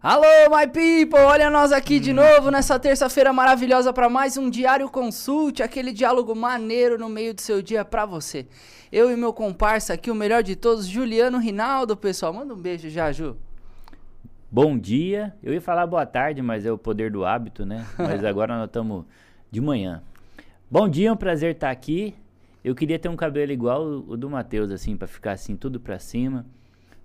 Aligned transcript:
Alô, 0.00 0.22
my 0.48 0.64
people! 0.68 1.18
Olha 1.18 1.50
nós 1.50 1.72
aqui 1.72 1.98
de 1.98 2.12
novo 2.12 2.52
nessa 2.52 2.78
terça-feira 2.78 3.32
maravilhosa 3.32 3.92
para 3.92 4.08
mais 4.08 4.36
um 4.36 4.48
Diário 4.48 4.88
Consulte, 4.88 5.60
aquele 5.60 5.92
diálogo 5.92 6.36
maneiro 6.36 6.96
no 6.96 7.08
meio 7.08 7.34
do 7.34 7.40
seu 7.40 7.60
dia 7.60 7.84
para 7.84 8.06
você. 8.06 8.46
Eu 8.92 9.10
e 9.10 9.16
meu 9.16 9.32
comparsa 9.32 9.94
aqui, 9.94 10.08
o 10.08 10.14
melhor 10.14 10.44
de 10.44 10.54
todos, 10.54 10.86
Juliano 10.86 11.38
Rinaldo, 11.38 11.96
pessoal. 11.96 12.32
Manda 12.32 12.54
um 12.54 12.56
beijo 12.56 12.88
já, 12.88 13.10
Ju. 13.10 13.36
Bom 14.48 14.78
dia. 14.78 15.34
Eu 15.42 15.52
ia 15.52 15.60
falar 15.60 15.84
boa 15.84 16.06
tarde, 16.06 16.40
mas 16.42 16.64
é 16.64 16.70
o 16.70 16.78
poder 16.78 17.10
do 17.10 17.24
hábito, 17.24 17.66
né? 17.66 17.84
Mas 17.98 18.24
agora 18.24 18.56
nós 18.56 18.66
estamos 18.66 19.04
de 19.50 19.60
manhã. 19.60 20.00
Bom 20.70 20.88
dia, 20.88 21.08
é 21.08 21.12
um 21.12 21.16
prazer 21.16 21.56
estar 21.56 21.72
aqui. 21.72 22.14
Eu 22.62 22.72
queria 22.72 23.00
ter 23.00 23.08
um 23.08 23.16
cabelo 23.16 23.50
igual 23.50 23.82
o 23.84 24.16
do 24.16 24.30
Matheus, 24.30 24.70
assim, 24.70 24.96
para 24.96 25.08
ficar 25.08 25.32
assim, 25.32 25.56
tudo 25.56 25.80
para 25.80 25.98
cima. 25.98 26.46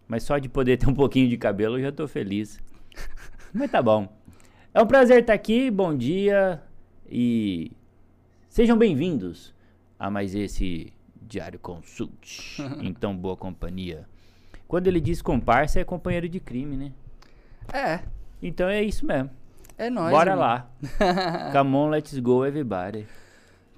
Mas 0.07 0.21
só 0.21 0.37
de 0.37 0.47
poder 0.47 0.77
ter 0.77 0.87
um 0.87 0.93
pouquinho 0.93 1.27
de 1.27 1.37
cabelo 1.37 1.79
eu 1.79 1.81
já 1.81 1.91
tô 1.91 2.07
feliz. 2.07 2.61
Mas 3.53 3.69
tá 3.71 3.81
bom. 3.81 4.07
É 4.73 4.81
um 4.81 4.87
prazer 4.87 5.21
estar 5.21 5.33
aqui, 5.33 5.69
bom 5.69 5.95
dia 5.95 6.61
e 7.09 7.71
sejam 8.49 8.77
bem-vindos 8.77 9.53
a 9.99 10.09
mais 10.09 10.33
esse 10.33 10.91
Diário 11.21 11.59
Consult 11.59 12.59
em 12.81 12.93
tão 12.93 13.15
boa 13.15 13.37
companhia. 13.37 14.07
Quando 14.67 14.87
ele 14.87 14.99
diz 14.99 15.21
comparsa, 15.21 15.79
é 15.79 15.83
companheiro 15.83 16.27
de 16.27 16.39
crime, 16.39 16.75
né? 16.75 16.91
É, 17.71 17.99
Então 18.41 18.67
é 18.67 18.81
isso 18.81 19.05
mesmo. 19.05 19.29
é 19.77 19.89
nóis. 19.89 20.11
Bora 20.11 20.31
irmão. 20.31 20.45
lá. 20.45 20.67
Come 21.53 21.75
on, 21.75 21.89
let's 21.89 22.17
go, 22.19 22.43
everybody. 22.45 23.05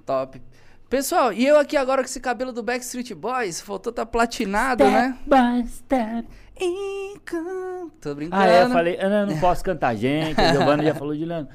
Top. 0.06 0.40
Pessoal, 0.88 1.32
e 1.32 1.44
eu 1.44 1.58
aqui 1.58 1.76
agora 1.76 2.00
com 2.00 2.06
esse 2.06 2.20
cabelo 2.20 2.52
do 2.52 2.62
Backstreet 2.62 3.12
Boys, 3.12 3.60
faltou 3.60 3.92
tá 3.92 4.06
platinado, 4.06 4.84
né? 4.84 5.18
by 5.26 5.68
step. 5.68 6.28
Encanto. 6.58 7.92
Tô 8.00 8.14
brincando. 8.14 8.42
Ah, 8.42 8.46
é, 8.46 8.62
eu 8.62 8.70
falei, 8.70 8.98
eu 9.00 9.10
não, 9.10 9.26
não 9.26 9.38
posso 9.38 9.62
cantar, 9.62 9.94
gente. 9.94 10.40
A 10.40 10.52
Giovana 10.52 10.82
já 10.82 10.94
falou, 10.94 11.14
Juliano, 11.14 11.48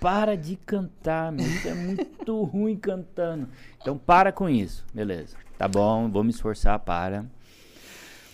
para 0.00 0.36
de 0.36 0.56
cantar, 0.56 1.32
meu. 1.32 1.46
Isso 1.46 1.68
é 1.68 1.74
muito 1.74 2.42
ruim 2.44 2.76
cantando. 2.76 3.48
Então 3.80 3.98
para 3.98 4.32
com 4.32 4.48
isso, 4.48 4.84
beleza. 4.92 5.36
Tá 5.58 5.66
bom, 5.66 6.08
vou 6.10 6.22
me 6.24 6.30
esforçar 6.30 6.78
para. 6.78 7.24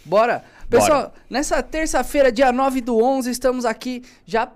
Bora! 0.04 0.44
Pessoal, 0.68 1.12
nessa 1.28 1.62
terça-feira, 1.62 2.32
dia 2.32 2.50
9 2.50 2.80
do 2.80 3.02
11, 3.02 3.30
estamos 3.30 3.64
aqui 3.64 4.02
já. 4.24 4.50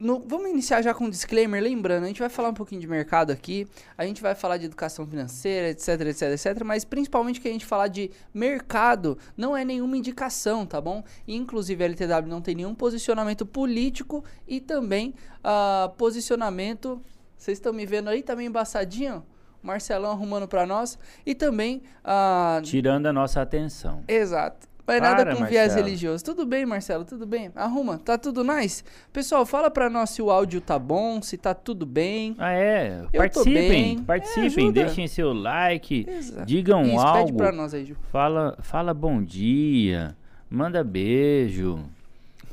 No- 0.00 0.22
vamos 0.26 0.48
iniciar 0.50 0.80
já 0.82 0.94
com 0.94 1.04
um 1.04 1.10
disclaimer. 1.10 1.62
Lembrando, 1.62 2.04
a 2.04 2.06
gente 2.06 2.20
vai 2.20 2.28
falar 2.28 2.50
um 2.50 2.54
pouquinho 2.54 2.80
de 2.80 2.86
mercado 2.86 3.30
aqui, 3.30 3.66
a 3.96 4.04
gente 4.04 4.22
vai 4.22 4.34
falar 4.34 4.56
de 4.56 4.66
educação 4.66 5.06
financeira, 5.06 5.70
etc, 5.70 5.88
etc, 6.02 6.22
etc. 6.32 6.64
Mas 6.64 6.84
principalmente 6.84 7.40
que 7.40 7.48
a 7.48 7.50
gente 7.52 7.66
falar 7.66 7.88
de 7.88 8.10
mercado 8.32 9.18
não 9.36 9.56
é 9.56 9.64
nenhuma 9.64 9.96
indicação, 9.96 10.64
tá 10.64 10.80
bom? 10.80 11.02
E, 11.26 11.34
inclusive 11.34 11.82
a 11.82 11.86
LTW 11.86 12.28
não 12.28 12.40
tem 12.40 12.54
nenhum 12.54 12.74
posicionamento 12.74 13.44
político 13.44 14.24
e 14.46 14.60
também 14.60 15.14
ah, 15.42 15.90
posicionamento. 15.98 17.02
Vocês 17.36 17.58
estão 17.58 17.72
me 17.72 17.86
vendo 17.86 18.08
aí? 18.08 18.22
Tá 18.22 18.36
meio 18.36 18.48
embaçadinho? 18.48 19.24
O 19.62 19.66
Marcelão 19.66 20.12
arrumando 20.12 20.46
pra 20.46 20.64
nós. 20.66 20.96
E 21.26 21.34
também. 21.34 21.82
ah, 22.04 22.60
Tirando 22.62 23.06
a 23.06 23.12
nossa 23.12 23.42
atenção. 23.42 24.04
Exato. 24.06 24.67
Para, 24.96 25.00
nada 25.00 25.36
com 25.36 25.44
viés 25.44 25.66
Marcelo. 25.68 25.84
religioso. 25.84 26.24
Tudo 26.24 26.46
bem, 26.46 26.64
Marcelo, 26.64 27.04
tudo 27.04 27.26
bem. 27.26 27.50
Arruma, 27.54 27.98
tá 27.98 28.16
tudo 28.16 28.42
nice? 28.42 28.82
Pessoal, 29.12 29.44
fala 29.44 29.70
pra 29.70 29.90
nós 29.90 30.10
se 30.10 30.22
o 30.22 30.30
áudio 30.30 30.62
tá 30.62 30.78
bom, 30.78 31.20
se 31.20 31.36
tá 31.36 31.52
tudo 31.52 31.84
bem. 31.84 32.34
Ah, 32.38 32.52
é? 32.52 33.02
tô 33.12 33.18
Participem, 33.18 33.68
bem. 33.68 33.98
É, 34.00 34.02
participem, 34.04 34.46
ajuda. 34.46 34.84
deixem 34.84 35.06
seu 35.06 35.32
like, 35.34 36.06
Exato. 36.08 36.46
digam 36.46 36.82
Isso, 36.82 36.96
pede 36.96 37.06
algo. 37.18 37.36
pra 37.36 37.52
nós 37.52 37.74
aí, 37.74 37.84
Ju. 37.84 37.96
Fala, 38.10 38.56
fala 38.62 38.94
bom 38.94 39.22
dia, 39.22 40.16
manda 40.48 40.82
beijo, 40.82 41.84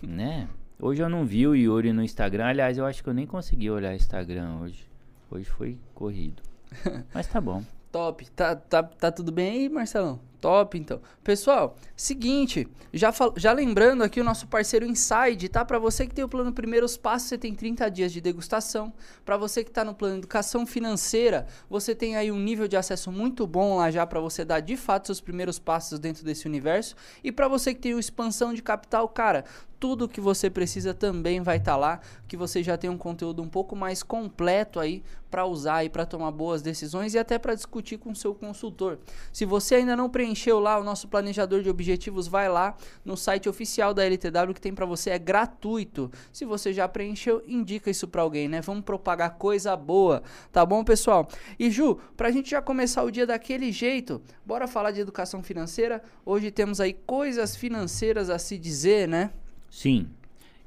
né? 0.02 0.48
Hoje 0.78 1.02
eu 1.02 1.08
não 1.08 1.26
vi 1.26 1.48
o 1.48 1.56
Yuri 1.56 1.94
no 1.94 2.04
Instagram. 2.04 2.48
Aliás, 2.48 2.78
eu 2.78 2.86
acho 2.86 3.02
que 3.02 3.10
eu 3.10 3.14
nem 3.14 3.26
consegui 3.26 3.70
olhar 3.72 3.96
Instagram 3.96 4.58
hoje. 4.62 4.86
Hoje 5.32 5.46
foi 5.46 5.78
corrido. 5.94 6.44
Mas 7.14 7.28
tá 7.28 7.40
bom. 7.40 7.64
Top. 7.94 8.30
Tá, 8.32 8.58
tá, 8.58 8.84
tá 8.84 9.10
tudo 9.10 9.32
bem 9.32 9.52
aí, 9.52 9.70
Marcelão? 9.70 10.20
Top, 10.46 10.78
então. 10.78 11.02
Pessoal, 11.24 11.76
seguinte, 11.96 12.68
já, 12.94 13.12
já 13.36 13.52
lembrando 13.52 14.04
aqui 14.04 14.22
o 14.22 14.24
nosso 14.24 14.46
parceiro 14.46 14.86
Inside, 14.86 15.50
tá? 15.50 15.66
Pra 15.66 15.80
você 15.80 16.06
que 16.06 16.14
tem 16.14 16.24
o 16.24 16.30
plano 16.30 16.54
Primeiros 16.54 16.96
Passos, 16.96 17.30
você 17.30 17.36
tem 17.36 17.56
30 17.56 17.90
dias 17.90 18.14
de 18.14 18.22
degustação. 18.22 18.94
Pra 19.26 19.38
você 19.38 19.64
que 19.64 19.72
tá 19.72 19.84
no 19.84 19.96
plano 19.96 20.18
Educação 20.18 20.64
Financeira, 20.68 21.48
você 21.68 21.96
tem 21.96 22.16
aí 22.16 22.32
um 22.32 22.40
nível 22.40 22.68
de 22.68 22.78
acesso 22.78 23.12
muito 23.12 23.48
bom 23.48 23.78
lá 23.78 23.90
já 23.90 24.06
pra 24.06 24.20
você 24.20 24.46
dar 24.46 24.60
de 24.60 24.78
fato 24.78 25.08
seus 25.08 25.20
primeiros 25.20 25.58
passos 25.58 25.98
dentro 25.98 26.24
desse 26.24 26.46
universo. 26.46 26.96
E 27.24 27.32
pra 27.32 27.48
você 27.48 27.74
que 27.74 27.82
tem 27.82 27.96
o 27.96 28.00
Expansão 28.00 28.54
de 28.54 28.62
Capital, 28.62 29.10
cara, 29.10 29.46
tudo 29.80 30.08
que 30.08 30.22
você 30.22 30.50
precisa 30.50 30.94
também 30.94 31.42
vai 31.42 31.58
estar 31.58 31.76
lá, 31.76 32.00
que 32.28 32.38
você 32.38 32.64
já 32.64 32.78
tem 32.78 32.90
um 32.90 32.98
conteúdo 32.98 33.42
um 33.42 33.50
pouco 33.50 33.76
mais 33.76 34.02
completo 34.02 34.80
aí 34.80 35.04
para 35.30 35.46
usar 35.46 35.84
e 35.84 35.90
para 35.90 36.06
tomar 36.06 36.32
boas 36.32 36.62
decisões 36.62 37.14
e 37.14 37.20
até 37.20 37.38
para 37.38 37.54
discutir 37.54 37.98
com 37.98 38.12
o 38.12 38.16
seu 38.16 38.34
consultor. 38.34 38.98
Se 39.34 39.46
você 39.46 39.76
ainda 39.76 39.96
não 39.96 40.10
preencheu 40.10 40.35
lá 40.60 40.80
o 40.80 40.84
nosso 40.84 41.08
planejador 41.08 41.62
de 41.62 41.70
objetivos, 41.70 42.28
vai 42.28 42.50
lá 42.50 42.76
no 43.04 43.16
site 43.16 43.48
oficial 43.48 43.94
da 43.94 44.04
LTW 44.04 44.54
que 44.54 44.62
tem 44.62 44.74
para 44.74 44.86
você, 44.86 45.12
é 45.12 45.20
gratuito. 45.20 46.12
Se 46.32 46.46
você 46.46 46.74
já 46.74 46.88
preencheu, 46.88 47.44
indica 47.48 47.90
isso 47.90 48.08
para 48.08 48.22
alguém, 48.22 48.48
né? 48.48 48.62
Vamos 48.62 48.84
propagar 48.84 49.38
coisa 49.38 49.76
boa, 49.76 50.24
tá 50.52 50.66
bom, 50.66 50.84
pessoal? 50.84 51.28
E 51.60 51.70
Ju, 51.70 52.00
pra 52.18 52.32
gente 52.32 52.50
já 52.50 52.62
começar 52.62 53.04
o 53.04 53.12
dia 53.12 53.26
daquele 53.26 53.72
jeito, 53.72 54.22
bora 54.46 54.68
falar 54.68 54.92
de 54.92 55.02
educação 55.02 55.44
financeira. 55.44 56.02
Hoje 56.26 56.52
temos 56.52 56.80
aí 56.80 56.94
coisas 56.94 57.56
financeiras 57.56 58.30
a 58.30 58.38
se 58.40 58.58
dizer, 58.58 59.08
né? 59.08 59.32
Sim. 59.70 60.08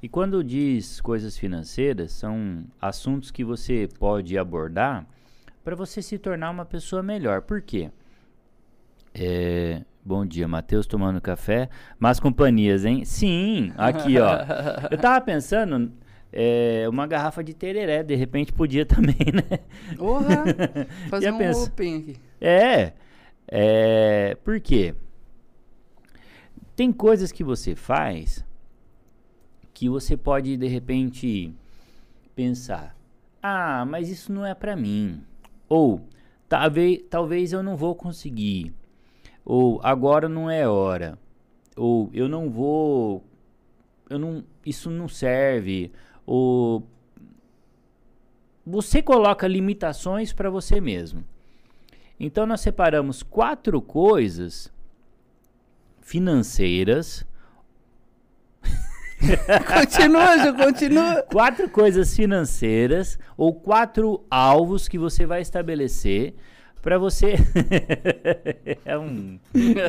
E 0.01 0.07
quando 0.07 0.41
diz 0.43 1.01
coisas 1.01 1.37
financeiras, 1.37 2.13
são 2.13 2.65
assuntos 2.79 3.31
que 3.31 3.43
você 3.43 3.89
pode 3.99 4.37
abordar 4.37 5.05
para 5.63 5.75
você 5.75 6.01
se 6.01 6.17
tornar 6.17 6.49
uma 6.51 6.65
pessoa 6.65 7.03
melhor. 7.03 7.41
Por 7.41 7.61
quê? 7.61 7.91
É, 9.13 9.81
bom 10.03 10.25
dia, 10.25 10.47
Matheus, 10.47 10.85
tomando 10.85 11.19
café. 11.21 11.69
Mas 11.97 12.19
companhias, 12.19 12.85
hein? 12.85 13.03
Sim, 13.05 13.71
aqui, 13.77 14.17
ó. 14.19 14.37
Eu 14.91 14.97
tava 14.97 15.19
pensando, 15.21 15.91
é, 16.31 16.87
uma 16.89 17.07
garrafa 17.07 17.43
de 17.43 17.53
tereré, 17.53 18.03
de 18.03 18.15
repente 18.15 18.53
podia 18.53 18.85
também, 18.87 19.17
né? 19.33 19.59
Porra! 19.97 20.43
Fazer 21.09 21.31
um 21.31 21.37
pensa? 21.37 21.63
open 21.65 21.97
aqui. 21.97 22.15
É, 22.39 22.93
é, 23.47 24.35
por 24.43 24.59
quê? 24.59 24.93
Tem 26.75 26.91
coisas 26.93 27.31
que 27.31 27.43
você 27.43 27.75
faz 27.75 28.45
que 29.73 29.89
você 29.89 30.15
pode 30.15 30.55
de 30.55 30.67
repente 30.67 31.53
pensar: 32.35 32.95
"Ah, 33.41 33.85
mas 33.85 34.09
isso 34.09 34.31
não 34.31 34.45
é 34.45 34.53
pra 34.53 34.75
mim". 34.75 35.21
Ou 35.67 36.07
talvez 36.47 37.01
talvez 37.09 37.51
eu 37.51 37.61
não 37.61 37.75
vou 37.75 37.95
conseguir. 37.95 38.73
Ou 39.49 39.79
agora 39.81 40.29
não 40.29 40.47
é 40.47 40.67
hora. 40.67 41.17
Ou 41.75 42.07
eu 42.13 42.29
não 42.29 42.51
vou 42.51 43.23
eu 44.07 44.19
não 44.19 44.43
isso 44.63 44.91
não 44.91 45.07
serve. 45.07 45.91
Ou 46.23 46.87
você 48.63 49.01
coloca 49.01 49.47
limitações 49.47 50.31
para 50.31 50.51
você 50.51 50.79
mesmo. 50.79 51.23
Então 52.19 52.45
nós 52.45 52.61
separamos 52.61 53.23
quatro 53.23 53.81
coisas 53.81 54.71
financeiras, 55.99 57.25
Continua, 59.67 60.37
Ju, 60.37 60.53
continua. 60.53 61.23
quatro 61.23 61.69
coisas 61.69 62.15
financeiras 62.15 63.17
ou 63.35 63.53
quatro 63.53 64.23
alvos 64.29 64.87
que 64.87 64.97
você 64.99 65.25
vai 65.25 65.41
estabelecer 65.41 66.35
para 66.81 66.97
você 66.97 67.35
é 68.85 68.97
um 68.97 69.39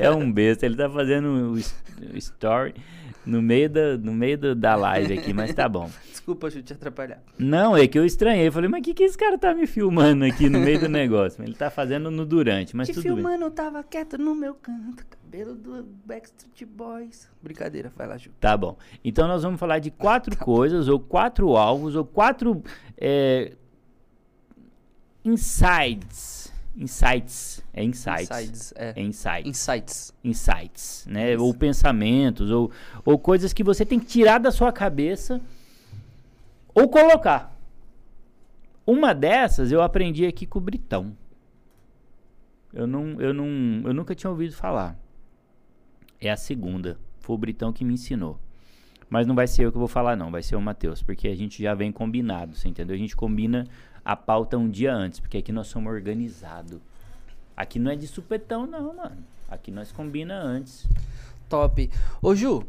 é 0.01 0.11
um 0.11 0.31
besta, 0.31 0.67
ele 0.67 0.77
tá 0.77 0.89
fazendo 0.89 1.27
o 1.27 1.55
o 1.55 2.17
story 2.17 2.75
no 3.27 3.43
meio 3.43 3.69
da 3.69 3.97
no 3.99 4.13
meio 4.13 4.39
do- 4.39 4.55
da 4.55 4.75
live 4.75 5.19
aqui, 5.19 5.33
mas 5.35 5.53
tá 5.55 5.69
bom. 5.69 5.91
Desculpa, 6.11 6.49
Ju, 6.51 6.63
te 6.63 6.73
atrapalhar. 6.73 7.23
Não, 7.39 7.77
é 7.77 7.87
que 7.87 7.99
eu 7.99 8.05
estranhei, 8.05 8.49
eu 8.49 8.53
falei, 8.53 8.69
mas 8.69 8.83
que 8.83 8.95
que 8.95 9.03
esse 9.05 9.17
cara 9.19 9.37
tá 9.39 9.55
me 9.55 9.67
filmando 9.67 10.25
aqui 10.25 10.49
no 10.49 10.59
meio 10.61 10.81
do 10.81 10.89
negócio? 10.89 11.43
Ele 11.43 11.55
tá 11.55 11.71
fazendo 11.71 12.11
no 12.11 12.25
durante, 12.25 12.75
mas 12.77 12.89
Te 12.89 12.95
tudo 12.95 13.03
bem. 13.05 13.15
filmando, 13.15 13.45
eu 13.45 13.51
tava 13.51 13.83
quieto 13.83 14.17
no 14.19 14.35
meu 14.35 14.55
canto. 14.55 15.05
Cabelo 15.07 15.55
do 15.55 15.85
Backstreet 16.05 16.65
Boys. 16.67 17.29
Brincadeira, 17.43 17.93
vai 17.97 18.07
lá, 18.07 18.17
Ju. 18.17 18.31
Tá 18.41 18.57
bom. 18.57 18.77
Então 19.05 19.29
nós 19.29 19.43
vamos 19.43 19.61
falar 19.61 19.79
de 19.79 19.91
quatro 19.91 20.37
coisas, 20.37 20.89
ou 20.89 20.99
quatro 20.99 21.57
alvos, 21.57 21.95
ou 21.97 22.05
quatro 22.05 22.63
é, 22.97 23.53
insights. 25.25 26.40
Insights. 26.77 27.63
É 27.73 27.83
insights. 27.83 28.31
Insides, 28.31 28.73
é. 28.77 28.93
É 28.97 29.03
insights. 29.03 29.47
Insights. 29.47 30.15
Insights, 30.23 31.07
né? 31.09 31.35
Isso. 31.35 31.45
Ou 31.45 31.53
pensamentos, 31.53 32.51
ou, 32.51 32.71
ou 33.05 33.19
coisas 33.19 33.53
que 33.53 33.65
você 33.65 33.85
tem 33.85 33.99
que 33.99 34.07
tirar 34.07 34.39
da 34.39 34.51
sua 34.51 34.73
cabeça 34.73 35.41
ou 36.75 36.89
colocar. 36.89 37.57
Uma 38.87 39.15
dessas 39.15 39.71
eu 39.71 39.83
aprendi 39.83 40.27
aqui 40.27 40.47
com 40.47 40.59
o 40.59 40.63
Britão. 40.63 41.17
Eu, 42.73 42.87
não, 42.87 43.21
eu, 43.21 43.35
não, 43.35 43.47
eu 43.85 43.93
nunca 43.93 44.15
tinha 44.15 44.31
ouvido 44.31 44.55
falar. 44.55 44.97
É 46.21 46.31
a 46.31 46.37
segunda. 46.37 46.99
Foi 47.19 47.35
o 47.35 47.39
Britão 47.39 47.73
que 47.73 47.85
me 47.85 47.95
ensinou. 47.95 48.39
Mas 49.09 49.27
não 49.27 49.35
vai 49.35 49.49
ser 49.49 49.65
eu 49.65 49.73
que 49.73 49.79
vou 49.79 49.89
falar, 49.89 50.17
não. 50.17 50.31
Vai 50.31 50.43
ser 50.43 50.55
o 50.55 50.61
Matheus, 50.61 51.03
porque 51.03 51.27
a 51.27 51.35
gente 51.35 51.61
já 51.61 51.75
vem 51.75 51.91
combinado, 51.91 52.55
você 52.55 52.69
entendeu? 52.69 52.95
A 52.95 52.99
gente 52.99 53.17
combina 53.17 53.67
a 54.05 54.17
pauta 54.17 54.57
um 54.57 54.69
dia 54.69 54.95
antes, 54.95 55.21
porque 55.21 55.39
aqui 55.39 55.53
nós 55.53 55.67
somos 55.67 55.93
organizados. 55.93 56.79
Aqui 57.57 57.79
não 57.79 57.91
é 57.91 57.97
de 57.97 58.07
supetão, 58.07 58.67
não, 58.67 58.95
mano. 58.95 59.19
Aqui 59.49 59.71
nós 59.71 59.93
combina 59.93 60.41
antes. 60.41 60.87
Top. 61.49 61.91
Ô, 62.23 62.35
Ju, 62.35 62.65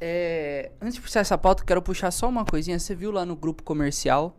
é, 0.00 0.72
antes 0.80 0.94
de 0.94 1.00
puxar 1.00 1.20
essa 1.20 1.38
pauta, 1.38 1.64
quero 1.64 1.80
puxar 1.80 2.10
só 2.10 2.28
uma 2.28 2.44
coisinha. 2.44 2.78
Você 2.78 2.94
viu 2.94 3.10
lá 3.10 3.24
no 3.24 3.36
grupo 3.36 3.62
comercial 3.62 4.36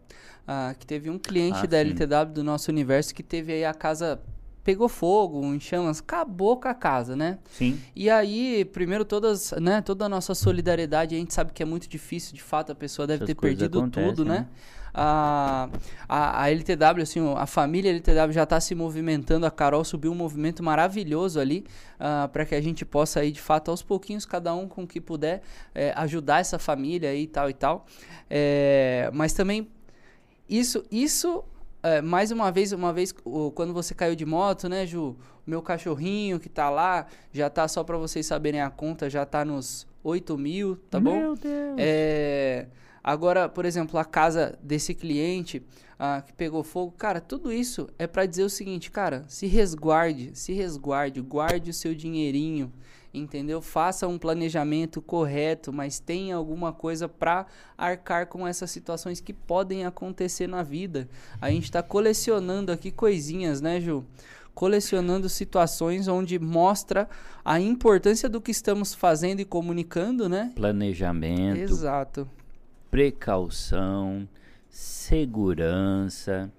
ah, 0.48 0.76
que 0.78 0.86
teve 0.86 1.10
um 1.10 1.18
cliente 1.18 1.60
Ah, 1.64 1.68
da 1.68 1.78
sim. 1.84 1.90
LTW 1.92 2.34
do 2.34 2.44
nosso 2.44 2.70
universo 2.70 3.14
que 3.16 3.24
teve 3.24 3.54
aí 3.54 3.66
a 3.66 3.74
casa 3.74 4.20
pegou 4.64 4.88
fogo, 4.88 5.44
em 5.46 5.60
chamas, 5.60 6.00
acabou 6.00 6.58
com 6.58 6.68
a 6.68 6.74
casa, 6.74 7.16
né? 7.16 7.40
Sim. 7.52 7.80
E 7.96 8.10
aí, 8.10 8.64
primeiro 8.66 9.04
todas, 9.04 9.52
né, 9.54 9.82
toda 9.82 10.06
a 10.06 10.10
nossa 10.10 10.36
solidariedade, 10.36 11.16
a 11.16 11.18
gente 11.18 11.34
sabe 11.34 11.52
que 11.52 11.64
é 11.64 11.66
muito 11.66 11.88
difícil, 11.88 12.36
de 12.36 12.44
fato, 12.44 12.72
a 12.72 12.76
pessoa 12.76 13.08
deve 13.08 13.24
Essas 13.24 13.36
ter 13.36 13.42
perdido 13.42 13.80
acontecem, 13.80 14.10
tudo, 14.10 14.24
né? 14.24 14.40
né? 14.42 14.48
A, 14.94 15.70
a, 16.08 16.44
a 16.44 16.52
LTW, 16.52 17.02
assim, 17.02 17.34
a 17.36 17.46
família 17.46 17.92
LTW 17.92 18.32
já 18.32 18.44
está 18.44 18.60
se 18.60 18.76
movimentando, 18.76 19.46
a 19.46 19.52
Carol 19.52 19.84
subiu 19.84 20.12
um 20.12 20.16
movimento 20.16 20.62
maravilhoso 20.62 21.40
ali 21.40 21.66
para 22.32 22.46
que 22.46 22.56
a 22.56 22.62
gente 22.62 22.84
possa 22.84 23.20
aí, 23.20 23.32
de 23.32 23.42
fato, 23.42 23.72
aos 23.72 23.82
pouquinhos, 23.82 24.26
cada 24.26 24.54
um 24.54 24.68
com 24.68 24.84
o 24.84 24.88
que 24.88 25.00
puder, 25.00 25.42
eh, 25.74 25.94
ajudar 25.96 26.40
essa 26.40 26.58
família 26.58 27.12
aí 27.12 27.24
e 27.24 27.28
tal 27.28 27.50
e 27.50 27.54
tal. 27.54 27.86
Eh, 28.30 29.10
mas 29.14 29.34
também 29.34 29.70
isso, 30.50 30.84
isso 30.92 31.44
é, 31.84 32.02
mais 32.02 32.32
uma 32.32 32.52
vez, 32.52 32.72
uma 32.72 32.94
vez, 32.94 33.12
quando 33.56 33.74
você 33.74 33.96
caiu 33.96 34.16
de 34.16 34.26
moto, 34.26 34.70
né, 34.70 34.86
Ju? 34.86 35.16
Meu 35.48 35.62
cachorrinho 35.62 36.40
que 36.40 36.48
tá 36.48 36.70
lá, 36.70 37.08
já 37.34 37.50
tá, 37.50 37.68
só 37.68 37.84
pra 37.84 37.98
vocês 37.98 38.26
saberem 38.26 38.62
a 38.62 38.70
conta, 38.70 39.10
já 39.10 39.26
tá 39.26 39.44
nos 39.44 39.88
8 40.04 40.38
mil, 40.38 40.76
tá 40.90 41.00
bom? 41.00 41.18
Meu 41.18 41.36
Deus. 41.36 41.76
É, 41.78 42.68
agora, 43.04 43.50
por 43.50 43.66
exemplo, 43.66 44.00
a 44.00 44.06
casa 44.06 44.58
desse 44.62 44.94
cliente 44.94 45.64
ah, 46.04 46.24
que 46.26 46.34
pegou 46.34 46.64
fogo, 46.64 46.92
cara, 46.98 47.22
tudo 47.22 47.54
isso 47.54 47.88
é 48.00 48.08
pra 48.08 48.26
dizer 48.26 48.44
o 48.44 48.50
seguinte, 48.50 48.90
cara, 48.90 49.24
se 49.28 49.46
resguarde, 49.46 50.32
se 50.34 50.52
resguarde, 50.52 51.22
guarde 51.22 51.70
o 51.70 51.74
seu 51.74 51.94
dinheirinho, 51.94 52.74
entendeu? 53.14 53.62
Faça 53.62 54.08
um 54.08 54.18
planejamento 54.18 55.00
correto, 55.00 55.72
mas 55.72 56.00
tenha 56.00 56.36
alguma 56.36 56.74
coisa 56.74 57.08
pra 57.08 57.46
arcar 57.78 58.26
com 58.26 58.48
essas 58.48 58.72
situações 58.72 59.20
que 59.20 59.32
podem 59.32 59.86
acontecer 59.86 60.48
na 60.48 60.64
vida. 60.64 61.08
A 61.40 61.52
gente 61.52 61.72
tá 61.72 61.84
colecionando 61.84 62.72
aqui 62.72 62.90
coisinhas, 62.90 63.62
né, 63.62 63.80
Ju? 63.80 64.04
Colecionando 64.56 65.30
situações 65.30 66.08
onde 66.08 66.40
mostra 66.40 67.08
a 67.46 67.60
importância 67.60 68.28
do 68.28 68.42
que 68.42 68.50
estamos 68.50 68.94
fazendo 68.94 69.40
e 69.40 69.46
comunicando, 69.46 70.28
né? 70.28 70.52
Planejamento, 70.56 71.60
Exato. 71.60 72.28
Precaução, 72.92 74.28
segurança, 74.70 76.52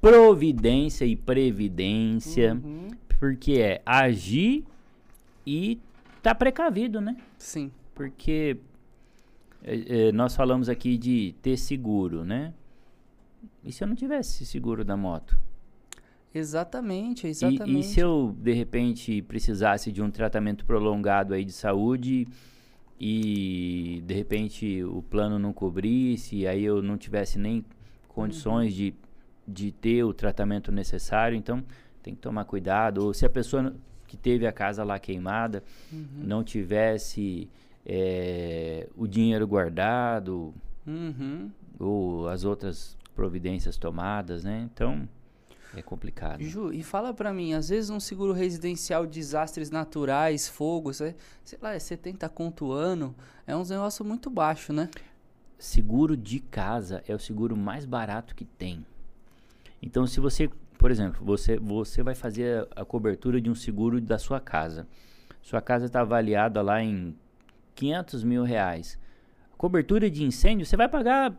providência 0.00 1.04
e 1.04 1.16
previdência, 1.16 2.54
Uhum. 2.54 2.88
porque 3.18 3.52
é 3.54 3.82
agir 3.84 4.64
e 5.46 5.78
tá 6.22 6.34
precavido, 6.34 7.00
né? 7.00 7.16
Sim. 7.36 7.70
Porque 7.94 8.56
é, 9.64 10.08
é, 10.08 10.12
nós 10.12 10.36
falamos 10.36 10.68
aqui 10.68 10.96
de 10.96 11.34
ter 11.42 11.56
seguro, 11.56 12.24
né? 12.24 12.54
E 13.64 13.72
se 13.72 13.82
eu 13.82 13.88
não 13.88 13.96
tivesse 13.96 14.46
seguro 14.46 14.84
da 14.84 14.96
moto? 14.96 15.36
Exatamente, 16.32 17.26
E- 17.26 17.30
exatamente. 17.30 17.80
E, 17.80 17.82
se 17.82 17.98
eu, 18.00 18.36
de 18.38 18.52
repente, 18.52 19.20
precisasse 19.22 19.90
de 19.90 20.00
um 20.00 20.10
tratamento 20.10 20.64
prolongado 20.64 21.34
aí 21.34 21.44
de 21.44 21.52
saúde 21.52 22.28
e, 23.00 24.02
de 24.06 24.14
repente, 24.14 24.82
o 24.84 25.02
plano 25.02 25.38
não 25.38 25.52
cobrisse, 25.52 26.46
aí 26.46 26.64
eu 26.64 26.82
não 26.82 26.96
tivesse 26.98 27.38
nem 27.38 27.64
condições 28.08 28.74
de, 28.74 28.94
de 29.46 29.70
ter 29.72 30.02
o 30.04 30.12
tratamento 30.12 30.72
necessário, 30.72 31.36
então 31.36 31.62
tem 32.02 32.14
que 32.14 32.20
tomar 32.20 32.44
cuidado. 32.44 32.98
Ou 33.04 33.14
se 33.14 33.24
a 33.24 33.30
pessoa 33.30 33.74
que 34.06 34.16
teve 34.16 34.46
a 34.46 34.52
casa 34.52 34.82
lá 34.84 34.98
queimada 34.98 35.62
Uhum. 35.92 36.06
não 36.24 36.42
tivesse 36.42 37.48
eh, 37.86 38.88
o 38.96 39.06
dinheiro 39.06 39.46
guardado 39.46 40.52
Uhum. 40.86 41.50
ou 41.78 42.28
as 42.28 42.44
outras 42.44 42.96
providências 43.14 43.76
tomadas, 43.76 44.42
né? 44.44 44.68
Então, 44.72 45.08
é 45.76 45.82
complicado. 45.82 46.42
Ju, 46.42 46.72
e 46.72 46.82
fala 46.82 47.12
pra 47.12 47.32
mim, 47.32 47.52
às 47.52 47.68
vezes 47.68 47.90
um 47.90 48.00
seguro 48.00 48.32
residencial, 48.32 49.06
desastres 49.06 49.70
naturais, 49.70 50.48
fogos, 50.48 51.00
é, 51.00 51.14
sei 51.44 51.58
lá, 51.60 51.74
é 51.74 51.78
70 51.78 52.28
conto 52.28 52.72
ano, 52.72 53.14
é 53.46 53.54
um 53.54 53.64
negócio 53.64 54.04
muito 54.04 54.30
baixo, 54.30 54.72
né? 54.72 54.88
Seguro 55.58 56.16
de 56.16 56.40
casa 56.40 57.02
é 57.06 57.14
o 57.14 57.18
seguro 57.18 57.56
mais 57.56 57.84
barato 57.84 58.34
que 58.34 58.44
tem. 58.44 58.84
Então, 59.82 60.06
se 60.06 60.20
você, 60.20 60.48
por 60.78 60.90
exemplo, 60.90 61.24
você, 61.24 61.58
você 61.58 62.02
vai 62.02 62.14
fazer 62.14 62.66
a, 62.74 62.82
a 62.82 62.84
cobertura 62.84 63.40
de 63.40 63.50
um 63.50 63.54
seguro 63.54 64.00
da 64.00 64.18
sua 64.18 64.40
casa. 64.40 64.86
Sua 65.42 65.60
casa 65.60 65.86
está 65.86 66.00
avaliada 66.00 66.62
lá 66.62 66.82
em 66.82 67.16
500 67.74 68.24
mil 68.24 68.42
reais. 68.42 68.98
Cobertura 69.56 70.10
de 70.10 70.24
incêndio, 70.24 70.64
você 70.64 70.76
vai 70.76 70.88
pagar 70.88 71.34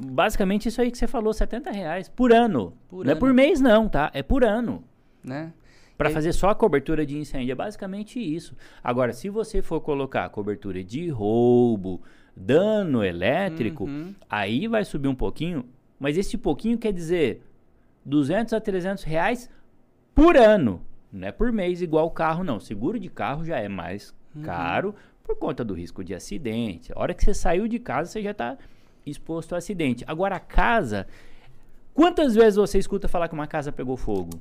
basicamente 0.00 0.68
isso 0.68 0.80
aí 0.80 0.90
que 0.90 0.98
você 0.98 1.06
falou, 1.06 1.32
70 1.32 1.70
reais 1.70 2.08
por 2.08 2.32
ano. 2.32 2.72
Por 2.88 3.04
não 3.04 3.10
é 3.10 3.12
ano. 3.12 3.20
por 3.20 3.32
mês 3.32 3.60
não, 3.60 3.88
tá? 3.88 4.10
É 4.14 4.22
por 4.22 4.44
ano. 4.44 4.84
né? 5.22 5.52
Para 5.96 6.10
fazer 6.10 6.32
só 6.32 6.48
a 6.50 6.54
cobertura 6.54 7.06
de 7.06 7.16
incêndio, 7.16 7.52
é 7.52 7.54
basicamente 7.54 8.18
isso. 8.18 8.56
Agora, 8.82 9.12
se 9.12 9.28
você 9.28 9.62
for 9.62 9.80
colocar 9.80 10.28
cobertura 10.30 10.82
de 10.82 11.08
roubo, 11.10 12.00
dano 12.36 13.04
elétrico, 13.04 13.84
Uhum. 13.84 14.12
aí 14.28 14.66
vai 14.66 14.84
subir 14.84 15.06
um 15.06 15.14
pouquinho, 15.14 15.64
mas 16.00 16.18
esse 16.18 16.36
pouquinho 16.36 16.76
quer 16.76 16.92
dizer 16.92 17.40
200 18.04 18.52
a 18.52 18.60
300 18.60 19.04
reais 19.04 19.48
por 20.12 20.36
ano, 20.36 20.80
não 21.12 21.28
é 21.28 21.30
por 21.30 21.52
mês 21.52 21.80
igual 21.82 22.10
carro 22.10 22.42
não. 22.42 22.58
Seguro 22.58 22.98
de 22.98 23.08
carro 23.08 23.44
já 23.44 23.58
é 23.58 23.68
mais 23.68 24.12
Uhum. 24.34 24.42
caro 24.42 24.94
por 25.22 25.36
conta 25.36 25.62
do 25.62 25.72
risco 25.74 26.02
de 26.02 26.14
acidente. 26.14 26.90
A 26.96 26.98
hora 26.98 27.14
que 27.14 27.22
você 27.22 27.32
saiu 27.34 27.68
de 27.68 27.78
casa, 27.78 28.10
você 28.10 28.22
já 28.22 28.32
está 28.32 28.56
exposto 29.04 29.54
a 29.54 29.58
acidente. 29.58 30.04
Agora, 30.06 30.36
a 30.36 30.40
casa... 30.40 31.06
Quantas 31.94 32.34
vezes 32.34 32.56
você 32.56 32.78
escuta 32.78 33.06
falar 33.06 33.28
que 33.28 33.34
uma 33.34 33.46
casa 33.46 33.70
pegou 33.70 33.98
fogo? 33.98 34.40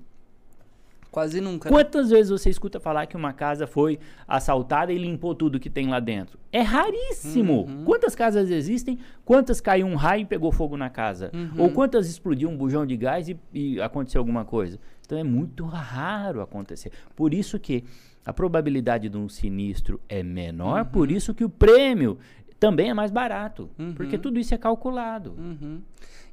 Quase 1.12 1.42
nunca. 1.42 1.70
né? 1.70 1.76
Quantas 1.76 2.10
vezes 2.10 2.30
você 2.30 2.50
escuta 2.50 2.80
falar 2.80 3.06
que 3.06 3.18
uma 3.18 3.34
casa 3.34 3.68
foi 3.68 4.00
assaltada 4.26 4.94
e 4.94 4.98
limpou 4.98 5.36
tudo 5.36 5.60
que 5.60 5.70
tem 5.70 5.90
lá 5.90 6.00
dentro? 6.00 6.40
É 6.54 6.62
raríssimo. 6.62 7.66
Uhum. 7.66 7.84
Quantas 7.84 8.16
casas 8.16 8.50
existem? 8.50 8.98
Quantas 9.26 9.60
caiu 9.60 9.86
um 9.86 9.96
raio 9.96 10.22
e 10.22 10.26
pegou 10.26 10.54
fogo 10.54 10.78
na 10.78 10.90
casa? 10.90 11.30
Uhum. 11.34 11.64
Ou 11.64 11.70
quantas 11.72 12.08
explodiu 12.08 12.50
um 12.50 12.56
bujão 12.56 12.86
de 12.86 12.96
gás 12.96 13.28
e, 13.28 13.38
e 13.54 13.82
aconteceu 13.82 14.20
alguma 14.20 14.46
coisa? 14.46 14.80
Então 15.06 15.18
é 15.18 15.24
muito 15.24 15.66
raro 15.66 16.42
acontecer. 16.42 16.94
Por 17.14 17.34
isso 17.34 17.60
que 17.60 17.84
a 18.26 18.32
probabilidade 18.32 19.10
de 19.10 19.18
um 19.18 19.28
sinistro 19.28 20.00
é 20.08 20.24
menor, 20.24 20.86
por 20.86 21.12
isso 21.12 21.34
que 21.34 21.44
o 21.44 21.50
prêmio 21.50 22.20
também 22.62 22.92
é 22.92 22.94
mais 22.94 23.10
barato. 23.10 23.72
Uhum. 23.80 23.96
Porque 23.96 24.20
tudo 24.20 24.40
isso 24.40 24.54
é 24.54 24.58
calculado. 24.58 25.34
Uhum. 25.36 25.82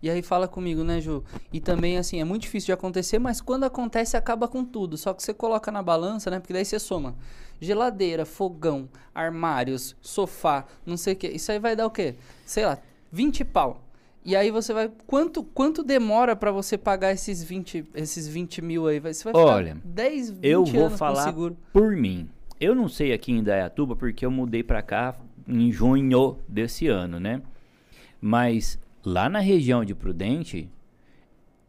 E 0.02 0.11
aí 0.11 0.20
fala 0.20 0.47
comigo, 0.47 0.85
né, 0.85 1.00
Ju? 1.00 1.25
E 1.50 1.58
também, 1.58 1.97
assim, 1.97 2.20
é 2.20 2.25
muito 2.25 2.42
difícil 2.42 2.66
de 2.66 2.73
acontecer, 2.73 3.18
mas 3.18 3.40
quando 3.40 3.64
acontece, 3.64 4.14
acaba 4.14 4.47
com 4.47 4.62
tudo. 4.62 4.99
Só 4.99 5.14
que 5.14 5.23
você 5.23 5.32
coloca 5.32 5.73
na 5.73 5.82
balança, 5.82 6.30
né? 6.30 6.38
Porque 6.38 6.52
daí 6.52 6.66
você 6.66 6.78
soma 6.78 7.16
geladeira, 7.58 8.26
fogão, 8.26 8.90
armários, 9.14 9.97
sofá, 10.02 10.66
não 10.85 10.99
sei 10.99 11.14
o 11.14 11.16
quê. 11.16 11.28
Isso 11.28 11.50
aí 11.50 11.58
vai 11.58 11.75
dar 11.75 11.87
o 11.87 11.90
quê? 11.90 12.16
Sei 12.44 12.66
lá, 12.66 12.78
20 13.11 13.42
pau. 13.47 13.82
E 14.23 14.37
aí 14.37 14.50
você 14.50 14.75
vai. 14.75 14.92
Quanto, 15.06 15.42
quanto 15.42 15.82
demora 15.82 16.37
pra 16.37 16.52
você 16.52 16.76
pagar 16.76 17.11
esses 17.11 17.42
20, 17.42 17.87
esses 17.94 18.28
20 18.28 18.61
mil 18.61 18.87
aí? 18.87 19.00
Você 19.00 19.25
vai 19.25 19.32
ficar 19.32 19.38
Olha, 19.38 19.78
10, 19.82 20.30
20 20.32 20.44
Eu 20.44 20.62
vou 20.66 20.90
falar 20.90 21.25
seguro. 21.25 21.56
por 21.73 21.97
mim. 21.97 22.28
Eu 22.61 22.75
não 22.75 22.87
sei 22.87 23.14
aqui 23.14 23.32
em 23.32 23.42
Dayatuba 23.42 23.97
porque 23.97 24.26
eu 24.26 24.30
mudei 24.30 24.62
pra 24.62 24.82
cá 24.82 25.16
em 25.49 25.73
junho 25.73 26.38
desse 26.47 26.87
ano, 26.88 27.19
né? 27.19 27.40
Mas 28.21 28.78
lá 29.05 29.28
na 29.28 29.38
região 29.38 29.85
de 29.85 29.95
Prudente 29.95 30.69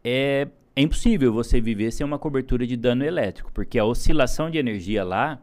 é, 0.03 0.47
é 0.75 0.81
impossível 0.81 1.31
você 1.31 1.61
viver 1.61 1.91
sem 1.91 2.05
uma 2.05 2.19
cobertura 2.19 2.67
de 2.67 2.75
dano 2.75 3.03
elétrico, 3.03 3.51
porque 3.53 3.79
a 3.79 3.85
oscilação 3.85 4.49
de 4.49 4.57
energia 4.57 5.03
lá 5.03 5.39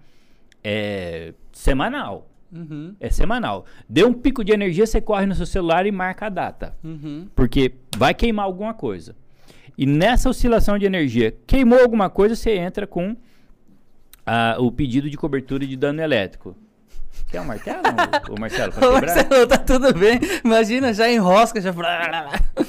é 0.62 1.32
semanal. 1.52 2.30
Uhum, 2.52 2.94
É 3.00 3.10
semanal. 3.10 3.66
Deu 3.88 4.08
um 4.08 4.12
pico 4.14 4.44
de 4.44 4.52
energia, 4.52 4.86
você 4.86 5.00
corre 5.00 5.26
no 5.26 5.34
seu 5.34 5.46
celular 5.46 5.84
e 5.84 5.90
marca 5.90 6.26
a 6.26 6.28
data. 6.28 6.76
uhum. 6.82 7.26
Porque 7.34 7.72
vai 7.96 8.14
queimar 8.14 8.44
alguma 8.44 8.72
coisa. 8.72 9.16
E 9.76 9.84
nessa 9.84 10.30
oscilação 10.30 10.78
de 10.78 10.86
energia, 10.86 11.36
queimou 11.46 11.80
alguma 11.80 12.08
coisa, 12.08 12.34
você 12.34 12.52
entra 12.56 12.86
com 12.86 13.16
ah, 14.24 14.56
o 14.58 14.70
pedido 14.72 15.10
de 15.10 15.16
cobertura 15.16 15.66
de 15.66 15.76
dano 15.76 16.00
elétrico. 16.00 16.56
Quer 17.28 17.40
um 17.40 17.44
martelo, 17.44 17.82
Marcelo, 18.38 18.72
pra 18.72 18.88
Ô, 18.88 18.94
quebrar? 18.94 19.14
Marcelo, 19.14 19.46
tá 19.46 19.58
tudo 19.58 19.92
bem. 19.92 20.20
Imagina, 20.44 20.92
já 20.92 21.10
enrosca, 21.10 21.60
já. 21.60 21.72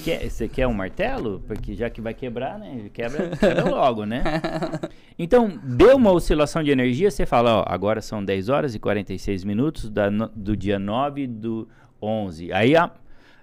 Quer, 0.03 0.29
você 0.29 0.47
quer 0.47 0.67
um 0.67 0.73
martelo? 0.73 1.43
Porque 1.47 1.75
já 1.75 1.89
que 1.89 2.01
vai 2.01 2.13
quebrar, 2.13 2.57
né? 2.57 2.89
Quebra, 2.93 3.29
quebra 3.37 3.69
logo, 3.69 4.05
né? 4.05 4.23
Então, 5.19 5.59
deu 5.63 5.95
uma 5.95 6.11
oscilação 6.11 6.61
de 6.61 6.69
energia, 6.69 7.09
você 7.09 7.25
fala, 7.25 7.61
ó, 7.61 7.65
agora 7.67 8.01
são 8.01 8.23
10 8.23 8.49
horas 8.49 8.75
e 8.75 8.79
46 8.79 9.43
minutos 9.43 9.89
da 9.89 10.09
do 10.09 10.55
dia 10.55 10.77
9 10.77 11.25
do 11.25 11.67
11. 11.99 12.53
Aí, 12.53 12.75
a, 12.75 12.91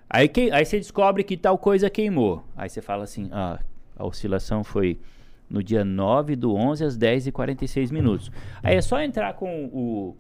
aí, 0.09 0.29
que, 0.29 0.53
aí 0.53 0.65
você 0.65 0.79
descobre 0.79 1.25
que 1.25 1.37
tal 1.37 1.59
coisa 1.59 1.91
queimou. 1.91 2.45
Aí 2.57 2.69
você 2.69 2.81
fala 2.81 3.03
assim, 3.03 3.29
ah, 3.33 3.59
a 3.97 4.07
oscilação 4.07 4.63
foi 4.63 5.01
no 5.49 5.63
dia 5.63 5.85
9 5.85 6.37
do 6.37 6.55
11 6.55 6.85
às 6.85 6.97
10 6.97 7.29
e 7.29 7.33
46 7.33 7.91
minutos. 7.91 8.31
Aí 8.63 8.77
é 8.77 8.81
só 8.81 9.01
entrar 9.01 9.35
com 9.35 9.67
o, 9.67 10.17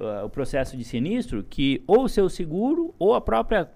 ah, 0.00 0.24
o 0.24 0.28
processo 0.30 0.76
de 0.76 0.84
sinistro 0.84 1.42
que 1.42 1.82
ou 1.86 2.04
o 2.04 2.08
seu 2.08 2.28
seguro 2.28 2.94
ou 2.98 3.14
a 3.14 3.20
própria 3.20 3.68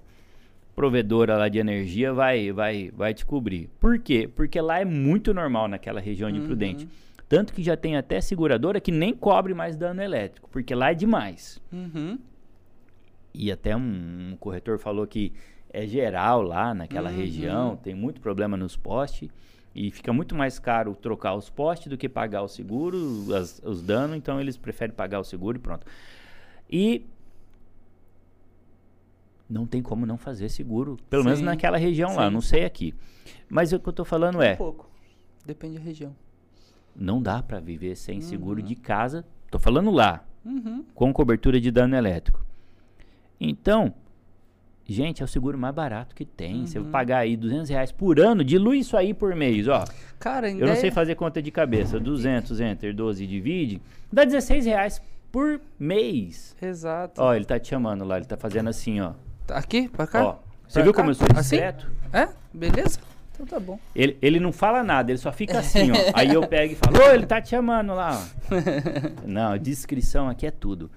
provedora 0.74 1.36
lá 1.36 1.48
de 1.48 1.58
energia 1.58 2.12
vai, 2.12 2.50
vai, 2.52 2.90
vai 2.96 3.12
te 3.12 3.26
cobrir. 3.26 3.68
Por 3.78 3.98
quê? 3.98 4.28
Porque 4.34 4.60
lá 4.60 4.80
é 4.80 4.84
muito 4.84 5.34
normal 5.34 5.68
naquela 5.68 6.00
região 6.00 6.30
de 6.32 6.40
Prudente. 6.40 6.88
Tanto 7.28 7.52
que 7.52 7.62
já 7.62 7.76
tem 7.76 7.96
até 7.96 8.20
seguradora 8.20 8.80
que 8.80 8.90
nem 8.92 9.14
cobre 9.14 9.54
mais 9.54 9.76
dano 9.76 10.02
elétrico, 10.02 10.48
porque 10.50 10.74
lá 10.74 10.90
é 10.90 10.94
demais. 10.94 11.60
Uhum. 11.72 12.18
E 13.34 13.50
até 13.50 13.74
um, 13.76 14.30
um 14.32 14.36
corretor 14.38 14.78
falou 14.78 15.06
que 15.06 15.32
é 15.72 15.86
geral 15.86 16.42
lá 16.42 16.74
naquela 16.74 17.10
Uhum. 17.10 17.16
região, 17.16 17.76
tem 17.76 17.94
muito 17.94 18.20
problema 18.20 18.56
nos 18.56 18.76
postes. 18.76 19.28
E 19.74 19.90
fica 19.90 20.12
muito 20.12 20.34
mais 20.34 20.58
caro 20.58 20.94
trocar 20.94 21.34
os 21.34 21.48
postes 21.48 21.88
do 21.88 21.96
que 21.96 22.06
pagar 22.06 22.42
o 22.42 22.48
seguro, 22.48 22.98
as- 23.34 23.58
os 23.64 23.82
danos, 23.82 24.14
então 24.16 24.38
eles 24.38 24.58
preferem 24.58 24.94
pagar 24.94 25.18
o 25.18 25.24
seguro 25.24 25.56
e 25.56 25.60
pronto. 25.60 25.86
E 26.72 27.04
não 29.48 29.66
tem 29.66 29.82
como 29.82 30.06
não 30.06 30.16
fazer 30.16 30.48
seguro, 30.48 30.96
pelo 31.10 31.24
menos 31.24 31.40
Sim, 31.40 31.44
naquela 31.44 31.76
região 31.76 32.14
lá, 32.16 32.28
sim. 32.28 32.32
não 32.34 32.40
sei 32.40 32.64
aqui. 32.64 32.94
Mas 33.48 33.72
o 33.72 33.78
que 33.78 33.88
eu 33.88 33.92
tô 33.92 34.04
falando 34.04 34.38
Um 34.38 34.42
é, 34.42 34.56
pouco. 34.56 34.88
Depende 35.44 35.76
da 35.78 35.84
região. 35.84 36.14
não 36.96 37.20
dá 37.22 37.42
para 37.42 37.60
viver 37.60 37.94
sem 37.96 38.20
seguro 38.20 38.62
de 38.62 38.74
casa. 38.74 39.24
Tô 39.50 39.58
falando 39.58 39.90
lá, 39.90 40.24
Uhum. 40.44 40.84
com 40.94 41.12
cobertura 41.12 41.60
de 41.60 41.70
dano 41.70 41.94
elétrico. 41.94 42.42
Então, 43.38 43.92
gente, 44.88 45.20
é 45.20 45.24
o 45.24 45.28
seguro 45.28 45.58
mais 45.58 45.74
barato 45.74 46.14
que 46.14 46.24
tem. 46.24 46.64
Você 46.66 46.78
vai 46.78 46.86
Uhum. 46.86 46.92
pagar 46.92 47.18
aí 47.18 47.36
200 47.36 47.68
reais 47.68 47.92
por 47.92 48.18
ano, 48.18 48.42
dilui 48.42 48.78
isso 48.78 48.96
aí 48.96 49.12
por 49.12 49.34
mês, 49.34 49.68
ó. 49.68 49.84
Cara, 50.18 50.50
Eu 50.50 50.66
não 50.66 50.76
sei 50.76 50.90
fazer 50.90 51.14
conta 51.16 51.42
de 51.42 51.50
cabeça. 51.50 52.00
200 52.00 52.58
enter 52.60 52.94
12 52.94 53.26
divide, 53.26 53.82
dá 54.10 54.24
16 54.24 54.64
reais 54.64 55.02
por 55.32 55.60
mês. 55.78 56.54
Exato. 56.62 57.20
Ó, 57.20 57.34
ele 57.34 57.44
tá 57.46 57.58
te 57.58 57.68
chamando 57.68 58.04
lá, 58.04 58.18
ele 58.18 58.26
tá 58.26 58.36
fazendo 58.36 58.68
assim, 58.68 59.00
ó. 59.00 59.14
Tá 59.46 59.56
Aqui? 59.56 59.88
Pra 59.88 60.06
cá? 60.06 60.24
Ó, 60.24 60.36
você 60.68 60.74
Pra 60.74 60.82
viu 60.84 60.92
cá? 60.92 61.00
como 61.00 61.10
eu 61.10 61.14
sou 61.14 61.26
Assim? 61.34 61.56
discreto? 61.56 61.90
É? 62.12 62.28
Beleza? 62.52 62.98
Então 63.34 63.46
tá 63.46 63.58
bom. 63.58 63.78
Ele, 63.96 64.16
ele 64.20 64.38
não 64.38 64.52
fala 64.52 64.84
nada, 64.84 65.10
ele 65.10 65.18
só 65.18 65.32
fica 65.32 65.58
assim, 65.58 65.90
ó. 65.90 65.94
Aí 66.14 66.34
eu 66.34 66.46
pego 66.46 66.74
e 66.74 66.76
falo, 66.76 66.98
ô, 67.02 67.10
ele 67.14 67.24
tá 67.26 67.40
te 67.40 67.48
chamando 67.48 67.94
lá, 67.94 68.22
ó. 68.22 68.54
Não, 69.26 69.56
descrição 69.56 70.28
aqui 70.28 70.46
é 70.46 70.50
tudo. 70.50 70.90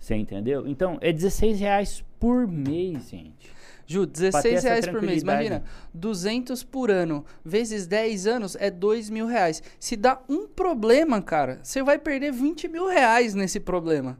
Você 0.00 0.14
entendeu? 0.14 0.66
Então, 0.66 0.96
é 1.02 1.12
16 1.12 1.60
reais 1.60 2.02
por 2.18 2.48
mês, 2.48 3.10
gente. 3.10 3.52
Ju, 3.86 4.06
ter 4.06 4.12
16 4.30 4.54
essa 4.54 4.68
reais 4.68 4.86
por 4.88 5.02
mês. 5.02 5.22
Imagina, 5.22 5.62
200 5.92 6.62
por 6.64 6.90
ano, 6.90 7.24
vezes 7.44 7.86
10 7.86 8.26
anos, 8.26 8.56
é 8.58 8.70
2 8.70 9.10
mil 9.10 9.26
reais. 9.26 9.62
Se 9.78 9.96
dá 9.96 10.20
um 10.28 10.46
problema, 10.48 11.20
cara, 11.20 11.60
você 11.62 11.82
vai 11.82 11.98
perder 11.98 12.32
20 12.32 12.66
mil 12.68 12.86
reais 12.88 13.34
nesse 13.34 13.60
problema. 13.60 14.18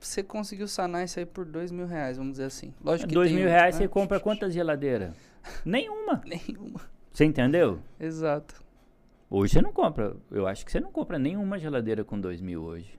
Você 0.00 0.22
conseguiu 0.22 0.68
sanar 0.68 1.04
isso 1.04 1.18
aí 1.18 1.26
por 1.26 1.44
2 1.44 1.70
mil 1.72 1.86
reais, 1.86 2.16
vamos 2.16 2.32
dizer 2.32 2.44
assim. 2.44 2.72
Lógico 2.84 3.08
que 3.08 3.14
2 3.14 3.28
tem 3.30 3.38
mil 3.38 3.46
um- 3.46 3.50
reais 3.50 3.74
né? 3.76 3.82
você 3.82 3.88
compra 3.88 4.20
quantas 4.20 4.52
geladeiras? 4.52 5.12
Nenhuma. 5.64 6.20
Nenhuma. 6.24 6.80
Você 7.12 7.24
entendeu? 7.24 7.78
Exato. 7.98 8.62
Hoje 9.30 9.54
você 9.54 9.62
não 9.62 9.72
compra. 9.72 10.14
Eu 10.30 10.46
acho 10.46 10.64
que 10.64 10.70
você 10.70 10.78
não 10.78 10.92
compra 10.92 11.18
nenhuma 11.18 11.58
geladeira 11.58 12.04
com 12.04 12.20
2 12.20 12.40
mil 12.40 12.62
hoje. 12.62 12.90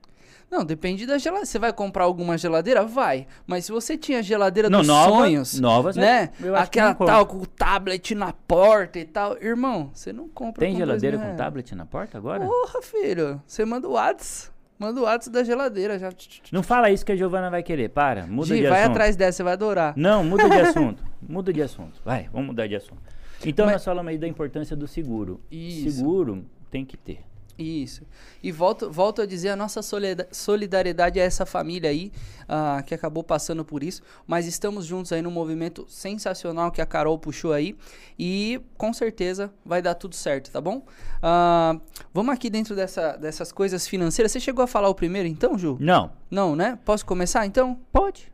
Não, 0.50 0.64
depende 0.64 1.06
da 1.06 1.18
geladeira. 1.18 1.46
Você 1.46 1.60
vai 1.60 1.74
comprar 1.74 2.06
alguma 2.06 2.38
geladeira? 2.38 2.86
Vai. 2.86 3.28
Mas 3.46 3.66
se 3.66 3.72
você 3.72 3.98
tinha 3.98 4.24
geladeira 4.24 4.70
Não, 4.70 4.80
dos 4.80 4.88
nova- 4.88 5.10
sonhos, 5.10 5.60
novas, 5.60 5.96
né? 5.98 6.28
que 6.28 6.48
Aquela 6.48 6.94
tal 6.96 7.26
com 7.26 7.38
o 7.38 7.46
tablet 7.46 8.16
na 8.16 8.32
porta 8.32 8.98
e 8.98 9.04
tal. 9.06 9.38
Irmão, 9.42 9.92
você 9.94 10.14
não 10.14 10.30
compra 10.30 10.62
Tem 10.62 10.72
com 10.74 10.78
geladeira 10.80 11.18
com 11.18 11.24
reais. 11.24 11.38
tablet 11.38 11.76
na 11.76 11.86
porta 11.86 12.18
agora? 12.18 12.46
Porra, 12.46 12.82
filho. 12.82 13.42
Você 13.46 13.66
manda 13.66 13.88
o 13.90 13.92
WhatsApp. 13.92 14.56
Manda 14.80 15.02
o 15.02 15.04
WhatsApp 15.04 15.34
da 15.34 15.44
geladeira 15.44 15.98
já. 15.98 16.10
Não 16.52 16.62
fala 16.64 16.92
isso 16.92 17.04
que 17.04 17.12
a 17.12 17.16
Giovana 17.16 17.50
vai 17.50 17.64
querer. 17.64 17.90
Para, 17.90 18.26
muda 18.28 18.56
Gi, 18.56 18.62
de 18.62 18.68
vai 18.70 18.82
assunto. 18.84 18.92
atrás 18.92 19.16
dessa, 19.16 19.38
você 19.38 19.44
vai 19.44 19.54
adorar. 19.54 19.94
Não, 19.98 20.24
muda 20.24 20.48
de 20.48 20.56
assunto. 20.62 21.04
muda 21.28 21.52
de 21.52 21.62
assunto. 21.64 22.00
Vai, 22.06 22.30
vamos 22.32 22.48
mudar 22.48 22.68
de 22.68 22.76
assunto. 22.76 23.02
Então 23.46 23.66
Mas- 23.66 23.74
nós 23.74 23.86
falamos 23.86 24.10
aí 24.12 24.18
da 24.20 24.28
importância 24.28 24.76
do 24.76 24.88
seguro. 24.88 25.42
Isso. 25.52 25.98
Seguro 25.98 26.46
tem 26.72 26.86
que 26.86 26.96
ter. 26.96 27.20
Isso. 27.58 28.04
E 28.44 28.52
volto, 28.52 28.92
volto 28.92 29.20
a 29.20 29.26
dizer, 29.26 29.50
a 29.50 29.56
nossa 29.56 29.82
solida- 29.82 30.28
solidariedade 30.32 31.20
a 31.20 31.24
essa 31.24 31.44
família 31.44 31.90
aí, 31.90 32.12
ah, 32.48 32.84
que 32.86 32.94
acabou 32.94 33.24
passando 33.24 33.66
por 33.66 33.82
isso. 33.82 34.04
Mas 34.28 34.46
estamos 34.46 34.86
juntos 34.86 35.12
aí 35.12 35.24
num 35.24 35.32
movimento 35.32 35.84
sensacional 35.90 36.72
que 36.72 36.80
a 36.82 36.86
Carol 36.86 37.18
puxou 37.18 37.54
aí. 37.54 37.76
E 38.18 38.62
com 38.78 38.94
certeza 38.94 39.52
vai 39.66 39.82
dar 39.82 39.96
tudo 39.96 40.14
certo, 40.16 40.52
tá 40.52 40.62
bom? 40.62 40.86
Ah, 41.22 41.80
vamos 42.14 42.32
aqui 42.32 42.48
dentro 42.50 42.76
dessa, 42.76 43.18
dessas 43.18 43.52
coisas 43.52 43.88
financeiras. 43.88 44.32
Você 44.32 44.40
chegou 44.40 44.64
a 44.64 44.68
falar 44.68 44.90
o 44.90 44.96
primeiro 44.96 45.28
então, 45.28 45.58
Ju? 45.58 45.78
Não, 45.80 46.12
Não, 46.30 46.56
né? 46.56 46.78
Posso 46.86 47.04
começar 47.08 47.46
então? 47.48 47.80
pode. 47.92 48.32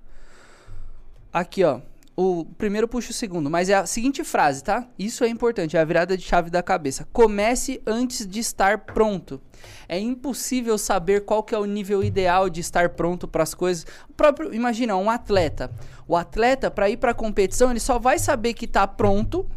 Aqui, 1.31 1.63
ó. 1.63 1.79
O 2.15 2.45
primeiro 2.57 2.87
puxa 2.87 3.09
o 3.09 3.13
segundo, 3.13 3.49
mas 3.49 3.69
é 3.69 3.73
a 3.73 3.87
seguinte 3.87 4.23
frase, 4.23 4.63
tá? 4.63 4.87
Isso 4.99 5.23
é 5.23 5.27
importante, 5.27 5.75
é 5.75 5.79
a 5.79 5.85
virada 5.85 6.15
de 6.15 6.23
chave 6.23 6.51
da 6.51 6.61
cabeça. 6.61 7.07
Comece 7.11 7.81
antes 7.87 8.27
de 8.27 8.39
estar 8.39 8.79
pronto. 8.79 9.41
É 9.89 9.99
impossível 9.99 10.77
saber 10.77 11.25
qual 11.25 11.41
que 11.41 11.55
é 11.55 11.57
o 11.57 11.65
nível 11.65 12.03
ideal 12.03 12.51
de 12.51 12.61
estar 12.61 12.89
pronto 12.89 13.27
para 13.27 13.41
as 13.41 13.55
coisas. 13.55 13.85
O 14.07 14.13
próprio, 14.13 14.53
imagina, 14.53 14.95
um 14.95 15.09
atleta. 15.09 15.71
O 16.07 16.15
atleta 16.15 16.69
para 16.69 16.87
ir 16.87 16.97
para 16.97 17.11
a 17.11 17.15
competição, 17.15 17.71
ele 17.71 17.79
só 17.79 17.97
vai 17.97 18.19
saber 18.19 18.53
que 18.53 18.67
tá 18.67 18.85
pronto 18.85 19.47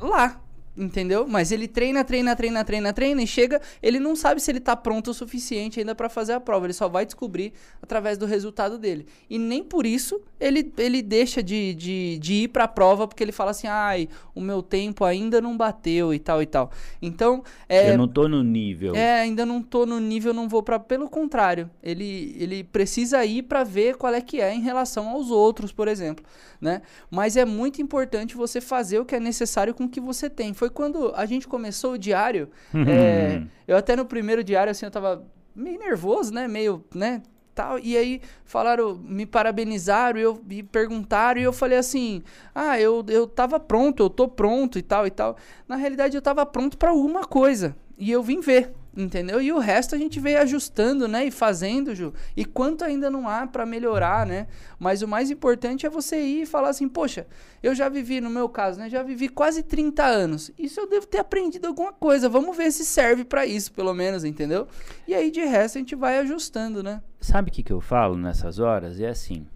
lá, 0.00 0.40
entendeu? 0.76 1.26
Mas 1.28 1.52
ele 1.52 1.68
treina, 1.68 2.02
treina, 2.04 2.34
treina, 2.34 2.64
treina, 2.64 2.92
treina 2.92 3.22
e 3.22 3.26
chega, 3.26 3.60
ele 3.82 3.98
não 3.98 4.16
sabe 4.16 4.40
se 4.40 4.50
ele 4.50 4.60
tá 4.60 4.74
pronto 4.74 5.10
o 5.10 5.14
suficiente 5.14 5.78
ainda 5.80 5.94
pra 5.94 6.08
fazer 6.08 6.32
a 6.32 6.40
prova, 6.40 6.66
ele 6.66 6.72
só 6.72 6.88
vai 6.88 7.04
descobrir 7.04 7.52
através 7.82 8.16
do 8.18 8.26
resultado 8.26 8.78
dele. 8.78 9.06
E 9.28 9.38
nem 9.38 9.62
por 9.62 9.84
isso 9.86 10.20
ele, 10.40 10.72
ele 10.78 11.02
deixa 11.02 11.42
de, 11.42 11.74
de, 11.74 12.18
de 12.18 12.34
ir 12.34 12.48
pra 12.48 12.66
prova 12.66 13.06
porque 13.06 13.22
ele 13.22 13.32
fala 13.32 13.50
assim, 13.50 13.66
ai, 13.66 14.08
o 14.34 14.40
meu 14.40 14.62
tempo 14.62 15.04
ainda 15.04 15.40
não 15.40 15.56
bateu 15.56 16.12
e 16.14 16.18
tal 16.18 16.42
e 16.42 16.46
tal. 16.46 16.70
Então, 17.00 17.42
é, 17.68 17.92
Eu 17.92 17.98
não 17.98 18.08
tô 18.08 18.28
no 18.28 18.42
nível. 18.42 18.94
é, 18.94 19.20
ainda 19.20 19.44
não 19.44 19.62
tô 19.62 19.84
no 19.86 20.00
nível, 20.00 20.32
não 20.32 20.48
vou 20.48 20.62
pra. 20.62 20.78
Pelo 20.78 21.08
contrário, 21.08 21.70
ele, 21.82 22.34
ele 22.38 22.64
precisa 22.64 23.24
ir 23.24 23.42
pra 23.42 23.62
ver 23.64 23.96
qual 23.96 24.12
é 24.14 24.20
que 24.20 24.40
é 24.40 24.52
em 24.54 24.60
relação 24.60 25.08
aos 25.08 25.30
outros, 25.30 25.70
por 25.72 25.86
exemplo, 25.88 26.24
né? 26.62 26.80
Mas 27.10 27.36
é 27.36 27.44
muito 27.44 27.82
importante 27.82 28.36
você 28.36 28.60
fazer 28.60 29.00
o 29.00 29.04
que 29.04 29.16
é 29.16 29.20
necessário 29.20 29.74
com 29.74 29.84
o 29.84 29.88
que 29.88 30.00
você 30.00 30.30
tem. 30.30 30.54
Foi 30.54 30.70
quando 30.70 31.12
a 31.16 31.26
gente 31.26 31.48
começou 31.48 31.94
o 31.94 31.98
diário, 31.98 32.48
é, 32.86 33.42
eu 33.66 33.76
até 33.76 33.96
no 33.96 34.06
primeiro 34.06 34.44
diário, 34.44 34.70
assim, 34.70 34.86
eu 34.86 34.90
tava 34.90 35.26
meio 35.56 35.78
nervoso, 35.78 36.32
né? 36.32 36.46
Meio, 36.46 36.84
né? 36.94 37.20
Tal, 37.54 37.78
e 37.78 37.98
aí 37.98 38.22
falaram, 38.46 38.94
me 38.94 39.26
parabenizaram 39.26 40.18
e, 40.18 40.22
eu, 40.22 40.42
e 40.48 40.62
perguntaram, 40.62 41.38
e 41.38 41.44
eu 41.44 41.52
falei 41.52 41.76
assim: 41.76 42.22
ah, 42.54 42.80
eu, 42.80 43.04
eu 43.08 43.26
tava 43.26 43.60
pronto, 43.60 44.02
eu 44.02 44.08
tô 44.08 44.26
pronto 44.26 44.78
e 44.78 44.82
tal 44.82 45.06
e 45.06 45.10
tal. 45.10 45.36
Na 45.68 45.76
realidade, 45.76 46.16
eu 46.16 46.22
tava 46.22 46.46
pronto 46.46 46.78
pra 46.78 46.94
uma 46.94 47.24
coisa, 47.24 47.76
e 47.98 48.10
eu 48.10 48.22
vim 48.22 48.40
ver, 48.40 48.72
entendeu? 48.96 49.40
E 49.40 49.52
o 49.52 49.58
resto 49.58 49.94
a 49.94 49.98
gente 49.98 50.20
veio 50.20 50.40
ajustando, 50.40 51.08
né? 51.08 51.24
E 51.26 51.30
fazendo, 51.30 51.94
Ju. 51.94 52.12
E 52.36 52.44
quanto 52.44 52.84
ainda 52.84 53.10
não 53.10 53.28
há 53.28 53.46
pra 53.46 53.64
melhorar, 53.64 54.26
né? 54.26 54.46
Mas 54.78 55.02
o 55.02 55.08
mais 55.08 55.30
importante 55.30 55.86
é 55.86 55.90
você 55.90 56.20
ir 56.20 56.42
e 56.42 56.46
falar 56.46 56.70
assim: 56.70 56.88
poxa, 56.88 57.26
eu 57.62 57.74
já 57.74 57.88
vivi, 57.88 58.20
no 58.20 58.30
meu 58.30 58.48
caso, 58.48 58.78
né? 58.78 58.88
Já 58.88 59.02
vivi 59.02 59.28
quase 59.28 59.62
30 59.62 60.04
anos. 60.04 60.50
Isso 60.58 60.80
eu 60.80 60.88
devo 60.88 61.06
ter 61.06 61.18
aprendido 61.18 61.66
alguma 61.66 61.92
coisa. 61.92 62.28
Vamos 62.28 62.56
ver 62.56 62.70
se 62.70 62.84
serve 62.84 63.24
pra 63.24 63.46
isso, 63.46 63.72
pelo 63.72 63.94
menos, 63.94 64.24
entendeu? 64.24 64.66
E 65.06 65.14
aí, 65.14 65.30
de 65.30 65.44
resto, 65.44 65.76
a 65.76 65.80
gente 65.80 65.94
vai 65.94 66.18
ajustando, 66.18 66.82
né? 66.82 67.02
Sabe 67.20 67.50
o 67.50 67.52
que, 67.52 67.62
que 67.62 67.72
eu 67.72 67.80
falo 67.80 68.16
nessas 68.16 68.58
horas? 68.58 69.00
É 69.00 69.08
assim. 69.08 69.46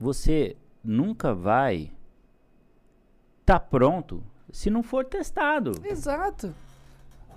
Você 0.00 0.56
nunca 0.82 1.34
vai 1.34 1.92
tá 3.44 3.60
pronto 3.60 4.22
se 4.50 4.70
não 4.70 4.82
for 4.82 5.04
testado. 5.04 5.72
Exato. 5.84 6.54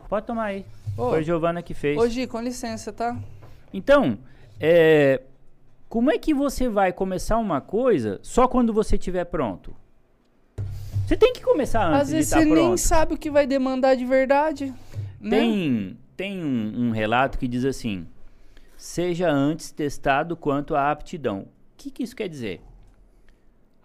Pode 0.08 0.26
tomar 0.26 0.46
aí. 0.46 0.66
Ô, 0.98 1.10
Foi 1.10 1.20
a 1.20 1.22
Giovana 1.22 1.62
que 1.62 1.74
fez. 1.74 1.98
Ô, 1.98 2.08
Gi, 2.08 2.28
com 2.28 2.42
licença, 2.42 2.94
tá? 2.94 3.18
Então, 3.74 4.18
é, 4.60 5.22
como 5.90 6.12
é 6.12 6.18
que 6.18 6.34
você 6.34 6.68
vai 6.70 6.92
começar 6.92 7.38
uma 7.38 7.62
coisa 7.62 8.20
só 8.22 8.48
quando 8.48 8.74
você 8.74 8.96
estiver 8.96 9.26
pronto? 9.26 9.76
Você 11.06 11.16
tem 11.16 11.32
que 11.32 11.42
começar 11.42 11.86
antes 11.88 12.02
Às 12.02 12.08
de 12.08 12.14
vezes 12.16 12.28
estar 12.32 12.40
você 12.40 12.46
nem 12.46 12.56
pronto. 12.56 12.78
sabe 12.78 13.14
o 13.14 13.18
que 13.18 13.32
vai 13.32 13.48
demandar 13.48 13.96
de 13.96 14.06
verdade. 14.06 14.74
Né? 15.20 15.40
Tem, 15.40 15.98
tem 16.16 16.44
um, 16.44 16.88
um 16.88 16.92
relato 16.92 17.38
que 17.38 17.48
diz 17.48 17.64
assim: 17.64 18.06
seja 18.76 19.30
antes 19.30 19.72
testado 19.72 20.36
quanto 20.36 20.76
à 20.76 20.92
aptidão. 20.92 21.42
O 21.42 21.48
que, 21.78 21.92
que 21.92 22.04
isso 22.04 22.16
quer 22.16 22.28
dizer? 22.28 22.62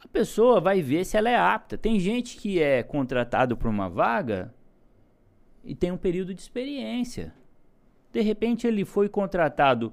A 0.04 0.08
pessoa 0.08 0.60
vai 0.60 0.82
ver 0.82 1.04
se 1.04 1.16
ela 1.16 1.30
é 1.30 1.36
apta. 1.36 1.78
Tem 1.78 2.00
gente 2.00 2.36
que 2.36 2.60
é 2.60 2.82
contratado 2.82 3.56
para 3.56 3.68
uma 3.68 3.88
vaga 3.88 4.52
e 5.64 5.74
tem 5.74 5.90
um 5.90 5.96
período 5.96 6.34
de 6.34 6.40
experiência. 6.40 7.32
De 8.12 8.20
repente 8.20 8.66
ele 8.66 8.84
foi 8.84 9.08
contratado 9.08 9.92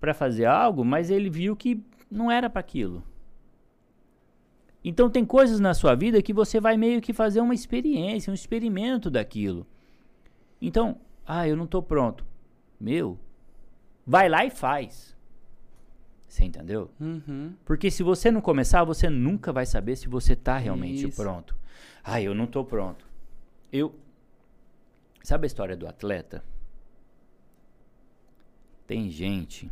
para 0.00 0.14
fazer 0.14 0.46
algo, 0.46 0.84
mas 0.84 1.10
ele 1.10 1.30
viu 1.30 1.56
que 1.56 1.82
não 2.10 2.30
era 2.30 2.50
para 2.50 2.60
aquilo. 2.60 3.02
Então 4.82 5.10
tem 5.10 5.24
coisas 5.24 5.60
na 5.60 5.74
sua 5.74 5.94
vida 5.94 6.22
que 6.22 6.32
você 6.32 6.58
vai 6.58 6.76
meio 6.76 7.00
que 7.00 7.12
fazer 7.12 7.40
uma 7.40 7.54
experiência, 7.54 8.30
um 8.30 8.34
experimento 8.34 9.10
daquilo. 9.10 9.66
Então, 10.60 10.98
ah, 11.26 11.46
eu 11.46 11.56
não 11.56 11.64
estou 11.64 11.82
pronto. 11.82 12.24
Meu, 12.78 13.18
vai 14.06 14.28
lá 14.28 14.44
e 14.44 14.50
faz. 14.50 15.16
Você 16.26 16.44
entendeu? 16.44 16.90
Uhum. 17.00 17.54
Porque 17.64 17.90
se 17.90 18.02
você 18.02 18.30
não 18.30 18.40
começar, 18.40 18.84
você 18.84 19.10
nunca 19.10 19.52
vai 19.52 19.66
saber 19.66 19.96
se 19.96 20.08
você 20.08 20.32
está 20.34 20.56
realmente 20.56 21.08
Isso. 21.08 21.16
pronto. 21.20 21.56
Ah, 22.04 22.22
eu 22.22 22.34
não 22.34 22.44
estou 22.44 22.64
pronto. 22.64 23.04
Eu 23.72 23.94
Sabe 25.22 25.44
a 25.44 25.48
história 25.48 25.76
do 25.76 25.86
atleta? 25.86 26.42
Tem 28.86 29.10
gente 29.10 29.70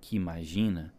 que 0.00 0.16
imagina 0.16 0.92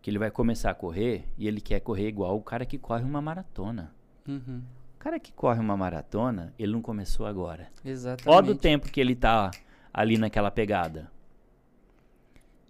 que 0.00 0.10
ele 0.10 0.18
vai 0.18 0.30
começar 0.30 0.70
a 0.70 0.74
correr 0.74 1.24
e 1.36 1.48
ele 1.48 1.60
quer 1.60 1.80
correr 1.80 2.08
igual 2.08 2.36
o 2.36 2.42
cara 2.42 2.64
que 2.64 2.78
corre 2.78 3.04
uma 3.04 3.20
maratona. 3.20 3.92
Uhum. 4.26 4.62
O 4.94 4.98
cara 4.98 5.18
que 5.18 5.32
corre 5.32 5.60
uma 5.60 5.76
maratona, 5.76 6.52
ele 6.58 6.72
não 6.72 6.82
começou 6.82 7.26
agora. 7.26 7.68
Exatamente. 7.84 8.28
Ó 8.28 8.40
do 8.40 8.54
tempo 8.54 8.90
que 8.90 9.00
ele 9.00 9.14
tá 9.16 9.50
ali 9.92 10.18
naquela 10.18 10.50
pegada. 10.50 11.10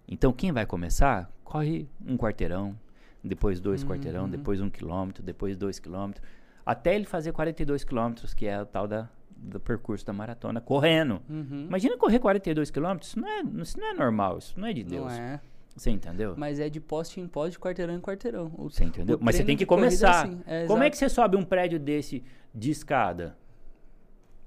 Então 0.07 0.33
quem 0.33 0.51
vai 0.51 0.65
começar, 0.65 1.31
corre 1.43 1.87
um 2.05 2.17
quarteirão, 2.17 2.77
depois 3.23 3.59
dois 3.59 3.83
quarteirão, 3.83 4.23
Uhum. 4.23 4.29
depois 4.29 4.59
um 4.61 4.69
quilômetro, 4.69 5.21
depois 5.21 5.55
dois 5.57 5.79
quilômetros, 5.79 6.25
até 6.65 6.95
ele 6.95 7.05
fazer 7.05 7.31
42 7.31 7.83
quilômetros, 7.83 8.33
que 8.33 8.47
é 8.47 8.59
o 8.61 8.65
tal 8.65 8.87
da, 8.87 9.09
do 9.41 9.59
percurso 9.59 10.05
da 10.05 10.13
maratona, 10.13 10.59
correndo. 10.61 11.21
Uhum. 11.29 11.65
Imagina 11.67 11.97
correr 11.97 12.19
42 12.19 12.69
quilômetros, 12.69 13.09
isso 13.11 13.19
não, 13.19 13.27
é, 13.27 13.41
isso 13.61 13.79
não 13.79 13.87
é 13.87 13.93
normal, 13.93 14.37
isso 14.37 14.59
não 14.59 14.67
é 14.67 14.73
de 14.73 14.83
Deus. 14.83 15.05
Não 15.05 15.11
é. 15.11 15.41
Você 15.75 15.89
entendeu? 15.91 16.33
Mas 16.37 16.59
é 16.59 16.67
de 16.69 16.79
poste 16.81 17.21
em 17.21 17.27
poste, 17.27 17.51
de 17.51 17.59
quarteirão 17.59 17.93
em 17.93 18.01
quarteirão. 18.01 18.51
O- 18.57 18.69
Você 18.69 18.83
entendeu? 18.83 19.17
Mas 19.21 19.35
você 19.35 19.43
tem 19.45 19.55
que 19.55 19.63
é 19.63 19.67
começar. 19.67 20.25
assim, 20.25 20.41
é, 20.45 20.65
Como 20.67 20.83
é 20.83 20.89
que 20.89 20.97
você 20.97 21.07
sobe 21.07 21.37
um 21.37 21.43
prédio 21.43 21.79
desse 21.79 22.21
de 22.53 22.69
escada? 22.71 23.37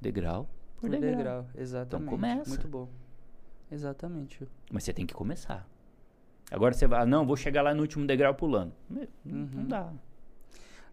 Degrau 0.01 0.49
por, 0.77 0.83
Por 0.83 0.91
degrau. 0.91 1.17
degrau. 1.17 1.47
Exatamente. 1.57 2.09
começa. 2.11 2.49
Muito 2.51 2.69
bom. 2.69 2.89
Exatamente. 3.71 4.47
Mas 4.71 4.85
você 4.85 4.93
tem 4.93 5.07
que 5.07 5.15
começar. 5.15 5.67
Agora 6.51 6.75
você 6.75 6.87
vai, 6.87 7.01
ah, 7.03 7.07
não, 7.07 7.25
vou 7.25 7.37
chegar 7.37 7.63
lá 7.63 7.73
no 7.73 7.81
último 7.81 8.07
degrau 8.07 8.35
pulando. 8.35 8.73
Meu, 8.91 9.09
Não 9.25 9.39
Uhum. 9.43 9.69
dá. 9.69 9.91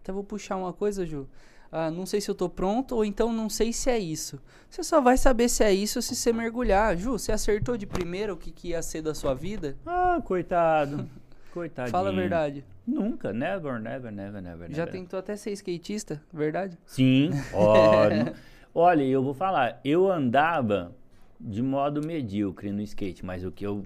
Até 0.02 0.12
vou 0.14 0.24
puxar 0.24 0.56
uma 0.56 0.72
coisa, 0.72 1.06
Ju. 1.06 1.28
Ah, 1.72 1.92
não 1.92 2.06
sei 2.06 2.20
se 2.20 2.30
eu 2.30 2.36
tô 2.36 2.50
pronto 2.50 2.96
ou 2.96 3.06
então 3.06 3.32
não 3.32 3.50
sei 3.50 3.72
se 3.72 3.90
é 3.90 4.00
isso. 4.00 4.42
Você 4.70 4.84
só 4.84 5.00
vai 5.00 5.18
saber 5.18 5.50
se 5.50 5.64
é 5.64 5.72
isso 5.72 6.02
se 6.02 6.16
você 6.16 6.34
mergulhar. 6.34 6.98
Ju, 6.98 7.12
você 7.12 7.32
acertou 7.32 7.78
de 7.78 7.86
primeira 7.86 8.34
o 8.34 8.38
que, 8.38 8.52
que 8.52 8.70
ia 8.70 8.82
ser 8.82 9.02
da 9.02 9.14
sua 9.14 9.34
vida? 9.34 9.78
Ah, 9.86 10.22
coitado. 10.24 11.08
Coitadinho. 11.52 11.92
Fala 11.92 12.10
a 12.10 12.14
verdade. 12.14 12.64
Nunca, 12.86 13.34
never, 13.34 13.80
never, 13.80 14.12
never, 14.12 14.42
never. 14.42 14.70
Já 14.70 14.86
never. 14.86 14.92
tentou 14.92 15.18
até 15.20 15.36
ser 15.36 15.52
skatista, 15.52 16.22
verdade? 16.32 16.78
Sim. 16.86 17.32
Olha, 17.54 18.34
olha, 18.74 19.04
eu 19.04 19.24
vou 19.24 19.34
falar. 19.34 19.80
Eu 19.84 20.12
andava 20.12 20.96
de 21.40 21.62
modo 21.62 22.06
medíocre 22.06 22.72
no 22.72 22.82
skate, 22.82 23.26
mas 23.26 23.44
o 23.44 23.52
que 23.52 23.66
eu 23.66 23.84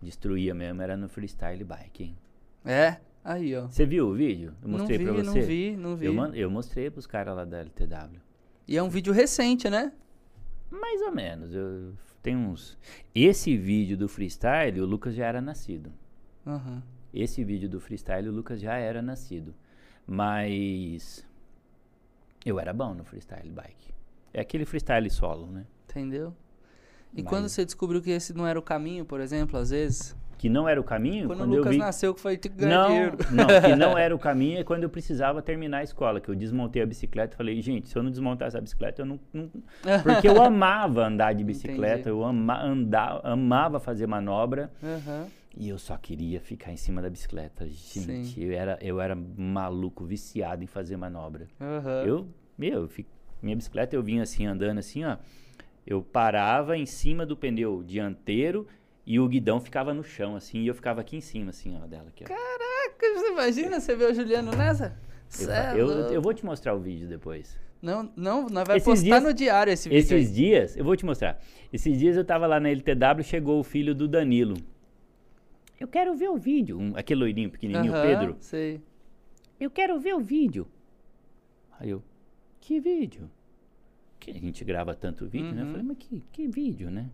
destruía 0.00 0.54
mesmo 0.54 0.82
era 0.82 0.96
no 0.96 1.08
freestyle 1.08 1.64
bike, 1.64 2.04
hein? 2.04 2.16
É? 2.64 2.96
Aí, 3.28 3.56
ó. 3.56 3.66
Você 3.66 3.84
viu 3.84 4.06
o 4.08 4.14
vídeo? 4.14 4.54
Eu 4.62 4.68
mostrei 4.68 4.98
não 4.98 5.04
vi, 5.06 5.12
pra 5.12 5.24
você. 5.32 5.38
não 5.40 5.46
vi, 5.46 5.76
não 5.76 5.96
vi. 5.96 6.06
Eu, 6.06 6.14
man- 6.14 6.32
eu 6.32 6.48
mostrei 6.48 6.88
pros 6.90 7.08
caras 7.08 7.34
lá 7.34 7.44
da 7.44 7.58
LTW. 7.58 8.20
E 8.68 8.76
é 8.76 8.82
um 8.82 8.88
vídeo 8.88 9.12
recente, 9.12 9.68
né? 9.68 9.92
Mais 10.70 11.02
ou 11.02 11.10
menos. 11.12 11.52
Eu 11.52 11.92
tenho 12.22 12.38
uns. 12.38 12.78
Esse 13.12 13.56
vídeo 13.56 13.96
do 13.96 14.08
freestyle, 14.08 14.80
o 14.80 14.86
Lucas 14.86 15.14
já 15.16 15.26
era 15.26 15.40
nascido. 15.40 15.92
Aham. 16.46 16.80
Esse 17.12 17.42
vídeo 17.42 17.68
do 17.68 17.80
freestyle, 17.80 18.28
o 18.28 18.32
Lucas 18.32 18.60
já 18.60 18.76
era 18.76 19.02
nascido. 19.02 19.52
Mas. 20.06 21.26
Eu 22.44 22.60
era 22.60 22.72
bom 22.72 22.94
no 22.94 23.02
freestyle 23.04 23.50
bike. 23.50 23.92
É 24.32 24.40
aquele 24.40 24.64
freestyle 24.64 25.10
solo, 25.10 25.46
né? 25.48 25.66
Entendeu? 25.90 26.32
E 27.12 27.22
Mas- 27.22 27.28
quando 27.28 27.48
você 27.48 27.64
descobriu 27.64 28.00
que 28.00 28.10
esse 28.10 28.32
não 28.34 28.46
era 28.46 28.56
o 28.58 28.62
caminho, 28.62 29.04
por 29.04 29.20
exemplo, 29.20 29.58
às 29.58 29.70
vezes? 29.70 30.14
Que 30.38 30.48
não 30.50 30.68
era 30.68 30.78
o 30.80 30.84
caminho. 30.84 31.26
Quando, 31.28 31.38
quando 31.38 31.50
o 31.50 31.54
eu 31.54 31.58
Lucas 31.58 31.72
vi... 31.72 31.78
nasceu, 31.78 32.12
que 32.14 32.20
foi 32.20 32.36
ter 32.36 32.50
que 32.50 32.56
ganhar 32.56 32.78
Não, 32.78 32.88
dinheiro. 32.88 33.16
não, 33.30 33.46
que 33.62 33.74
não 33.74 33.96
era 33.98 34.14
o 34.14 34.18
caminho 34.18 34.58
é 34.58 34.64
quando 34.64 34.82
eu 34.82 34.90
precisava 34.90 35.40
terminar 35.40 35.78
a 35.78 35.82
escola, 35.82 36.20
que 36.20 36.28
eu 36.28 36.34
desmontei 36.34 36.82
a 36.82 36.86
bicicleta 36.86 37.34
e 37.34 37.36
falei, 37.38 37.60
gente, 37.62 37.88
se 37.88 37.96
eu 37.96 38.02
não 38.02 38.10
desmontar 38.10 38.48
essa 38.48 38.60
bicicleta, 38.60 39.00
eu 39.02 39.06
não. 39.06 39.18
não- 39.32 39.50
Porque 40.02 40.28
eu 40.28 40.42
amava 40.42 41.06
andar 41.06 41.32
de 41.34 41.42
bicicleta, 41.42 42.00
Entendi. 42.00 42.08
eu 42.10 42.22
ama, 42.22 42.62
andar, 42.62 43.20
amava 43.24 43.80
fazer 43.80 44.06
manobra 44.06 44.70
Aham. 44.82 45.26
e 45.56 45.68
eu 45.70 45.78
só 45.78 45.96
queria 45.96 46.38
ficar 46.38 46.70
em 46.70 46.76
cima 46.76 47.00
da 47.00 47.08
bicicleta. 47.08 47.66
Gente, 47.66 48.26
Sim. 48.34 48.44
eu 48.44 48.52
era, 48.52 48.78
eu 48.82 49.00
era 49.00 49.16
maluco, 49.16 50.04
viciado 50.04 50.62
em 50.62 50.66
fazer 50.66 50.96
manobra. 50.98 51.46
Aham. 51.58 52.02
Eu, 52.04 52.28
meu, 52.58 52.82
eu 52.82 52.88
fi- 52.88 53.06
minha 53.42 53.56
bicicleta 53.56 53.96
eu 53.96 54.02
vinha 54.02 54.22
assim, 54.22 54.44
andando 54.46 54.78
assim, 54.78 55.02
ó. 55.04 55.16
Eu 55.86 56.02
parava 56.02 56.76
em 56.76 56.84
cima 56.84 57.24
do 57.24 57.36
pneu 57.36 57.82
dianteiro 57.82 58.66
e 59.06 59.20
o 59.20 59.28
guidão 59.28 59.60
ficava 59.60 59.94
no 59.94 60.02
chão, 60.02 60.34
assim, 60.34 60.58
e 60.62 60.66
eu 60.66 60.74
ficava 60.74 61.00
aqui 61.00 61.16
em 61.16 61.20
cima, 61.20 61.50
assim, 61.50 61.78
ó, 61.80 61.86
dela 61.86 62.08
aqui, 62.08 62.24
ó. 62.24 62.26
Caraca, 62.26 63.14
você 63.14 63.28
imagina 63.30 63.78
você 63.80 63.94
ver 63.94 64.10
o 64.10 64.14
Juliano 64.14 64.50
nessa? 64.52 64.96
Eu, 65.40 65.50
é 65.50 65.72
eu, 65.80 65.88
eu 66.12 66.20
vou 66.22 66.34
te 66.34 66.44
mostrar 66.44 66.74
o 66.74 66.80
vídeo 66.80 67.08
depois. 67.08 67.58
Não, 67.80 68.10
não, 68.16 68.48
nós 68.48 68.66
vai 68.66 68.78
Esses 68.78 68.84
postar 68.86 69.02
dias- 69.04 69.22
no 69.22 69.32
diário 69.34 69.72
esse 69.72 69.88
vídeo. 69.88 69.98
Esses 70.00 70.28
aí. 70.28 70.34
dias, 70.34 70.76
eu 70.76 70.84
vou 70.84 70.96
te 70.96 71.04
mostrar. 71.04 71.40
Esses 71.72 71.96
dias 71.98 72.16
eu 72.16 72.24
tava 72.24 72.46
lá 72.46 72.58
na 72.58 72.68
LTW, 72.70 73.22
chegou 73.22 73.60
o 73.60 73.62
filho 73.62 73.94
do 73.94 74.08
Danilo. 74.08 74.56
Eu 75.78 75.86
quero 75.86 76.14
ver 76.16 76.30
o 76.30 76.36
vídeo. 76.36 76.78
Um- 76.80 76.96
aquele 76.96 77.20
loirinho 77.20 77.50
pequenininho, 77.50 77.92
o 77.92 77.96
Aham, 77.96 78.02
Pedro. 78.06 78.36
Sei. 78.40 78.80
Eu 79.60 79.70
quero 79.70 79.98
ver 80.00 80.14
o 80.14 80.20
vídeo. 80.20 80.66
Aí 81.78 81.90
eu, 81.90 82.02
que 82.60 82.80
vídeo? 82.80 83.30
Que 84.18 84.30
a 84.30 84.34
gente 84.34 84.64
grava 84.64 84.94
tanto 84.94 85.26
vídeo, 85.26 85.52
né? 85.52 85.62
Eu 85.62 85.66
Uhum. 85.66 85.70
falei, 85.72 85.86
mas 85.86 85.96
que, 85.98 86.24
que 86.32 86.48
vídeo, 86.48 86.90
né? 86.90 87.10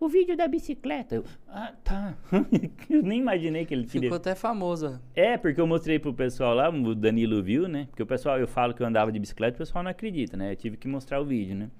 O 0.00 0.08
vídeo 0.08 0.36
da 0.36 0.46
bicicleta. 0.48 1.16
Eu, 1.16 1.24
ah, 1.48 1.72
tá. 1.82 2.14
eu 2.90 3.02
nem 3.02 3.20
imaginei 3.20 3.64
que 3.64 3.74
ele 3.74 3.84
queria. 3.84 4.08
Ficou 4.08 4.16
até 4.16 4.34
famoso. 4.34 4.86
ó. 4.88 4.98
É, 5.14 5.36
porque 5.36 5.60
eu 5.60 5.66
mostrei 5.66 5.98
pro 5.98 6.12
pessoal 6.12 6.54
lá, 6.54 6.68
o 6.68 6.94
Danilo 6.94 7.42
viu, 7.42 7.68
né? 7.68 7.86
Porque 7.90 8.02
o 8.02 8.06
pessoal, 8.06 8.38
eu 8.38 8.46
falo 8.46 8.74
que 8.74 8.82
eu 8.82 8.86
andava 8.86 9.10
de 9.12 9.18
bicicleta, 9.18 9.56
o 9.56 9.58
pessoal 9.58 9.82
não 9.84 9.90
acredita, 9.90 10.36
né? 10.36 10.52
Eu 10.52 10.56
tive 10.56 10.76
que 10.76 10.88
mostrar 10.88 11.20
o 11.20 11.24
vídeo, 11.24 11.54
né? 11.54 11.70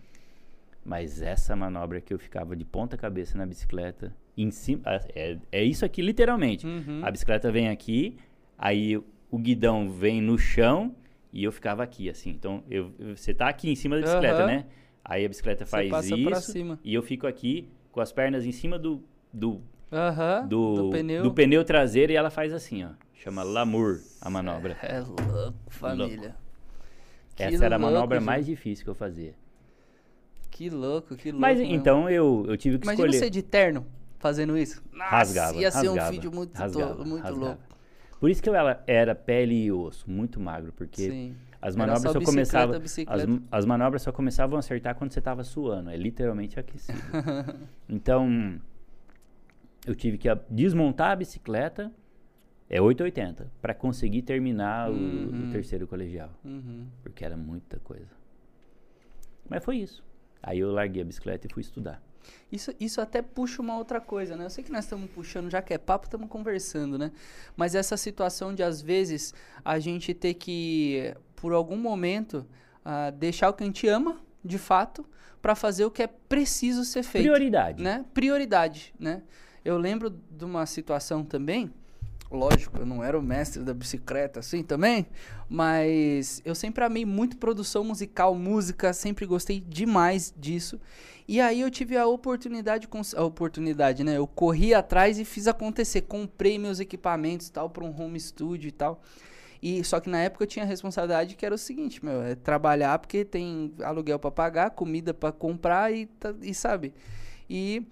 Mas 0.85 1.23
essa 1.23 1.57
manobra 1.57 2.01
que 2.01 2.13
eu 2.13 2.19
ficava 2.19 2.55
de 2.55 2.65
ponta 2.65 2.97
cabeça 2.97 3.39
na 3.39 3.47
bicicleta, 3.47 4.15
em 4.37 4.51
cima, 4.51 4.83
ah, 4.85 5.01
é, 5.15 5.39
é 5.51 5.65
isso 5.65 5.85
aqui 5.85 6.03
literalmente. 6.03 6.67
Uhum. 6.67 7.01
A 7.03 7.11
bicicleta 7.11 7.51
vem 7.51 7.69
aqui, 7.69 8.17
aí 8.59 8.97
o 9.31 9.39
guidão 9.39 9.91
vem 9.91 10.21
no 10.21 10.39
chão 10.39 10.95
e 11.33 11.43
eu 11.43 11.51
ficava 11.51 11.83
aqui, 11.83 12.11
assim. 12.11 12.31
Então, 12.31 12.63
eu, 12.71 12.93
você 13.17 13.33
tá 13.33 13.49
aqui 13.49 13.71
em 13.71 13.75
cima 13.75 13.97
da 13.97 14.03
bicicleta, 14.03 14.39
Aham. 14.39 14.47
né? 14.47 14.67
Aí 15.05 15.25
a 15.25 15.29
bicicleta 15.29 15.67
faz 15.67 15.91
isso 16.07 16.79
e 16.83 16.95
eu 16.95 17.03
fico 17.03 17.27
aqui 17.27 17.69
com 17.95 18.01
as 18.01 18.11
pernas 18.11 18.45
em 18.45 18.51
cima 18.51 18.77
do, 18.77 19.01
do, 19.33 19.61
do, 20.49 20.75
do 20.75 20.91
pneu. 20.91 21.23
do 21.23 21.33
pneu 21.33 21.65
traseiro 21.65 22.11
e 22.13 22.17
ela 22.17 22.29
faz 22.29 22.53
assim, 22.53 22.83
ó. 22.85 22.89
Chama 23.15 23.45
Lamour 23.45 24.01
a 24.21 24.29
manobra. 24.29 24.77
É 24.83 24.99
louco, 24.99 25.55
família. 25.69 26.35
Que 27.37 27.45
Essa 27.45 27.65
era 27.67 27.77
a 27.77 27.79
louco, 27.79 27.95
manobra 27.95 28.19
gente. 28.19 28.27
mais 28.27 28.45
difícil 28.47 28.85
que 28.85 28.91
eu 28.91 28.95
fazia. 28.97 29.35
Que 30.51 30.69
louco, 30.69 31.15
que 31.15 31.31
louco. 31.31 31.41
Mas 31.41 31.59
mesmo. 31.59 31.73
então 31.73 32.11
eu, 32.11 32.45
eu 32.49 32.57
tive 32.57 32.79
que 32.79 32.85
Imagina 32.85 33.07
escolher. 33.07 33.25
você 33.25 33.31
de 33.31 33.43
terno 33.43 33.87
fazendo 34.19 34.59
isso. 34.59 34.83
Nossa, 34.93 35.11
rasgava, 35.11 35.57
ia 35.59 35.71
ser 35.71 35.89
um 35.89 35.95
rasgava, 35.95 36.11
vídeo 36.11 36.33
muito, 36.33 36.53
to- 36.53 36.59
rasgava, 36.59 37.05
muito 37.05 37.23
rasgava. 37.23 37.47
louco. 37.47 37.63
Por 38.19 38.31
isso 38.31 38.43
que 38.43 38.49
eu 38.49 38.55
era, 38.57 38.83
era 38.89 39.15
pele 39.15 39.55
e 39.65 39.71
osso, 39.73 40.11
muito 40.11 40.41
magro, 40.41 40.73
porque 40.73 41.11
Sim. 41.11 41.37
As 41.69 41.77
manobras 41.77 42.03
só 42.03 42.13
só, 42.21 42.25
começavam. 42.25 42.77
As, 43.09 43.23
as 43.51 43.65
manobras 43.65 44.03
só 44.03 44.13
começavam 44.13 44.57
a 44.57 44.61
acertar 44.61 44.95
quando 44.95 45.13
você 45.13 45.19
estava 45.19 45.43
suando, 45.43 45.91
é 45.91 45.97
literalmente 45.97 46.61
aquecido. 46.61 46.99
então, 47.89 48.61
eu 49.87 49.95
tive 49.95 50.19
que 50.19 50.29
desmontar 50.51 51.11
a 51.13 51.17
bicicleta, 51.17 51.91
é 52.69 52.81
880, 52.81 53.51
para 53.63 53.75
conseguir 53.75 54.23
terminar 54.23 54.91
o- 54.91 54.95
Uhum. 54.95 55.49
o 55.49 55.53
terceiro 55.53 55.87
colegial. 55.87 56.31
Uhum. 56.45 56.87
porque 57.03 57.25
era 57.25 57.37
muita 57.37 57.79
coisa. 57.81 58.09
Mas 59.49 59.65
foi 59.65 59.77
isso. 59.79 60.03
Aí 60.43 60.59
eu 60.59 60.71
larguei 60.73 61.03
a 61.03 61.05
bicicleta 61.05 61.47
e 61.47 61.53
fui 61.53 61.61
estudar. 61.63 62.03
Isso, 62.51 62.73
isso 62.81 63.01
até 63.03 63.21
puxa 63.21 63.61
uma 63.61 63.77
outra 63.77 64.01
coisa, 64.01 64.35
né? 64.37 64.45
Eu 64.47 64.51
sei 64.51 64.65
que 64.65 64.73
nós 64.73 64.85
estamos 64.85 65.11
puxando, 65.11 65.51
já 65.51 65.61
que 65.61 65.75
é 65.75 65.79
papo, 65.79 66.07
estamos 66.07 66.29
conversando, 66.29 66.97
né? 66.99 67.13
Mas 67.55 67.75
essa 67.75 67.97
situação 67.99 68.55
de, 68.55 68.63
às 68.63 68.81
vezes, 68.81 69.35
a 69.63 69.79
gente 69.79 70.15
ter 70.15 70.33
que, 70.35 71.15
por 71.37 71.53
algum 71.53 71.77
momento, 71.77 72.47
ah, 72.85 73.11
deixar 73.11 73.51
o 73.51 73.53
que 73.53 73.63
a 73.63 73.67
gente 73.67 73.87
ama, 73.87 74.21
de 74.45 74.59
fato, 74.59 75.05
para 75.41 75.55
fazer 75.55 75.85
o 75.85 75.91
que 75.91 76.03
é 76.03 76.07
preciso 76.07 76.85
ser 76.85 77.03
feito. 77.03 77.25
Prioridade. 77.25 77.83
né? 77.83 78.05
Prioridade, 78.15 78.95
né? 78.99 79.23
Eu 79.65 79.79
lembro 79.79 80.11
de 80.11 80.45
uma 80.45 80.67
situação 80.67 81.25
também. 81.25 81.73
Lógico, 82.31 82.79
eu 82.79 82.87
não 82.87 83.05
era 83.05 83.19
o 83.19 83.23
mestre 83.23 83.63
da 83.63 83.73
bicicleta 83.73 84.41
assim 84.41 84.63
também, 84.63 85.07
mas 85.49 86.43
eu 86.45 86.55
sempre 86.55 86.83
amei 86.83 87.05
muito 87.05 87.37
produção 87.37 87.85
musical, 87.85 88.35
música, 88.35 88.93
sempre 88.93 89.25
gostei 89.25 89.61
demais 89.61 90.35
disso. 90.37 90.81
E 91.29 91.41
aí 91.41 91.61
eu 91.61 91.71
tive 91.71 91.97
a 91.97 92.07
oportunidade, 92.07 92.89
a 93.17 93.23
oportunidade, 93.23 94.03
né? 94.03 94.17
Eu 94.17 94.27
corri 94.27 94.75
atrás 94.75 95.19
e 95.19 95.25
fiz 95.25 95.47
acontecer, 95.47 96.03
comprei 96.03 96.59
meus 96.59 96.81
equipamentos, 96.81 97.49
tal, 97.49 97.71
para 97.71 97.85
um 97.85 98.03
home 98.03 98.19
studio 98.19 98.69
e 98.69 98.73
tal. 98.73 99.01
E 99.65 99.83
só 99.83 99.99
que 99.99 100.11
na 100.11 100.19
época 100.19 100.45
eu 100.45 100.47
tinha 100.47 100.63
a 100.63 100.69
responsabilidade 100.69 101.37
que 101.37 101.47
era 101.47 101.55
o 101.55 101.57
seguinte, 101.57 102.05
meu, 102.05 102.21
é 102.21 102.35
trabalhar 102.35 102.99
porque 102.99 103.25
tem 103.25 103.73
aluguel 103.83 104.19
para 104.19 104.31
pagar, 104.31 104.71
comida 104.73 105.15
para 105.15 105.33
comprar 105.33 105.91
e, 105.91 106.07
e 106.43 106.53
sabe? 106.53 106.93
E 107.49 107.83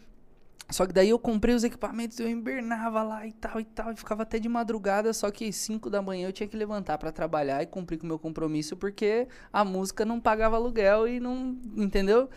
só 0.69 0.87
que 0.87 0.93
daí 0.93 1.09
eu 1.09 1.19
comprei 1.19 1.55
os 1.55 1.65
equipamentos, 1.65 2.21
eu 2.21 2.29
invernava 2.29 3.03
lá 3.03 3.27
e 3.27 3.33
tal 3.33 3.59
e 3.59 3.65
tal, 3.65 3.91
e 3.91 3.97
ficava 3.97 4.23
até 4.23 4.39
de 4.39 4.51
madrugada, 4.51 5.15
só 5.15 5.31
que 5.31 5.51
5 5.51 5.89
da 5.89 6.03
manhã 6.03 6.29
eu 6.29 6.33
tinha 6.33 6.47
que 6.47 6.59
levantar 6.59 6.99
para 6.99 7.11
trabalhar 7.11 7.63
e 7.63 7.67
cumprir 7.67 7.97
com 7.97 8.05
o 8.05 8.09
meu 8.09 8.19
compromisso, 8.19 8.77
porque 8.77 9.27
a 9.51 9.65
música 9.65 10.05
não 10.05 10.21
pagava 10.21 10.57
aluguel 10.57 11.09
e 11.09 11.21
não, 11.21 11.57
entendeu? 11.75 12.29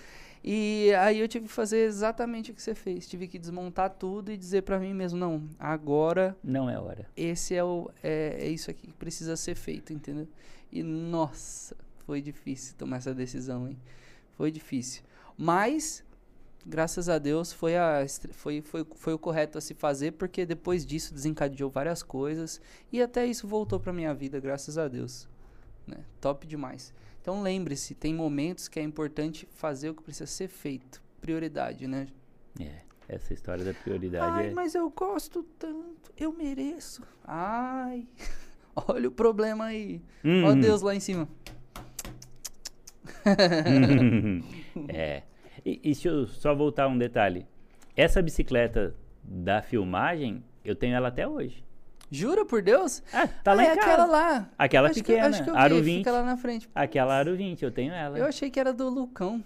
E 0.48 0.94
aí 1.00 1.20
eu 1.20 1.28
tive 1.28 1.48
que 1.48 1.52
fazer 1.52 1.80
exatamente 1.80 2.52
o 2.52 2.54
que 2.54 2.62
você 2.62 2.76
fez. 2.76 3.08
Tive 3.08 3.28
que 3.28 3.40
desmontar 3.40 3.90
tudo 3.90 4.32
e 4.32 4.38
dizer 4.38 4.62
para 4.62 4.80
mim 4.80 4.94
mesmo, 4.94 5.18
não, 5.18 5.50
agora... 5.58 6.38
Não 6.44 6.70
é 6.70 6.80
hora. 6.80 7.10
Esse 7.18 7.56
é, 7.56 7.64
o, 7.64 7.90
é, 8.04 8.38
é 8.40 8.48
isso 8.48 8.70
aqui 8.70 8.86
que 8.86 8.94
precisa 8.94 9.36
ser 9.36 9.56
feito, 9.56 9.92
entendeu? 9.92 10.28
E, 10.72 10.84
nossa, 10.84 11.76
foi 12.06 12.22
difícil 12.22 12.76
tomar 12.78 12.98
essa 12.98 13.12
decisão, 13.12 13.68
hein? 13.68 13.76
Foi 14.38 14.52
difícil. 14.52 15.02
Mas, 15.36 16.04
graças 16.64 17.10
a 17.10 17.18
Deus, 17.18 17.52
foi, 17.52 17.76
a, 17.76 18.06
foi, 18.30 18.62
foi, 18.62 18.86
foi 18.94 19.14
o 19.16 19.18
correto 19.18 19.58
a 19.58 19.62
se 19.62 19.74
fazer, 19.74 20.12
porque 20.12 20.46
depois 20.46 20.86
disso 20.86 21.12
desencadeou 21.12 21.72
várias 21.72 22.04
coisas. 22.04 22.62
E 22.92 23.02
até 23.02 23.26
isso 23.26 23.48
voltou 23.48 23.80
pra 23.80 23.92
minha 23.92 24.14
vida, 24.14 24.40
graças 24.40 24.78
a 24.78 24.88
Deus. 24.88 25.28
Né? 25.88 25.98
Top 26.22 26.46
demais. 26.46 26.94
Então 27.26 27.42
lembre-se, 27.42 27.96
tem 27.96 28.14
momentos 28.14 28.68
que 28.68 28.80
é 28.80 28.84
importante 28.84 29.48
fazer 29.56 29.90
o 29.90 29.96
que 29.96 30.04
precisa 30.04 30.28
ser 30.28 30.48
feito. 30.48 31.02
Prioridade, 31.20 31.88
né? 31.88 32.06
É, 32.62 32.82
essa 33.10 33.34
história 33.34 33.66
da 33.66 33.74
prioridade 33.74 34.42
Ai, 34.42 34.50
é... 34.50 34.54
mas 34.54 34.76
eu 34.76 34.88
gosto 34.92 35.42
tanto, 35.58 36.14
eu 36.16 36.32
mereço. 36.32 37.02
Ai, 37.24 38.08
olha 38.88 39.08
o 39.08 39.12
problema 39.12 39.66
aí. 39.66 40.04
Hum. 40.24 40.44
Ó 40.44 40.54
Deus 40.54 40.84
lá 40.84 40.94
em 40.94 41.00
cima. 41.00 41.28
é. 44.88 45.24
E, 45.66 45.80
e 45.80 45.80
deixa 45.82 46.10
eu 46.10 46.28
só 46.28 46.54
voltar 46.54 46.88
um 46.88 46.96
detalhe. 46.96 47.48
Essa 47.98 48.22
bicicleta 48.22 48.96
da 49.24 49.64
filmagem, 49.64 50.44
eu 50.64 50.76
tenho 50.76 50.96
ela 50.96 51.08
até 51.08 51.28
hoje. 51.28 51.66
Jura 52.12 52.46
por 52.46 52.62
Deus? 52.62 53.02
Ah, 53.12 53.28
tá 53.28 53.54
lá 53.54 53.64
ah, 53.64 53.66
em 53.66 53.70
é 53.70 53.76
casa. 53.76 53.88
aquela 53.88 54.06
lá. 54.06 54.50
Aquela 54.58 54.90
acho 54.90 55.00
pequena, 55.00 55.22
que, 55.22 55.28
acho 55.28 55.44
que 55.44 55.50
eu 55.50 55.56
Aro 55.56 55.76
vi, 55.76 55.82
20. 55.82 55.98
Fica 56.00 56.12
lá 56.12 56.24
na 56.24 56.38
frente. 56.38 56.70
Aquela 56.74 57.16
Aro 57.16 57.36
20, 57.36 57.64
eu 57.64 57.72
tenho 57.72 57.94
ela. 57.94 58.18
Eu 58.18 58.26
achei 58.26 58.50
que 58.50 58.60
era 58.60 58.72
do 58.72 58.90
Lucão. 58.90 59.44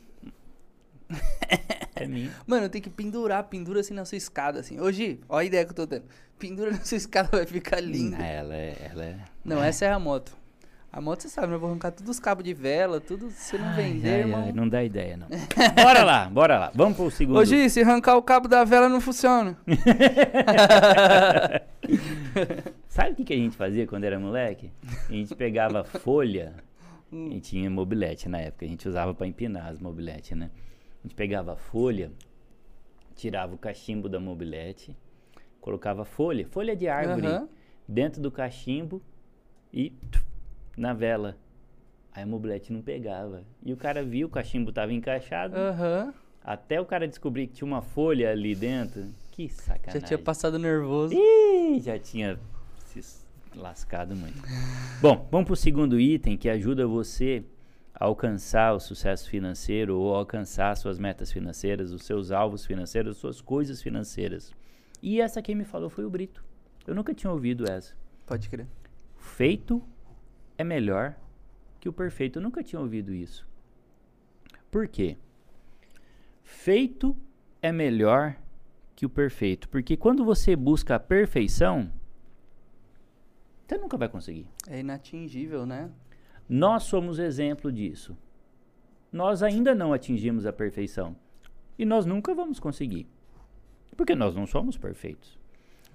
É 1.95 2.05
minha. 2.05 2.31
Mano, 2.45 2.69
tenho 2.69 2.83
que 2.83 2.89
pendurar, 2.89 3.43
pendura 3.45 3.79
assim 3.79 3.93
na 3.93 4.05
sua 4.05 4.17
escada, 4.17 4.59
assim. 4.59 4.79
Hoje, 4.79 5.19
ó 5.27 5.37
a 5.37 5.43
ideia 5.43 5.65
que 5.65 5.71
eu 5.71 5.75
tô 5.75 5.85
dando. 5.85 6.05
Pendura 6.37 6.71
na 6.71 6.81
sua 6.81 6.97
escada, 6.97 7.29
vai 7.37 7.45
ficar 7.45 7.79
lindo. 7.79 8.21
Ela 8.21 8.55
é. 8.55 8.89
Ela 8.91 9.05
é... 9.05 9.15
Não, 9.43 9.63
essa 9.63 9.85
é 9.85 9.91
a 9.91 9.99
moto. 9.99 10.37
A 10.91 10.99
moto, 10.99 11.21
você 11.21 11.29
sabe, 11.29 11.49
né? 11.49 11.53
eu 11.53 11.59
vou 11.59 11.69
arrancar 11.69 11.91
todos 11.91 12.09
os 12.09 12.19
cabos 12.19 12.43
de 12.43 12.51
vela, 12.51 12.99
tudo. 12.99 13.29
Se 13.29 13.55
não 13.59 13.75
vender, 13.75 14.09
ai, 14.09 14.19
irmão. 14.21 14.43
Ai, 14.43 14.51
não 14.51 14.67
dá 14.67 14.83
ideia, 14.83 15.15
não. 15.17 15.27
bora 15.75 16.03
lá, 16.03 16.25
bora 16.25 16.57
lá. 16.57 16.71
Vamos 16.73 16.97
pro 16.97 17.11
segundo. 17.11 17.45
Gi, 17.45 17.69
se 17.69 17.81
arrancar 17.81 18.15
o 18.15 18.23
cabo 18.23 18.47
da 18.47 18.63
vela, 18.63 18.89
não 18.89 18.99
funciona. 18.99 19.55
Sabe 22.87 23.11
o 23.11 23.15
que, 23.15 23.23
que 23.25 23.33
a 23.33 23.37
gente 23.37 23.55
fazia 23.55 23.85
quando 23.87 24.03
era 24.03 24.19
moleque? 24.19 24.71
A 25.09 25.11
gente 25.11 25.35
pegava 25.35 25.83
folha. 25.83 26.55
Hum. 27.11 27.31
E 27.31 27.39
tinha 27.39 27.69
mobilete 27.69 28.29
na 28.29 28.39
época. 28.39 28.65
A 28.65 28.69
gente 28.69 28.87
usava 28.87 29.13
para 29.13 29.27
empinar 29.27 29.67
as 29.67 29.79
mobiletes, 29.79 30.37
né? 30.37 30.51
A 30.99 31.07
gente 31.07 31.15
pegava 31.15 31.55
folha, 31.55 32.11
tirava 33.15 33.55
o 33.55 33.57
cachimbo 33.57 34.07
da 34.07 34.19
mobilete, 34.19 34.95
colocava 35.59 36.05
folha, 36.05 36.45
folha 36.47 36.75
de 36.75 36.87
árvore, 36.87 37.27
uhum. 37.27 37.47
dentro 37.87 38.21
do 38.21 38.29
cachimbo 38.29 39.01
e 39.73 39.93
na 40.77 40.93
vela. 40.93 41.37
Aí 42.11 42.23
a 42.23 42.27
mobilete 42.27 42.73
não 42.73 42.81
pegava. 42.81 43.43
E 43.63 43.71
o 43.71 43.77
cara 43.77 44.03
viu 44.03 44.27
o 44.27 44.29
cachimbo 44.29 44.71
tava 44.71 44.93
encaixado. 44.93 45.55
Uhum. 45.55 46.13
Até 46.43 46.79
o 46.81 46.85
cara 46.85 47.07
descobrir 47.07 47.47
que 47.47 47.53
tinha 47.53 47.67
uma 47.67 47.81
folha 47.81 48.31
ali 48.31 48.55
dentro. 48.55 49.07
Que 49.39 49.47
sacanagem. 49.47 50.01
Já 50.01 50.05
tinha 50.05 50.17
passado 50.17 50.59
nervoso. 50.59 51.13
Ih, 51.13 51.79
já 51.79 51.97
tinha 51.97 52.37
se 52.87 53.01
lascado 53.55 54.13
muito. 54.13 54.37
Bom, 55.01 55.29
vamos 55.31 55.47
pro 55.47 55.55
segundo 55.55 55.97
item 55.97 56.35
que 56.37 56.49
ajuda 56.49 56.85
você 56.85 57.45
a 57.95 58.03
alcançar 58.03 58.73
o 58.73 58.81
sucesso 58.81 59.29
financeiro 59.29 59.97
ou 59.97 60.13
alcançar 60.13 60.75
suas 60.75 60.99
metas 60.99 61.31
financeiras, 61.31 61.93
os 61.93 62.03
seus 62.03 62.31
alvos 62.31 62.65
financeiros, 62.65 63.15
suas 63.15 63.39
coisas 63.39 63.81
financeiras. 63.81 64.51
E 65.01 65.21
essa 65.21 65.41
quem 65.41 65.55
me 65.55 65.63
falou 65.63 65.89
foi 65.89 66.03
o 66.03 66.09
Brito. 66.09 66.43
Eu 66.85 66.93
nunca 66.93 67.13
tinha 67.13 67.31
ouvido 67.31 67.63
essa. 67.63 67.95
Pode 68.25 68.49
crer. 68.49 68.67
Feito 69.15 69.81
é 70.57 70.65
melhor 70.65 71.15
que 71.79 71.87
o 71.87 71.93
perfeito. 71.93 72.39
Eu 72.39 72.43
nunca 72.43 72.61
tinha 72.61 72.81
ouvido 72.81 73.13
isso. 73.13 73.47
Por 74.69 74.85
quê? 74.85 75.15
Feito 76.43 77.15
é 77.61 77.71
melhor 77.71 78.35
que 78.99 79.05
o 79.05 79.09
perfeito. 79.09 79.69
Porque 79.69 79.95
quando 79.95 80.25
você 80.25 80.57
busca 80.57 80.95
a 80.95 80.99
perfeição, 80.99 81.89
você 83.65 83.77
nunca 83.77 83.95
vai 83.95 84.09
conseguir. 84.09 84.45
É 84.67 84.81
inatingível, 84.81 85.65
né? 85.65 85.89
Nós 86.49 86.83
somos 86.83 87.17
exemplo 87.17 87.71
disso. 87.71 88.17
Nós 89.09 89.41
ainda 89.41 89.73
não 89.73 89.93
atingimos 89.93 90.45
a 90.45 90.51
perfeição. 90.51 91.15
E 91.77 91.85
nós 91.85 92.05
nunca 92.05 92.35
vamos 92.35 92.59
conseguir. 92.59 93.07
Porque 93.95 94.13
nós 94.15 94.35
não 94.35 94.45
somos 94.45 94.77
perfeitos. 94.77 95.39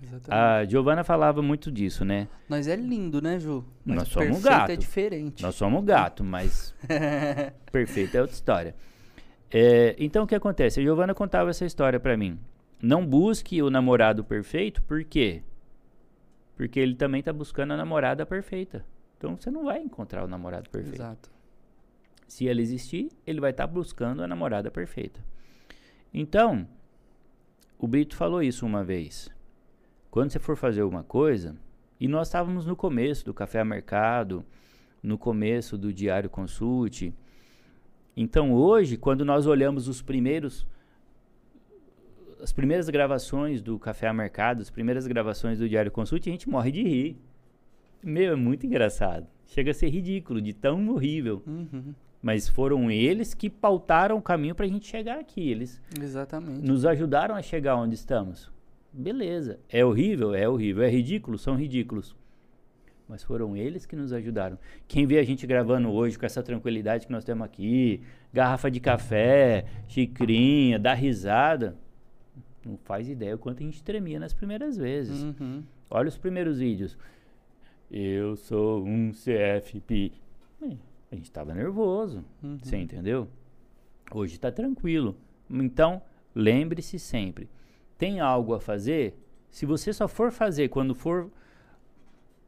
Exatamente. 0.03 0.31
A 0.33 0.65
Giovana 0.65 1.05
falava 1.05 1.43
muito 1.43 1.71
disso, 1.71 2.07
né? 2.07 2.27
Nós 2.49 2.67
é 2.67 2.75
lindo, 2.75 3.21
né, 3.21 3.39
Ju? 3.39 3.67
Mas 3.85 3.97
nós 3.97 4.09
somos 4.09 4.43
gato. 4.43 4.73
é 4.73 4.77
diferente. 4.77 5.43
Nós 5.43 5.55
somos 5.55 5.85
gato, 5.85 6.25
mas 6.25 6.75
perfeito 7.71 8.17
é 8.17 8.23
outra 8.23 8.35
história. 8.35 8.75
É, 9.51 9.95
então 9.99 10.25
o 10.25 10.27
que 10.27 10.35
acontece? 10.35 10.81
A 10.81 10.83
Giovana 10.83 11.15
contava 11.15 11.51
essa 11.51 11.67
história 11.67 12.01
para 12.01 12.17
mim. 12.17 12.41
Não 12.85 13.07
busque 13.07 13.63
o 13.63 13.71
namorado 13.71 14.23
perfeito, 14.23 14.83
por 14.83 15.03
quê? 15.05 15.43
Porque 16.55 16.79
ele 16.79 16.95
também 16.95 17.23
tá 17.23 17.33
buscando 17.33 17.73
a 17.73 17.79
namorada 17.79 18.27
perfeita. 18.27 18.85
Então 19.17 19.37
você 19.37 19.51
não 19.51 19.65
vai 19.65 19.81
encontrar 19.81 20.23
o 20.23 20.29
namorado 20.29 20.69
perfeito. 20.69 20.97
Exato. 20.97 21.31
Se 22.29 22.45
ele 22.45 22.61
existir, 22.61 23.09
ele 23.27 23.41
vai 23.41 23.53
estar 23.53 23.67
tá 23.67 23.73
buscando 23.73 24.23
a 24.23 24.29
namorada 24.29 24.71
perfeita. 24.71 25.25
Então, 26.13 26.69
o 27.79 27.89
Brito 27.89 28.17
falou 28.17 28.43
isso 28.43 28.67
uma 28.67 28.85
vez. 28.85 29.31
Quando 30.11 30.31
você 30.31 30.39
for 30.39 30.55
fazer 30.55 30.83
uma 30.83 31.03
coisa, 31.03 31.57
e 31.99 32.07
nós 32.07 32.29
estávamos 32.29 32.67
no 32.67 32.77
começo 32.77 33.25
do 33.25 33.33
Café 33.33 33.61
a 33.61 33.65
Mercado, 33.65 34.45
no 35.03 35.17
começo 35.17 35.79
do 35.79 35.91
Diário 35.91 36.29
Consulte. 36.29 37.15
Então 38.15 38.53
hoje, 38.53 38.99
quando 38.99 39.25
nós 39.25 39.47
olhamos 39.47 39.89
os 39.89 40.03
primeiros 40.03 40.67
as 42.45 42.53
primeiras 42.53 42.91
gravações 42.91 43.63
do 43.63 43.79
Café 43.79 44.07
a 44.07 44.13
Mercado, 44.13 44.61
as 44.61 44.69
primeiras 44.69 45.07
gravações 45.07 45.59
do 45.59 45.67
Diário 45.67 45.91
Consulte, 45.91 46.29
a 46.29 46.33
gente 46.33 46.47
morre 46.47 46.71
de 46.71 46.83
rir. 46.83 47.17
Meu, 48.03 48.35
é 48.35 48.37
muito 48.37 48.67
engraçado. 48.67 49.27
Chega 49.47 49.71
a 49.71 49.75
ser 49.75 49.89
ridículo, 49.89 50.43
de 50.43 50.53
tão 50.53 50.91
horrível. 50.91 51.43
Uhum. 51.47 51.95
Mas 52.21 52.47
foram 52.47 52.91
eles 52.91 53.33
que 53.33 53.49
pautaram 53.49 54.19
o 54.19 54.23
caminho 54.23 54.55
para 54.55 54.67
a 54.67 54.69
gente 54.69 54.87
chegar 54.87 55.19
aqui. 55.19 55.49
Eles 55.49 55.81
Exatamente. 55.99 56.61
nos 56.61 56.85
ajudaram 56.85 57.35
a 57.35 57.41
chegar 57.41 57.77
onde 57.77 57.95
estamos. 57.95 58.53
Beleza. 58.93 59.59
É 59.71 59.83
horrível? 59.83 60.35
É 60.35 60.47
horrível. 60.47 60.83
É 60.83 60.91
ridículo? 60.91 61.39
São 61.39 61.57
ridículos. 61.57 62.15
Mas 63.09 63.23
foram 63.23 63.57
eles 63.57 63.87
que 63.87 63.97
nos 63.97 64.13
ajudaram. 64.13 64.59
Quem 64.87 65.07
vê 65.07 65.19
a 65.19 65.25
gente 65.25 65.47
gravando 65.47 65.91
hoje 65.91 66.19
com 66.19 66.27
essa 66.27 66.43
tranquilidade 66.43 67.07
que 67.07 67.13
nós 67.13 67.25
temos 67.25 67.47
aqui, 67.47 68.03
garrafa 68.35 68.71
de 68.71 68.81
café, 68.81 69.65
xicrinha, 69.89 70.79
dá 70.79 70.93
risada, 70.93 71.75
não 72.69 72.79
faz 72.79 73.09
ideia 73.09 73.35
o 73.35 73.39
quanto 73.39 73.63
a 73.63 73.67
gente 73.67 73.83
tremia 73.83 74.19
nas 74.19 74.33
primeiras 74.33 74.77
vezes. 74.77 75.23
Uhum. 75.23 75.63
Olha 75.91 76.09
os 76.09 76.17
primeiros 76.17 76.59
vídeos. 76.59 76.97
Eu 77.91 78.37
sou 78.37 78.85
um 78.85 79.13
CFP. 79.13 80.13
A 81.13 81.15
gente 81.15 81.27
estava 81.27 81.55
nervoso, 81.55 82.25
uhum. 82.43 82.59
você 82.59 82.77
entendeu? 82.77 83.29
Hoje 84.13 84.35
está 84.35 84.51
tranquilo. 84.51 85.17
Então, 85.49 86.03
lembre-se 86.35 86.99
sempre 86.99 87.49
tem 87.99 88.21
algo 88.21 88.55
a 88.55 88.61
fazer, 88.61 89.17
se 89.51 89.65
você 89.65 89.93
só 89.93 90.09
for 90.09 90.31
fazer 90.31 90.69
quando 90.69 90.95
for 90.95 91.31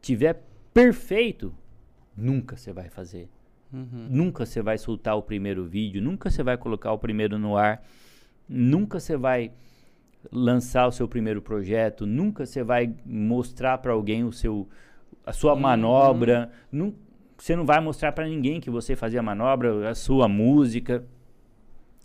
tiver 0.01 0.43
perfeito, 0.75 1.55
nunca 2.17 2.57
você 2.57 2.73
vai 2.73 2.89
fazer. 2.89 3.29
Uhum. 3.73 4.09
Nunca 4.11 4.47
você 4.47 4.63
vai 4.63 4.79
soltar 4.79 5.17
o 5.17 5.23
primeiro 5.23 5.65
vídeo, 5.65 6.03
nunca 6.03 6.31
você 6.31 6.43
vai 6.43 6.57
colocar 6.57 6.93
o 6.93 6.99
primeiro 6.99 7.39
no 7.39 7.57
ar, 7.57 7.83
nunca 8.49 9.01
você 9.01 9.17
vai 9.17 9.53
lançar 10.33 10.87
o 10.87 10.93
seu 10.93 11.07
primeiro 11.09 11.41
projeto, 11.41 12.07
nunca 12.07 12.45
você 12.45 12.63
vai 12.63 12.95
mostrar 13.05 13.79
para 13.79 13.93
alguém 13.93 14.25
o 14.25 14.33
seu 14.33 14.69
a 15.25 15.33
sua 15.33 15.55
uhum. 15.55 15.61
manobra, 15.61 16.51
nu, 16.71 16.95
você 17.37 17.57
não 17.57 17.67
vai 17.67 17.81
mostrar 17.81 18.13
para 18.13 18.27
ninguém 18.27 18.61
que 18.61 18.71
você 18.71 18.95
fazia 18.95 19.21
a 19.21 19.23
manobra, 19.23 19.91
a 19.91 19.95
sua 19.95 20.29
música. 20.29 21.05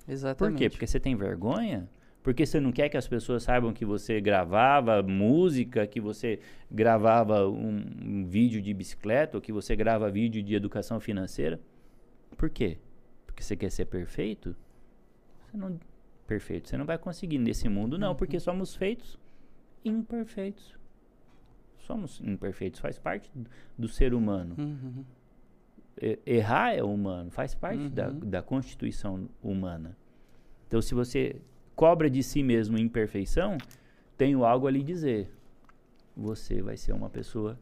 Exatamente. 0.07 0.53
Por 0.53 0.57
quê? 0.57 0.69
Porque 0.69 0.87
você 0.87 0.99
tem 0.99 1.15
vergonha? 1.15 1.87
Porque 2.23 2.45
você 2.45 2.59
não 2.59 2.71
quer 2.71 2.89
que 2.89 2.97
as 2.97 3.07
pessoas 3.07 3.43
saibam 3.43 3.73
que 3.73 3.85
você 3.85 4.19
gravava 4.19 5.01
música, 5.01 5.87
que 5.87 5.99
você 5.99 6.39
gravava 6.69 7.47
um, 7.47 7.83
um 8.03 8.25
vídeo 8.25 8.61
de 8.61 8.73
bicicleta, 8.73 9.37
ou 9.37 9.41
que 9.41 9.51
você 9.51 9.75
grava 9.75 10.09
vídeo 10.09 10.43
de 10.43 10.53
educação 10.53 10.99
financeira? 10.99 11.59
Por 12.37 12.49
quê? 12.49 12.77
Porque 13.25 13.41
você 13.41 13.55
quer 13.55 13.71
ser 13.71 13.85
perfeito? 13.85 14.55
Você 15.45 15.57
não 15.57 15.79
perfeito, 16.31 16.69
você 16.69 16.77
não 16.77 16.85
vai 16.85 16.97
conseguir 16.97 17.37
nesse 17.37 17.67
mundo 17.67 17.99
não, 17.99 18.15
porque 18.15 18.37
uhum. 18.37 18.41
somos 18.41 18.73
feitos 18.73 19.19
imperfeitos. 19.83 20.79
Somos 21.79 22.21
imperfeitos, 22.21 22.79
faz 22.79 22.97
parte 22.97 23.29
do, 23.35 23.49
do 23.77 23.87
ser 23.89 24.13
humano. 24.13 24.55
Uhum. 24.57 25.03
Errar 26.25 26.73
é 26.73 26.81
humano, 26.81 27.29
faz 27.31 27.53
parte 27.53 27.83
uhum. 27.83 27.89
da, 27.89 28.09
da 28.09 28.41
constituição 28.41 29.27
humana. 29.43 29.97
Então, 30.67 30.81
se 30.81 30.95
você 30.95 31.41
cobra 31.75 32.09
de 32.09 32.23
si 32.23 32.41
mesmo 32.41 32.77
imperfeição, 32.77 33.57
tenho 34.17 34.45
algo 34.45 34.67
a 34.67 34.71
lhe 34.71 34.81
dizer. 34.81 35.29
Você 36.15 36.61
vai 36.61 36.77
ser 36.77 36.93
uma 36.93 37.09
pessoa 37.09 37.59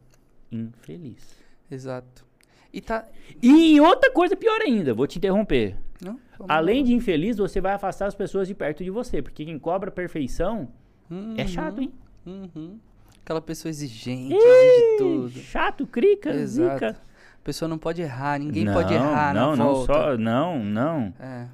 infeliz. 0.52 1.42
Exato. 1.68 2.24
E, 2.72 2.80
tá... 2.80 3.04
e 3.42 3.80
outra 3.80 4.12
coisa 4.12 4.36
pior 4.36 4.60
ainda, 4.60 4.94
vou 4.94 5.06
te 5.06 5.18
interromper. 5.18 5.76
Não, 6.02 6.18
Além 6.48 6.84
de 6.84 6.94
infeliz, 6.94 7.36
você 7.36 7.60
vai 7.60 7.72
afastar 7.72 8.06
as 8.06 8.14
pessoas 8.14 8.48
de 8.48 8.54
perto 8.54 8.82
de 8.82 8.90
você. 8.90 9.20
Porque 9.20 9.44
quem 9.44 9.58
cobra 9.58 9.90
perfeição 9.90 10.68
uhum, 11.10 11.34
é 11.36 11.46
chato, 11.46 11.80
hein? 11.80 11.92
Uhum. 12.24 12.78
Aquela 13.22 13.40
pessoa 13.40 13.70
exigente, 13.70 14.34
exige 14.34 14.96
tudo. 14.98 15.30
Chato, 15.30 15.86
crica, 15.86 16.30
Exato. 16.30 16.72
zica. 16.72 16.90
A 16.90 17.44
pessoa 17.44 17.68
não 17.68 17.78
pode 17.78 18.02
errar, 18.02 18.38
ninguém 18.38 18.64
não, 18.64 18.74
pode 18.74 18.92
errar 18.92 19.34
não, 19.34 19.56
não, 19.56 19.74
volta. 19.74 19.92
Só, 19.92 20.18
não, 20.18 20.62
não. 20.62 21.14
É. 21.18 21.46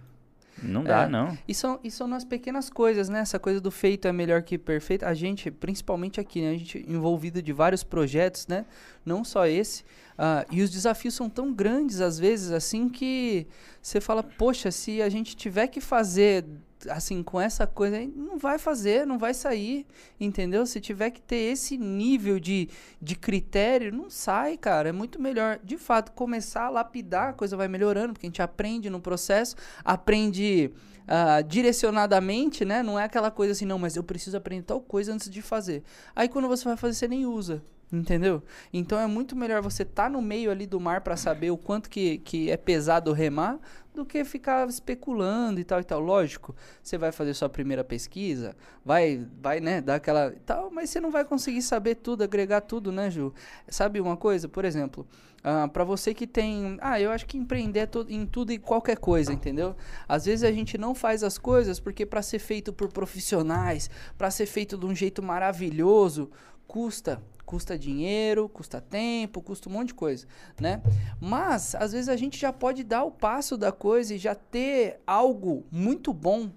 Não 0.63 0.83
dá, 0.83 1.03
é. 1.03 1.09
não. 1.09 1.37
E 1.47 1.55
são, 1.55 1.79
e 1.85 1.91
são 1.91 2.07
nas 2.09 2.25
pequenas 2.25 2.71
coisas, 2.71 3.09
né? 3.09 3.21
Essa 3.21 3.39
coisa 3.39 3.61
do 3.61 3.71
feito 3.71 4.09
é 4.09 4.13
melhor 4.13 4.43
que 4.43 4.57
perfeito. 4.57 5.05
A 5.05 5.13
gente, 5.13 5.51
principalmente 5.51 6.21
aqui, 6.21 6.41
né? 6.41 6.51
A 6.51 6.59
gente 6.59 6.85
envolvido 6.89 7.43
de 7.43 7.53
vários 7.53 7.83
projetos, 7.83 8.47
né? 8.47 8.65
Não 9.05 9.25
só 9.25 9.47
esse. 9.47 9.83
Uh, 10.19 10.47
e 10.51 10.63
os 10.63 10.71
desafios 10.71 11.15
são 11.15 11.29
tão 11.29 11.53
grandes, 11.53 12.01
às 12.01 12.19
vezes, 12.19 12.51
assim, 12.53 12.89
que 12.89 13.47
você 13.83 14.01
fala, 14.01 14.23
poxa, 14.23 14.71
se 14.71 15.03
a 15.03 15.09
gente 15.09 15.37
tiver 15.37 15.67
que 15.67 15.81
fazer 15.81 16.45
assim, 16.91 17.23
com 17.23 17.41
essa 17.41 17.67
coisa 17.67 17.99
não 18.15 18.39
vai 18.39 18.59
fazer, 18.59 19.07
não 19.07 19.19
vai 19.19 19.35
sair, 19.35 19.87
entendeu? 20.19 20.67
Se 20.67 20.81
tiver 20.81 21.11
que 21.11 21.21
ter 21.21 21.53
esse 21.53 21.77
nível 21.77 22.39
de, 22.39 22.69
de 23.01 23.17
critério, 23.17 23.93
não 23.93 24.11
sai, 24.11 24.57
cara. 24.57 24.89
É 24.89 24.93
muito 24.93 25.21
melhor, 25.21 25.59
de 25.63 25.77
fato, 25.77 26.13
começar 26.13 26.65
a 26.65 26.71
lapidar, 26.71 27.31
a 27.31 27.33
coisa 27.33 27.57
vai 27.57 27.69
melhorando, 27.69 28.13
porque 28.13 28.27
a 28.27 28.31
gente 28.31 28.43
aprende 28.43 28.91
no 28.91 29.01
processo, 29.01 29.57
aprende 29.85 30.71
uh, 31.07 31.43
direcionadamente, 31.45 32.65
né? 32.65 32.83
Não 32.83 32.99
é 32.99 33.05
aquela 33.05 33.31
coisa 33.31 33.53
assim, 33.53 33.65
não, 33.65 33.79
mas 33.79 33.97
eu 33.97 34.03
preciso 34.03 34.37
aprender 34.37 34.65
tal 34.65 34.81
coisa 34.81 35.13
antes 35.13 35.31
de 35.31 35.43
fazer. 35.43 35.83
Aí 36.15 36.29
quando 36.29 36.49
você 36.49 36.65
vai 36.65 36.77
fazer, 36.77 36.95
você 36.95 37.09
nem 37.09 37.27
usa. 37.27 37.63
Entendeu? 37.93 38.43
Então 38.73 38.99
é 38.99 39.07
muito 39.07 39.37
melhor 39.37 39.63
você 39.63 39.85
estar 39.85 40.05
tá 40.05 40.11
no 40.11 40.21
meio 40.21 40.51
ali 40.51 40.67
do 40.67 40.81
mar 40.81 41.03
para 41.03 41.17
saber 41.17 41.53
o 41.53 41.57
quanto 41.57 41.89
que, 41.89 42.19
que 42.19 42.51
é 42.51 42.57
pesado 42.57 43.13
remar 43.13 43.61
do 43.95 44.05
que 44.05 44.25
ficar 44.25 44.69
especulando 44.69 45.61
e 45.61 45.65
tal 45.65 45.81
e 45.81 45.85
tal. 45.85 46.01
Lógico, 46.01 46.55
você 46.83 46.99
vai 46.99 47.13
fazer 47.13 47.33
sua 47.33 47.49
primeira 47.49 47.85
pesquisa, 47.85 48.57
vai, 48.85 49.25
vai, 49.41 49.61
né, 49.61 49.81
dar 49.81 49.95
aquela 49.95 50.35
tal, 50.45 50.71
mas 50.71 50.91
você 50.91 51.01
não 51.01 51.13
vai 51.13 51.25
conseguir 51.25 51.63
saber 51.63 51.95
tudo, 51.95 52.25
agregar 52.25 52.61
tudo, 52.61 52.91
né, 52.91 53.09
Ju? 53.09 53.33
Sabe 53.69 54.01
uma 54.01 54.17
coisa, 54.17 54.49
por 54.49 54.65
exemplo, 54.65 55.07
uh, 55.45 55.65
ah, 55.65 55.69
para 55.69 55.85
você 55.85 56.13
que 56.13 56.27
tem, 56.27 56.77
ah, 56.81 57.01
eu 57.01 57.13
acho 57.13 57.25
que 57.25 57.39
empreender 57.39 57.81
é 57.81 57.89
em 58.09 58.27
tudo 58.27 58.53
e 58.53 58.59
qualquer 58.59 58.99
coisa, 58.99 59.33
entendeu? 59.33 59.77
Às 60.09 60.27
vezes 60.27 60.43
a 60.43 60.51
gente 60.51 60.77
não 60.77 60.93
faz 60.93 61.23
as 61.23 61.39
coisas 61.39 61.79
porque 61.79 62.05
para 62.05 62.21
ser 62.21 62.41
feito 62.41 62.73
por 62.73 62.93
profissionais, 62.93 63.89
para 64.19 64.29
ser 64.31 64.47
feito 64.47 64.77
de 64.77 64.85
um 64.85 64.95
jeito 64.95 65.23
maravilhoso, 65.23 66.31
custa 66.67 67.23
custa 67.47 67.79
dinheiro, 67.79 68.49
custa 68.49 68.81
tempo, 68.81 69.41
custa 69.41 69.69
um 69.69 69.73
monte 69.73 69.89
de 69.89 69.95
coisa, 69.95 70.27
né? 70.61 70.83
Mas 71.21 71.77
às 71.77 71.93
vezes 71.93 72.09
a 72.09 72.17
gente 72.17 72.37
já 72.39 72.53
pode 72.53 72.83
dar 72.83 73.05
o 73.05 73.11
passo 73.11 73.57
da 73.57 73.71
coisa 73.71 74.15
e 74.15 74.19
já 74.19 74.35
ter 74.35 75.01
algo 75.07 75.65
muito 75.71 76.13
bom, 76.13 76.51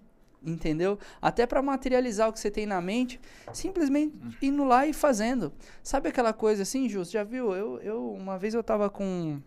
entendeu? 0.44 0.98
Até 1.22 1.46
para 1.46 1.62
materializar 1.62 2.28
o 2.28 2.34
que 2.34 2.40
você 2.40 2.50
tem 2.50 2.66
na 2.66 2.82
mente, 2.82 3.22
simplesmente 3.54 4.18
indo 4.42 4.64
lá 4.64 4.88
e 4.88 4.92
fazendo. 4.92 5.54
Sabe 5.84 6.10
aquela 6.10 6.34
coisa 6.34 6.64
assim, 6.64 6.90
Justo? 6.90 7.14
Já 7.14 7.24
viu? 7.24 7.54
Eu, 7.54 7.80
eu 7.82 8.12
uma 8.12 8.40
vez 8.40 8.56
eu 8.56 8.64
tava 8.64 8.90
com 8.90 9.40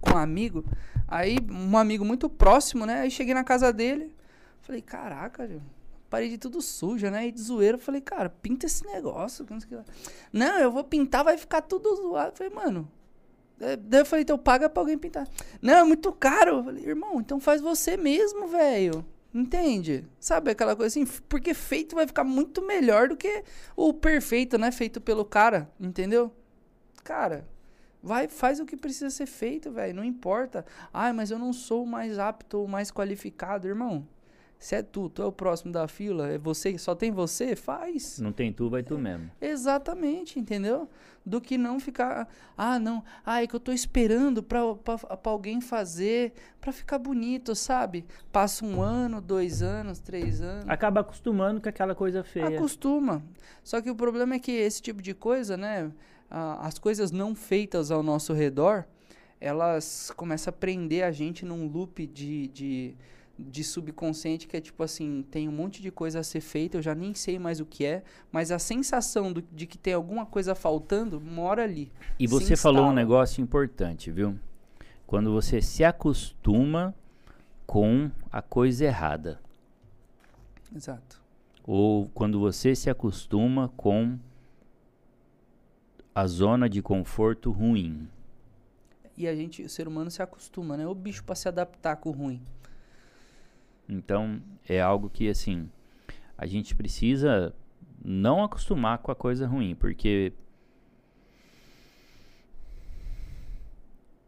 com 0.00 0.14
um 0.14 0.18
amigo, 0.18 0.64
aí 1.06 1.38
um 1.50 1.76
amigo 1.76 2.04
muito 2.04 2.28
próximo, 2.28 2.86
né? 2.86 3.00
Aí 3.00 3.10
cheguei 3.10 3.34
na 3.34 3.44
casa 3.44 3.72
dele, 3.72 4.14
falei, 4.60 4.82
caraca, 4.82 5.46
viu? 5.46 5.62
Parede 6.08 6.38
tudo 6.38 6.60
suja, 6.60 7.10
né? 7.10 7.28
E 7.28 7.32
de 7.32 7.40
zoeira, 7.40 7.76
eu 7.76 7.80
falei, 7.80 8.00
cara, 8.00 8.28
pinta 8.28 8.66
esse 8.66 8.84
negócio. 8.86 9.46
Não, 10.32 10.58
eu 10.58 10.70
vou 10.70 10.84
pintar, 10.84 11.24
vai 11.24 11.36
ficar 11.36 11.62
tudo 11.62 11.94
zoado. 11.96 12.32
Eu 12.32 12.36
falei, 12.36 12.52
mano. 12.52 12.90
É, 13.60 13.76
daí 13.76 14.00
eu 14.02 14.06
falei, 14.06 14.22
então 14.22 14.38
paga 14.38 14.68
pra 14.68 14.82
alguém 14.82 14.96
pintar. 14.96 15.28
Não, 15.60 15.74
é 15.74 15.84
muito 15.84 16.12
caro. 16.12 16.58
Eu 16.58 16.64
falei, 16.64 16.84
irmão, 16.84 17.20
então 17.20 17.40
faz 17.40 17.60
você 17.60 17.96
mesmo, 17.96 18.46
velho. 18.46 19.04
Entende? 19.34 20.06
Sabe 20.18 20.50
aquela 20.50 20.74
coisa 20.74 20.88
assim? 20.88 21.06
Porque 21.28 21.52
feito 21.52 21.94
vai 21.94 22.06
ficar 22.06 22.24
muito 22.24 22.62
melhor 22.62 23.08
do 23.08 23.16
que 23.16 23.44
o 23.76 23.92
perfeito, 23.92 24.56
né? 24.56 24.72
Feito 24.72 25.00
pelo 25.00 25.24
cara, 25.24 25.70
entendeu? 25.78 26.32
Cara, 27.04 27.46
vai, 28.02 28.28
faz 28.28 28.58
o 28.58 28.64
que 28.64 28.76
precisa 28.76 29.10
ser 29.10 29.26
feito, 29.26 29.70
velho. 29.70 29.94
Não 29.94 30.04
importa. 30.04 30.64
Ai, 30.92 31.12
mas 31.12 31.30
eu 31.30 31.38
não 31.38 31.52
sou 31.52 31.84
o 31.84 31.86
mais 31.86 32.18
apto 32.18 32.60
ou 32.60 32.68
mais 32.68 32.90
qualificado, 32.90 33.68
irmão. 33.68 34.06
Se 34.58 34.74
é 34.74 34.82
tu, 34.82 35.08
tu 35.08 35.22
é 35.22 35.24
o 35.24 35.30
próximo 35.30 35.72
da 35.72 35.86
fila, 35.86 36.28
é 36.28 36.36
você, 36.36 36.76
só 36.78 36.92
tem 36.94 37.12
você, 37.12 37.54
faz. 37.54 38.18
Não 38.18 38.32
tem 38.32 38.52
tu, 38.52 38.68
vai 38.68 38.82
tu 38.82 38.94
é, 38.94 38.98
mesmo. 38.98 39.30
Exatamente, 39.40 40.38
entendeu? 40.40 40.88
Do 41.24 41.40
que 41.40 41.56
não 41.56 41.78
ficar, 41.78 42.28
ah, 42.56 42.78
não, 42.78 43.04
ah, 43.24 43.42
é 43.42 43.46
que 43.46 43.54
eu 43.54 43.60
tô 43.60 43.70
esperando 43.70 44.42
pra, 44.42 44.74
pra, 44.74 44.98
pra 44.98 45.32
alguém 45.32 45.60
fazer, 45.60 46.32
pra 46.60 46.72
ficar 46.72 46.98
bonito, 46.98 47.54
sabe? 47.54 48.04
Passa 48.32 48.64
um 48.64 48.82
ano, 48.82 49.20
dois 49.20 49.62
anos, 49.62 50.00
três 50.00 50.40
anos. 50.40 50.68
Acaba 50.68 51.02
acostumando 51.02 51.60
com 51.60 51.68
aquela 51.68 51.94
coisa 51.94 52.24
feia. 52.24 52.48
Acostuma. 52.48 53.22
Só 53.62 53.80
que 53.80 53.90
o 53.90 53.94
problema 53.94 54.34
é 54.34 54.38
que 54.40 54.50
esse 54.50 54.82
tipo 54.82 55.00
de 55.00 55.14
coisa, 55.14 55.56
né, 55.56 55.92
as 56.30 56.78
coisas 56.80 57.12
não 57.12 57.32
feitas 57.34 57.92
ao 57.92 58.02
nosso 58.02 58.32
redor, 58.32 58.86
elas 59.40 60.12
começam 60.16 60.50
a 60.50 60.52
prender 60.52 61.04
a 61.04 61.12
gente 61.12 61.44
num 61.44 61.68
loop 61.68 62.04
de, 62.06 62.48
de 62.48 62.96
de 63.38 63.62
subconsciente 63.62 64.48
que 64.48 64.56
é 64.56 64.60
tipo 64.60 64.82
assim, 64.82 65.24
tem 65.30 65.48
um 65.48 65.52
monte 65.52 65.80
de 65.80 65.90
coisa 65.90 66.20
a 66.20 66.22
ser 66.22 66.40
feita, 66.40 66.76
eu 66.76 66.82
já 66.82 66.94
nem 66.94 67.14
sei 67.14 67.38
mais 67.38 67.60
o 67.60 67.66
que 67.66 67.84
é, 67.84 68.02
mas 68.32 68.50
a 68.50 68.58
sensação 68.58 69.32
do, 69.32 69.40
de 69.40 69.66
que 69.66 69.78
tem 69.78 69.94
alguma 69.94 70.26
coisa 70.26 70.54
faltando 70.54 71.20
mora 71.20 71.62
ali. 71.62 71.92
E 72.18 72.26
você 72.26 72.56
falou 72.56 72.86
um 72.86 72.92
negócio 72.92 73.40
importante, 73.40 74.10
viu? 74.10 74.36
Quando 75.06 75.32
você 75.32 75.62
se 75.62 75.84
acostuma 75.84 76.94
com 77.66 78.10
a 78.32 78.42
coisa 78.42 78.84
errada. 78.84 79.40
Exato. 80.74 81.22
Ou 81.64 82.08
quando 82.14 82.40
você 82.40 82.74
se 82.74 82.90
acostuma 82.90 83.68
com 83.76 84.18
a 86.14 86.26
zona 86.26 86.68
de 86.68 86.82
conforto 86.82 87.50
ruim. 87.50 88.08
E 89.16 89.28
a 89.28 89.34
gente, 89.34 89.62
o 89.62 89.68
ser 89.68 89.86
humano 89.86 90.10
se 90.10 90.22
acostuma, 90.22 90.76
né? 90.76 90.86
O 90.86 90.94
bicho 90.94 91.22
para 91.22 91.34
se 91.34 91.46
adaptar 91.46 91.96
com 91.96 92.08
o 92.08 92.12
ruim. 92.12 92.42
Então, 93.88 94.42
é 94.68 94.80
algo 94.80 95.08
que, 95.08 95.28
assim, 95.28 95.70
a 96.36 96.46
gente 96.46 96.74
precisa 96.74 97.54
não 98.04 98.44
acostumar 98.44 98.98
com 98.98 99.10
a 99.10 99.16
coisa 99.16 99.46
ruim, 99.46 99.74
porque 99.74 100.32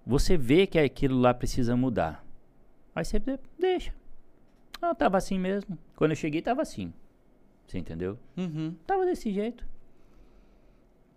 você 0.05 0.37
vê 0.37 0.67
que 0.67 0.79
aquilo 0.79 1.21
lá 1.21 1.35
precisa 1.35 1.77
mudar. 1.77 2.25
Aí 2.95 3.05
você 3.05 3.23
deixa. 3.59 3.93
Ah, 4.81 4.95
tava 4.95 5.19
assim 5.19 5.39
mesmo. 5.39 5.79
Quando 5.95 6.13
eu 6.13 6.17
cheguei, 6.17 6.41
tava 6.41 6.63
assim. 6.63 6.93
Você 7.67 7.79
entendeu? 7.79 8.19
Uhum. 8.37 8.75
Tava 8.87 9.05
desse 9.05 9.31
jeito. 9.33 9.65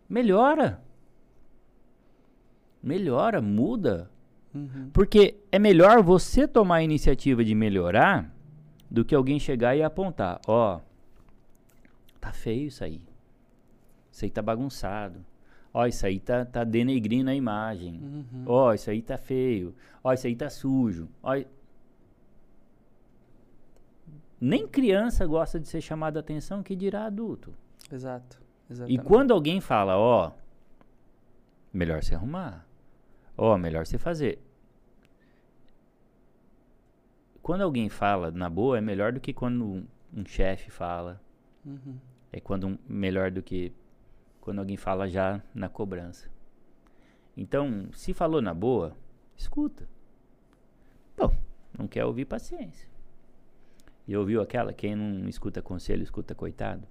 Melhora. 0.08 0.82
Melhora, 2.82 3.42
muda. 3.42 4.12
Uhum. 4.54 4.90
Porque 4.94 5.38
é 5.52 5.58
melhor 5.58 6.04
você 6.04 6.48
tomar 6.48 6.76
a 6.76 6.84
iniciativa 6.84 7.44
de 7.44 7.56
melhorar 7.56 8.33
do 8.94 9.04
que 9.04 9.16
alguém 9.16 9.40
chegar 9.40 9.76
e 9.76 9.82
apontar: 9.82 10.40
Ó, 10.48 10.78
oh, 10.78 10.82
tá 12.22 12.32
feio 12.32 12.68
isso 12.68 12.84
aí. 12.84 13.02
Isso 14.12 14.24
aí 14.24 14.30
tá 14.30 14.44
bagunçado. 14.44 15.26
Ó, 15.74 15.82
oh, 15.82 15.86
isso 15.88 16.06
aí 16.06 16.20
tá, 16.20 16.46
tá 16.46 16.64
denegrindo 16.64 17.32
a 17.32 17.34
imagem. 17.34 18.00
Uhum. 18.00 18.44
Ó, 18.46 18.70
oh, 18.70 18.74
isso 18.74 18.92
aí 18.92 19.02
tá 19.02 19.18
feio. 19.18 19.74
Ó, 20.04 20.14
isso 20.14 20.28
aí 20.28 20.36
tá 20.36 20.48
sujo. 20.48 21.10
Ó. 21.24 21.34
Nem 24.40 24.68
criança 24.68 25.26
gosta 25.26 25.60
de 25.60 25.68
ser 25.68 25.82
chamada 25.82 26.20
a 26.20 26.22
atenção, 26.22 26.62
que 26.62 26.76
dirá 26.76 27.06
adulto. 27.06 27.52
Exato. 27.92 28.40
E 28.70 28.74
Exatamente. 28.74 29.04
quando 29.04 29.32
alguém 29.32 29.60
fala, 29.60 29.98
ó, 29.98 30.32
melhor 31.74 32.04
se 32.04 32.14
arrumar, 32.14 32.68
ó, 33.36 33.58
melhor 33.58 33.88
se 33.88 33.98
fazer. 33.98 34.40
Quando 37.44 37.62
alguém 37.62 37.90
fala 37.90 38.32
na 38.32 38.50
boa, 38.50 38.78
é 38.78 38.82
melhor 38.82 39.12
do 39.12 39.20
que 39.20 39.34
quando 39.34 39.64
um, 39.66 39.86
um 40.16 40.26
chefe 40.26 40.72
fala. 40.72 41.22
Uhum. 41.66 41.98
É 42.32 42.40
quando 42.40 42.68
um- 42.68 42.78
melhor 42.88 43.30
do 43.30 43.44
que 43.44 43.72
quando 44.40 44.60
alguém 44.60 44.78
fala 44.78 45.10
já 45.10 45.42
na 45.54 45.68
cobrança. 45.68 46.30
Então, 47.36 47.90
se 47.94 48.14
falou 48.14 48.42
na 48.42 48.54
boa, 48.54 48.96
escuta. 49.36 49.88
Bom, 51.18 51.36
não 51.78 51.86
quer 51.88 52.06
ouvir 52.06 52.26
paciência. 52.26 52.88
E 54.08 54.16
ouviu 54.16 54.42
aquela? 54.42 54.72
Quem 54.74 54.96
não 54.96 55.28
escuta 55.28 55.62
conselho, 55.62 56.02
escuta 56.02 56.34
coitado. 56.34 56.88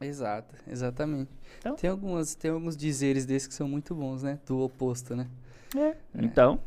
Exato, 0.00 0.56
exatamente. 0.66 1.30
Então? 1.58 1.76
Tem, 1.76 1.88
algumas, 1.88 2.34
tem 2.34 2.50
alguns 2.50 2.76
dizeres 2.76 3.24
desses 3.26 3.46
que 3.46 3.54
são 3.54 3.68
muito 3.68 3.94
bons, 3.94 4.24
né? 4.24 4.40
Do 4.44 4.58
oposto, 4.60 5.14
né? 5.14 5.28
Então, 6.14 6.60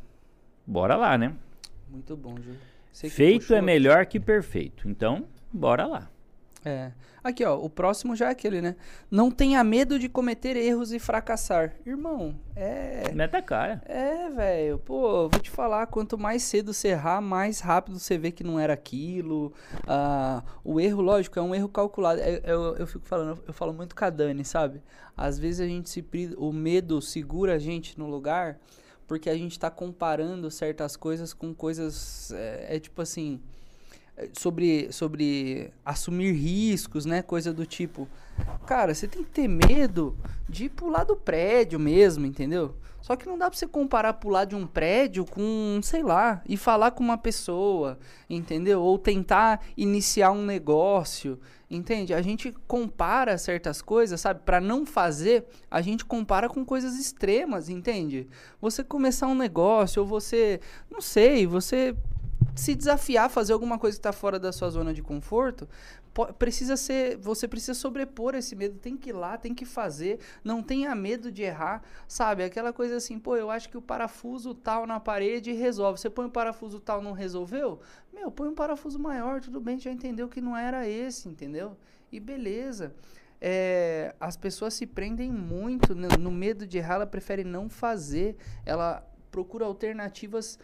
bora 0.65 0.95
lá, 0.95 1.17
né? 1.17 1.35
Muito 1.89 2.15
bom, 2.15 2.35
Júlio. 2.37 2.59
Feito 3.09 3.53
é 3.53 3.61
melhor 3.61 4.05
que 4.05 4.19
perfeito. 4.19 4.89
Então, 4.89 5.25
bora 5.53 5.85
lá. 5.85 6.09
É. 6.65 6.91
Aqui, 7.23 7.43
ó, 7.43 7.57
o 7.57 7.69
próximo 7.69 8.15
já 8.15 8.27
é 8.27 8.31
aquele, 8.31 8.61
né? 8.61 8.75
Não 9.11 9.29
tenha 9.29 9.63
medo 9.63 9.99
de 9.99 10.07
cometer 10.07 10.55
erros 10.55 10.91
e 10.91 10.99
fracassar. 10.99 11.73
Irmão, 11.85 12.35
é. 12.55 13.11
Meta 13.13 13.41
cara. 13.41 13.81
É, 13.85 14.29
velho. 14.29 14.77
Pô, 14.79 15.27
vou 15.29 15.39
te 15.41 15.49
falar, 15.49 15.87
quanto 15.87 16.17
mais 16.17 16.43
cedo 16.43 16.73
você 16.73 16.89
errar, 16.89 17.21
mais 17.21 17.59
rápido 17.59 17.99
você 17.99 18.17
vê 18.17 18.31
que 18.31 18.43
não 18.43 18.59
era 18.59 18.73
aquilo. 18.73 19.53
Ah, 19.85 20.41
o 20.63 20.79
erro, 20.79 21.01
lógico, 21.01 21.37
é 21.37 21.41
um 21.41 21.53
erro 21.53 21.69
calculado. 21.69 22.19
É- 22.21 22.41
Eu, 22.45 22.75
eu 22.77 22.87
fico 22.87 23.05
falando, 23.05 23.41
eu 23.45 23.53
falo 23.53 23.73
muito 23.73 23.95
com 23.95 24.05
a 24.05 24.09
Dani, 24.09 24.45
sabe? 24.45 24.81
Às 25.15 25.37
vezes 25.37 25.59
a 25.59 25.67
gente 25.67 25.89
se. 25.89 26.05
O 26.37 26.51
medo 26.53 27.01
segura 27.01 27.55
a 27.55 27.59
gente 27.59 27.97
no 27.99 28.07
lugar 28.07 28.57
porque 29.07 29.29
a 29.29 29.35
gente 29.35 29.57
tá 29.57 29.71
comparando 29.71 30.51
certas 30.51 30.95
coisas 30.95 31.33
com 31.33 31.53
coisas. 31.53 32.31
É, 32.31 32.75
é 32.75 32.79
tipo 32.79 33.01
assim. 33.01 33.39
é, 34.17 34.29
Sobre, 34.37 34.91
sobre 34.91 35.71
assumir 35.85 36.33
riscos, 36.33 37.05
né? 37.05 37.21
Coisa 37.21 37.53
do 37.53 37.65
tipo. 37.65 38.07
Cara, 38.67 38.93
você 38.93 39.07
tem 39.07 39.23
que 39.23 39.31
ter 39.31 39.47
medo 39.47 40.15
de 40.47 40.69
pular 40.69 41.03
do 41.03 41.15
prédio 41.15 41.79
mesmo, 41.79 42.25
entendeu? 42.25 42.75
Só 43.01 43.15
que 43.15 43.25
não 43.25 43.37
dá 43.37 43.49
pra 43.49 43.57
você 43.57 43.65
comparar 43.65 44.13
pular 44.13 44.43
de 44.43 44.53
um 44.53 44.67
prédio 44.67 45.25
com, 45.25 45.79
sei 45.81 46.03
lá, 46.03 46.41
e 46.47 46.57
falar 46.57 46.91
com 46.91 47.01
uma 47.01 47.17
pessoa, 47.17 47.97
entendeu? 48.29 48.81
Ou 48.81 48.99
tentar 48.99 49.63
iniciar 49.77 50.31
um 50.31 50.43
negócio, 50.43 51.39
entende? 51.69 52.13
A 52.13 52.21
gente 52.21 52.53
compara 52.67 53.37
certas 53.37 53.81
coisas, 53.81 54.19
sabe? 54.19 54.41
Pra 54.45 54.61
não 54.61 54.85
fazer, 54.85 55.45
a 55.69 55.81
gente 55.81 56.05
compara 56.05 56.47
com 56.47 56.63
coisas 56.63 56.97
extremas, 56.97 57.69
entende? 57.69 58.27
Você 58.61 58.83
começar 58.83 59.27
um 59.27 59.35
negócio, 59.35 60.01
ou 60.01 60.07
você, 60.07 60.59
não 60.89 61.01
sei, 61.01 61.45
você 61.45 61.95
se 62.55 62.73
desafiar 62.73 63.25
a 63.25 63.29
fazer 63.29 63.53
alguma 63.53 63.77
coisa 63.77 63.97
que 63.97 63.99
está 63.99 64.11
fora 64.11 64.39
da 64.39 64.51
sua 64.51 64.69
zona 64.69 64.93
de 64.93 65.01
conforto, 65.01 65.67
precisa 66.25 66.75
ser, 66.75 67.17
você 67.17 67.47
precisa 67.47 67.73
sobrepor 67.73 68.35
esse 68.35 68.55
medo, 68.55 68.79
tem 68.79 68.97
que 68.97 69.09
ir 69.09 69.13
lá, 69.13 69.37
tem 69.37 69.53
que 69.53 69.65
fazer, 69.65 70.19
não 70.43 70.63
tenha 70.63 70.93
medo 70.95 71.31
de 71.31 71.43
errar, 71.43 71.83
sabe? 72.07 72.43
Aquela 72.43 72.73
coisa 72.73 72.97
assim, 72.97 73.19
pô, 73.19 73.35
eu 73.35 73.51
acho 73.51 73.69
que 73.69 73.77
o 73.77 73.81
parafuso 73.81 74.53
tal 74.55 74.87
na 74.87 74.99
parede 74.99 75.51
resolve. 75.51 75.99
Você 75.99 76.09
põe 76.09 76.25
o 76.25 76.31
parafuso 76.31 76.79
tal 76.79 77.01
não 77.01 77.11
resolveu? 77.11 77.79
Meu, 78.13 78.31
põe 78.31 78.47
um 78.49 78.55
parafuso 78.55 78.97
maior, 78.97 79.41
tudo 79.41 79.61
bem, 79.61 79.79
já 79.79 79.91
entendeu 79.91 80.27
que 80.27 80.41
não 80.41 80.55
era 80.57 80.87
esse, 80.87 81.29
entendeu? 81.29 81.77
E 82.11 82.19
beleza. 82.19 82.95
É, 83.39 84.15
as 84.19 84.35
pessoas 84.35 84.73
se 84.73 84.87
prendem 84.87 85.31
muito 85.31 85.93
no, 85.93 86.07
no 86.19 86.31
medo 86.31 86.65
de 86.65 86.79
errar, 86.79 86.95
ela 86.95 87.07
prefere 87.07 87.43
não 87.43 87.69
fazer, 87.69 88.35
ela 88.65 89.07
procura 89.29 89.65
alternativas 89.65 90.57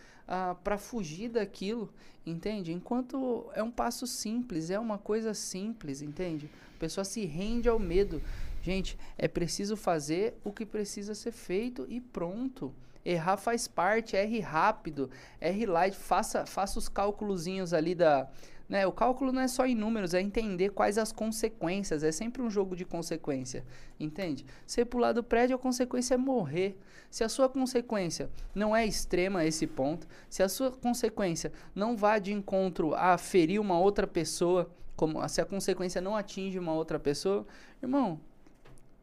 para 0.63 0.77
fugir 0.77 1.29
daquilo, 1.29 1.93
entende? 2.25 2.71
Enquanto 2.71 3.49
é 3.53 3.61
um 3.61 3.71
passo 3.71 4.07
simples, 4.07 4.69
é 4.69 4.79
uma 4.79 4.97
coisa 4.97 5.33
simples, 5.33 6.01
entende? 6.01 6.49
A 6.75 6.79
pessoa 6.79 7.03
se 7.03 7.25
rende 7.25 7.67
ao 7.67 7.79
medo. 7.79 8.21
Gente, 8.61 8.97
é 9.17 9.27
preciso 9.27 9.75
fazer 9.75 10.35
o 10.43 10.51
que 10.51 10.65
precisa 10.65 11.13
ser 11.13 11.31
feito 11.31 11.85
e 11.89 11.99
pronto. 11.99 12.73
Errar 13.05 13.35
faz 13.35 13.67
parte, 13.67 14.15
erre 14.15 14.39
rápido, 14.39 15.09
erre 15.41 15.65
light, 15.65 15.95
faça, 15.95 16.45
faça 16.45 16.79
os 16.79 16.87
cálculozinhos 16.87 17.73
ali 17.73 17.93
da. 17.93 18.29
Né? 18.73 18.87
O 18.87 18.91
cálculo 18.91 19.31
não 19.31 19.39
é 19.39 19.47
só 19.47 19.67
em 19.67 19.75
números, 19.75 20.15
é 20.15 20.19
entender 20.19 20.71
quais 20.71 20.97
as 20.97 21.11
consequências. 21.11 22.01
É 22.03 22.11
sempre 22.11 22.41
um 22.41 22.49
jogo 22.49 22.75
de 22.75 22.83
consequência, 22.83 23.63
entende? 23.99 24.43
Você 24.65 24.83
pular 24.83 25.11
do 25.11 25.23
prédio, 25.23 25.55
a 25.55 25.59
consequência 25.59 26.15
é 26.15 26.17
morrer. 26.17 26.75
Se 27.11 27.23
a 27.23 27.29
sua 27.29 27.47
consequência 27.47 28.31
não 28.55 28.75
é 28.75 28.83
extrema 28.83 29.41
a 29.41 29.45
esse 29.45 29.67
ponto, 29.67 30.07
se 30.27 30.41
a 30.41 30.49
sua 30.49 30.71
consequência 30.71 31.53
não 31.75 31.95
vá 31.95 32.17
de 32.17 32.33
encontro 32.33 32.95
a 32.95 33.15
ferir 33.15 33.61
uma 33.61 33.77
outra 33.77 34.07
pessoa, 34.07 34.67
como 34.95 35.29
se 35.29 35.39
a 35.39 35.45
consequência 35.45 36.01
não 36.01 36.15
atinge 36.15 36.57
uma 36.57 36.73
outra 36.73 36.99
pessoa, 36.99 37.45
irmão, 37.79 38.19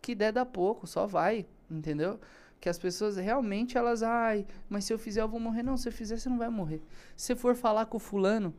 que 0.02 0.16
der 0.16 0.32
dá 0.32 0.44
pouco, 0.44 0.84
só 0.84 1.06
vai, 1.06 1.46
entendeu? 1.70 2.18
Que 2.60 2.68
as 2.68 2.76
pessoas 2.76 3.16
realmente 3.16 3.78
elas, 3.78 4.02
ai, 4.02 4.44
mas 4.68 4.84
se 4.84 4.92
eu 4.92 4.98
fizer 4.98 5.22
eu 5.22 5.28
vou 5.28 5.38
morrer. 5.38 5.62
Não, 5.62 5.76
se 5.76 5.88
eu 5.88 5.92
fizer 5.92 6.16
você 6.18 6.28
não 6.28 6.38
vai 6.38 6.48
morrer. 6.48 6.82
Se 7.16 7.26
você 7.26 7.36
for 7.36 7.54
falar 7.54 7.86
com 7.86 7.98
o 7.98 8.00
fulano, 8.00 8.52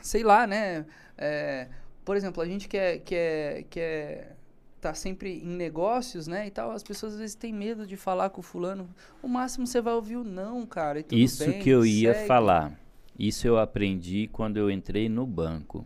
sei 0.00 0.22
lá, 0.22 0.46
né? 0.46 0.86
É, 1.16 1.68
por 2.04 2.16
exemplo, 2.16 2.42
a 2.42 2.46
gente 2.46 2.68
quer, 2.68 2.98
quer, 3.00 3.64
quer 3.64 4.36
tá 4.80 4.94
sempre 4.94 5.38
em 5.38 5.48
negócios, 5.48 6.26
né? 6.26 6.46
E 6.46 6.50
tal, 6.50 6.70
as 6.70 6.82
pessoas 6.82 7.14
às 7.14 7.20
vezes 7.20 7.34
têm 7.34 7.52
medo 7.52 7.86
de 7.86 7.96
falar 7.96 8.30
com 8.30 8.40
o 8.40 8.42
fulano. 8.42 8.88
O 9.22 9.28
máximo 9.28 9.66
você 9.66 9.80
vai 9.80 9.94
ouvir 9.94 10.16
o 10.16 10.24
não, 10.24 10.64
cara. 10.66 11.04
Isso 11.12 11.44
bem, 11.44 11.60
que 11.60 11.68
eu 11.68 11.84
ia 11.84 12.14
segue. 12.14 12.26
falar. 12.26 12.72
Isso 13.18 13.46
eu 13.46 13.58
aprendi 13.58 14.28
quando 14.32 14.56
eu 14.56 14.70
entrei 14.70 15.08
no 15.08 15.26
banco. 15.26 15.84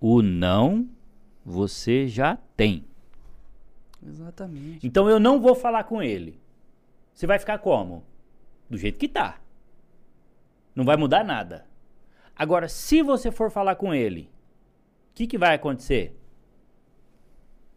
O 0.00 0.20
não 0.20 0.88
você 1.44 2.08
já 2.08 2.36
tem. 2.56 2.84
Exatamente. 4.04 4.86
Então 4.86 5.08
eu 5.08 5.20
não 5.20 5.40
vou 5.40 5.54
falar 5.54 5.84
com 5.84 6.02
ele. 6.02 6.38
Você 7.14 7.26
vai 7.26 7.38
ficar 7.38 7.58
como? 7.58 8.04
Do 8.68 8.76
jeito 8.76 8.98
que 8.98 9.08
tá. 9.08 9.40
Não 10.74 10.84
vai 10.84 10.96
mudar 10.96 11.24
nada. 11.24 11.64
Agora, 12.36 12.68
se 12.68 13.02
você 13.02 13.30
for 13.30 13.50
falar 13.50 13.76
com 13.76 13.94
ele, 13.94 14.30
o 15.10 15.14
que, 15.14 15.26
que 15.26 15.38
vai 15.38 15.54
acontecer? 15.54 16.14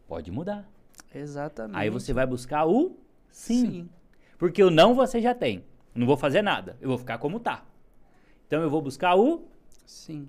Pode 0.07 0.31
mudar. 0.31 0.69
Exatamente. 1.13 1.77
Aí 1.77 1.89
você 1.89 2.13
vai 2.13 2.25
buscar 2.25 2.67
o 2.67 2.97
sim. 3.29 3.89
Porque 4.37 4.63
o 4.63 4.69
não 4.69 4.93
você 4.95 5.21
já 5.21 5.33
tem. 5.33 5.63
Não 5.93 6.05
vou 6.05 6.17
fazer 6.17 6.41
nada. 6.41 6.77
Eu 6.81 6.89
vou 6.89 6.97
ficar 6.97 7.17
como 7.17 7.39
tá. 7.39 7.65
Então 8.47 8.61
eu 8.61 8.69
vou 8.69 8.81
buscar 8.81 9.15
o 9.15 9.47
Sim. 9.85 10.27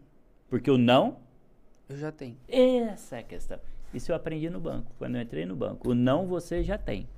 porque 0.48 0.70
o 0.70 0.76
não 0.76 1.18
Eu 1.88 1.96
já 1.96 2.10
tenho. 2.12 2.36
essa 2.48 3.16
é 3.16 3.20
a 3.20 3.22
questão. 3.22 3.58
Isso 3.94 4.12
eu 4.12 4.16
aprendi 4.16 4.48
no 4.50 4.60
banco, 4.60 4.92
quando 4.98 5.16
eu 5.16 5.22
entrei 5.22 5.44
no 5.46 5.56
banco. 5.56 5.90
O 5.90 5.94
não 5.94 6.26
você 6.26 6.62
já 6.62 6.76
tem. 6.78 7.08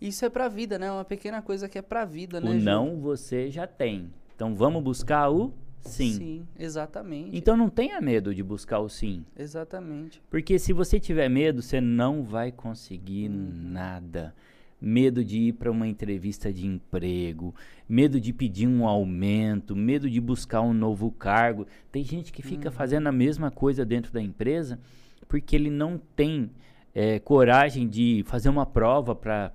Isso 0.00 0.24
é 0.24 0.30
pra 0.30 0.48
vida, 0.48 0.78
né? 0.78 0.90
Uma 0.90 1.04
pequena 1.04 1.42
coisa 1.42 1.68
que 1.68 1.78
é 1.78 1.82
pra 1.82 2.04
vida, 2.04 2.40
né? 2.40 2.50
o 2.50 2.58
Ju? 2.58 2.64
não 2.64 2.98
você 3.00 3.50
já 3.50 3.66
tem. 3.66 4.12
Então 4.40 4.54
vamos 4.54 4.82
buscar 4.82 5.28
o 5.28 5.52
sim. 5.82 6.14
Sim, 6.14 6.46
exatamente. 6.58 7.36
Então 7.36 7.58
não 7.58 7.68
tenha 7.68 8.00
medo 8.00 8.34
de 8.34 8.42
buscar 8.42 8.78
o 8.78 8.88
sim. 8.88 9.22
Exatamente. 9.36 10.22
Porque 10.30 10.58
se 10.58 10.72
você 10.72 10.98
tiver 10.98 11.28
medo, 11.28 11.60
você 11.60 11.78
não 11.78 12.22
vai 12.22 12.50
conseguir 12.50 13.28
Uhum. 13.28 13.50
nada. 13.70 14.34
Medo 14.80 15.22
de 15.22 15.38
ir 15.40 15.52
para 15.52 15.70
uma 15.70 15.86
entrevista 15.86 16.50
de 16.50 16.66
emprego, 16.66 17.54
medo 17.86 18.18
de 18.18 18.32
pedir 18.32 18.66
um 18.66 18.88
aumento, 18.88 19.76
medo 19.76 20.08
de 20.08 20.18
buscar 20.22 20.62
um 20.62 20.72
novo 20.72 21.10
cargo. 21.10 21.66
Tem 21.92 22.02
gente 22.02 22.32
que 22.32 22.40
fica 22.40 22.70
fazendo 22.70 23.08
a 23.08 23.12
mesma 23.12 23.50
coisa 23.50 23.84
dentro 23.84 24.10
da 24.10 24.22
empresa 24.22 24.80
porque 25.28 25.54
ele 25.54 25.68
não 25.68 26.00
tem 26.16 26.50
eh, 26.94 27.18
coragem 27.18 27.86
de 27.86 28.22
fazer 28.26 28.48
uma 28.48 28.64
prova 28.64 29.14
para 29.14 29.52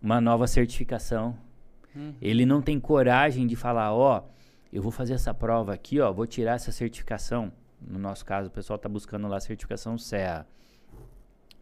uma 0.00 0.20
nova 0.20 0.46
certificação. 0.46 1.36
Uhum. 1.94 2.14
Ele 2.20 2.44
não 2.46 2.60
tem 2.60 2.78
coragem 2.78 3.46
de 3.46 3.56
falar, 3.56 3.92
ó, 3.94 4.24
eu 4.72 4.82
vou 4.82 4.92
fazer 4.92 5.14
essa 5.14 5.32
prova 5.32 5.72
aqui, 5.72 6.00
ó, 6.00 6.12
vou 6.12 6.26
tirar 6.26 6.54
essa 6.54 6.72
certificação. 6.72 7.52
No 7.80 7.98
nosso 7.98 8.24
caso, 8.24 8.48
o 8.48 8.50
pessoal 8.50 8.76
está 8.76 8.88
buscando 8.88 9.28
lá 9.28 9.36
a 9.36 9.40
certificação 9.40 9.96
CEA. 9.96 10.46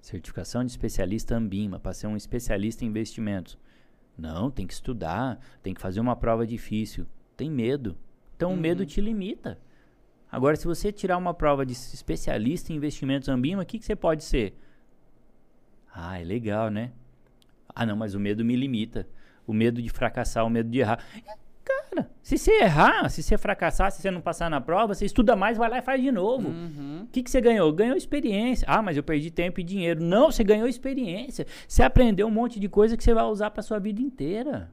Certificação 0.00 0.64
de 0.64 0.70
especialista 0.70 1.36
Ambima, 1.36 1.78
para 1.78 1.92
ser 1.92 2.06
um 2.06 2.16
especialista 2.16 2.84
em 2.84 2.88
investimentos. 2.88 3.58
Não, 4.16 4.50
tem 4.50 4.66
que 4.66 4.72
estudar, 4.72 5.38
tem 5.62 5.74
que 5.74 5.80
fazer 5.80 6.00
uma 6.00 6.16
prova 6.16 6.46
difícil. 6.46 7.06
Tem 7.36 7.50
medo. 7.50 7.96
Então 8.34 8.52
o 8.52 8.56
medo 8.56 8.86
te 8.86 9.00
limita. 9.00 9.58
Agora, 10.30 10.56
se 10.56 10.66
você 10.66 10.90
tirar 10.90 11.16
uma 11.16 11.34
prova 11.34 11.64
de 11.64 11.72
especialista 11.72 12.72
em 12.72 12.76
investimentos 12.76 13.28
Ambima, 13.28 13.62
o 13.62 13.66
que, 13.66 13.78
que 13.78 13.84
você 13.84 13.94
pode 13.94 14.24
ser? 14.24 14.58
Ah, 15.92 16.20
é 16.20 16.24
legal, 16.24 16.70
né? 16.70 16.92
Ah, 17.74 17.86
não, 17.86 17.96
mas 17.96 18.14
o 18.14 18.20
medo 18.20 18.44
me 18.44 18.56
limita. 18.56 19.08
O 19.46 19.52
medo 19.52 19.80
de 19.80 19.88
fracassar, 19.88 20.44
o 20.44 20.50
medo 20.50 20.68
de 20.68 20.78
errar. 20.80 20.98
Cara. 21.64 22.08
Se 22.22 22.36
você 22.38 22.52
errar, 22.62 23.08
se 23.08 23.22
você 23.22 23.36
fracassar, 23.38 23.90
se 23.90 24.00
você 24.02 24.10
não 24.10 24.20
passar 24.20 24.48
na 24.50 24.60
prova, 24.60 24.94
você 24.94 25.04
estuda 25.04 25.34
mais, 25.34 25.56
vai 25.58 25.68
lá 25.68 25.78
e 25.78 25.82
faz 25.82 26.00
de 26.00 26.12
novo. 26.12 26.48
O 26.48 26.52
Uhum. 26.52 27.08
que, 27.10 27.22
que 27.22 27.30
você 27.30 27.40
ganhou? 27.40 27.72
Ganhou 27.72 27.96
experiência. 27.96 28.66
Ah, 28.68 28.82
mas 28.82 28.96
eu 28.96 29.02
perdi 29.02 29.30
tempo 29.30 29.60
e 29.60 29.64
dinheiro. 29.64 30.02
Não, 30.02 30.30
você 30.30 30.44
ganhou 30.44 30.68
experiência. 30.68 31.46
Você 31.66 31.82
aprendeu 31.82 32.26
um 32.26 32.30
monte 32.30 32.60
de 32.60 32.68
coisa 32.68 32.96
que 32.96 33.02
você 33.02 33.14
vai 33.14 33.24
usar 33.24 33.50
para 33.50 33.62
sua 33.62 33.78
vida 33.78 34.00
inteira. 34.00 34.70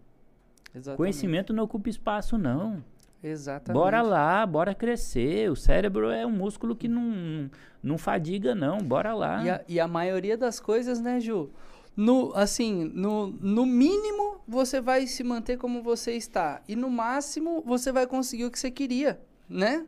Exatamente. 0.76 0.97
Conhecimento 0.97 1.53
não 1.53 1.63
ocupa 1.63 1.89
espaço, 1.89 2.38
não. 2.38 2.84
Exatamente. 3.24 3.80
Bora 3.82 4.01
lá, 4.01 4.45
bora 4.45 4.76
crescer. 4.76 5.49
O 5.49 5.55
cérebro 5.55 6.09
é 6.11 6.26
um 6.26 6.32
músculo 6.32 6.76
que 6.76 6.88
não, 6.89 7.49
não 7.82 7.97
fadiga, 7.97 8.53
não. 8.53 8.80
Bora 8.80 9.13
lá. 9.13 9.43
E 9.43 9.49
a, 9.49 9.61
e 9.69 9.80
a 9.80 9.88
maioria 9.88 10.38
das 10.38 10.59
coisas, 10.59 10.99
né, 10.99 11.19
Ju? 11.19 11.49
No, 11.95 12.31
assim, 12.35 12.85
no, 12.93 13.27
no 13.27 13.65
mínimo 13.65 14.41
você 14.47 14.81
vai 14.81 15.05
se 15.05 15.23
manter 15.23 15.57
como 15.57 15.83
você 15.83 16.13
está. 16.13 16.61
E 16.67 16.75
no 16.75 16.89
máximo 16.89 17.61
você 17.65 17.91
vai 17.91 18.07
conseguir 18.07 18.45
o 18.45 18.51
que 18.51 18.59
você 18.59 18.71
queria, 18.71 19.21
né? 19.47 19.85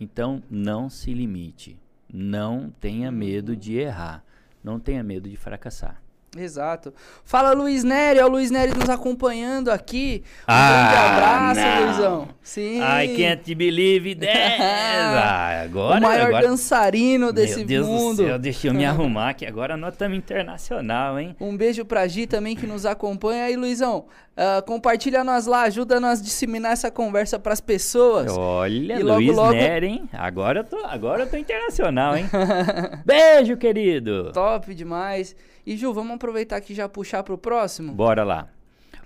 Então, 0.00 0.42
não 0.50 0.88
se 0.88 1.12
limite. 1.12 1.78
Não 2.12 2.72
tenha 2.80 3.10
medo 3.10 3.54
de 3.54 3.76
errar. 3.76 4.24
Não 4.62 4.80
tenha 4.80 5.02
medo 5.02 5.28
de 5.28 5.36
fracassar. 5.36 6.02
Exato. 6.36 6.92
Fala 7.24 7.52
Luiz 7.52 7.82
Nery, 7.82 8.20
ó, 8.20 8.26
o 8.26 8.28
Luiz 8.28 8.50
Nery 8.50 8.72
nos 8.78 8.88
acompanhando 8.90 9.70
aqui. 9.70 10.22
Um 10.40 10.44
Ah, 10.46 10.90
grande 10.92 11.60
abraço, 11.60 11.60
não. 11.60 11.86
Luizão. 11.86 12.28
Sim. 12.42 12.80
I 12.82 13.16
can't 13.16 13.54
believe 13.54 14.14
that. 14.16 14.62
Ah, 14.62 15.62
agora, 15.64 15.98
o 15.98 16.02
maior 16.02 16.26
agora... 16.26 16.46
dançarino 16.48 17.32
desse 17.32 17.58
Meu 17.58 17.66
Deus 17.66 17.86
mundo. 17.86 18.16
do 18.18 18.26
céu, 18.28 18.38
deixa 18.38 18.68
eu 18.68 18.74
me 18.74 18.84
arrumar 18.86 19.32
que 19.34 19.46
agora 19.46 19.74
nós 19.76 19.94
estamos 19.94 20.18
internacional, 20.18 21.18
hein? 21.18 21.34
Um 21.40 21.56
beijo 21.56 21.84
pra 21.84 22.06
Gi 22.06 22.26
também 22.26 22.54
que 22.54 22.66
nos 22.66 22.84
acompanha. 22.84 23.44
Aí, 23.44 23.56
Luizão, 23.56 24.04
ah, 24.36 24.62
compartilha 24.66 25.24
nós 25.24 25.46
lá, 25.46 25.62
ajuda 25.62 25.98
nós 25.98 26.20
a 26.20 26.22
disseminar 26.22 26.72
essa 26.72 26.90
conversa 26.90 27.38
pras 27.38 27.60
pessoas. 27.60 28.30
Olha, 28.36 29.00
E 29.00 29.02
logo, 29.02 29.18
Luiz 29.20 29.34
logo- 29.34 29.52
Nery, 29.52 29.86
hein? 29.86 30.08
Agora 30.12 30.60
eu, 30.60 30.64
tô, 30.64 30.76
agora 30.84 31.22
eu 31.22 31.26
tô 31.30 31.38
internacional, 31.38 32.16
hein? 32.18 32.26
Beijo, 33.04 33.56
querido. 33.56 34.30
Top 34.32 34.74
demais. 34.74 35.34
E 35.68 35.76
Ju, 35.76 35.92
vamos 35.92 36.14
aproveitar 36.14 36.56
aqui 36.56 36.72
e 36.72 36.76
já 36.76 36.88
puxar 36.88 37.22
pro 37.22 37.36
próximo? 37.36 37.92
Bora 37.92 38.24
lá. 38.24 38.48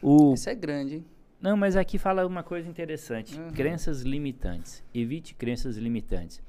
O... 0.01 0.33
Esse 0.33 0.49
é 0.49 0.55
grande, 0.55 0.95
hein? 0.95 1.05
Não, 1.41 1.57
mas 1.57 1.75
aqui 1.75 1.99
fala 1.99 2.25
uma 2.25 2.45
coisa 2.45 2.69
interessante. 2.69 3.37
Uhum. 3.37 3.51
Crenças 3.51 4.03
limitantes. 4.03 4.81
Evite 4.95 5.35
crenças 5.35 5.77
limitantes. 5.77 6.41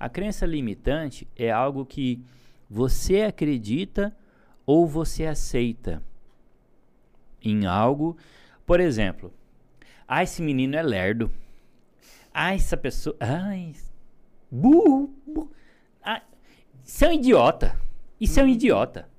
A 0.00 0.08
crença 0.08 0.44
limitante 0.46 1.28
é 1.36 1.48
algo 1.48 1.86
que 1.86 2.20
você 2.68 3.20
acredita 3.20 4.12
ou 4.66 4.84
você 4.84 5.26
aceita 5.26 6.02
em 7.40 7.64
algo. 7.64 8.16
Por 8.66 8.80
exemplo, 8.80 9.32
ah, 10.08 10.24
esse 10.24 10.42
menino 10.42 10.74
é 10.74 10.82
lerdo. 10.82 11.30
Ah, 12.34 12.52
essa 12.52 12.76
pessoa. 12.76 13.14
Ai, 13.20 13.76
burro. 14.50 15.14
burro. 15.24 15.52
Ah, 16.02 16.20
isso 16.84 17.04
é 17.04 17.08
um 17.10 17.12
idiota. 17.12 17.76
Isso 18.20 18.40
é 18.40 18.42
um 18.42 18.48
idiota. 18.48 19.11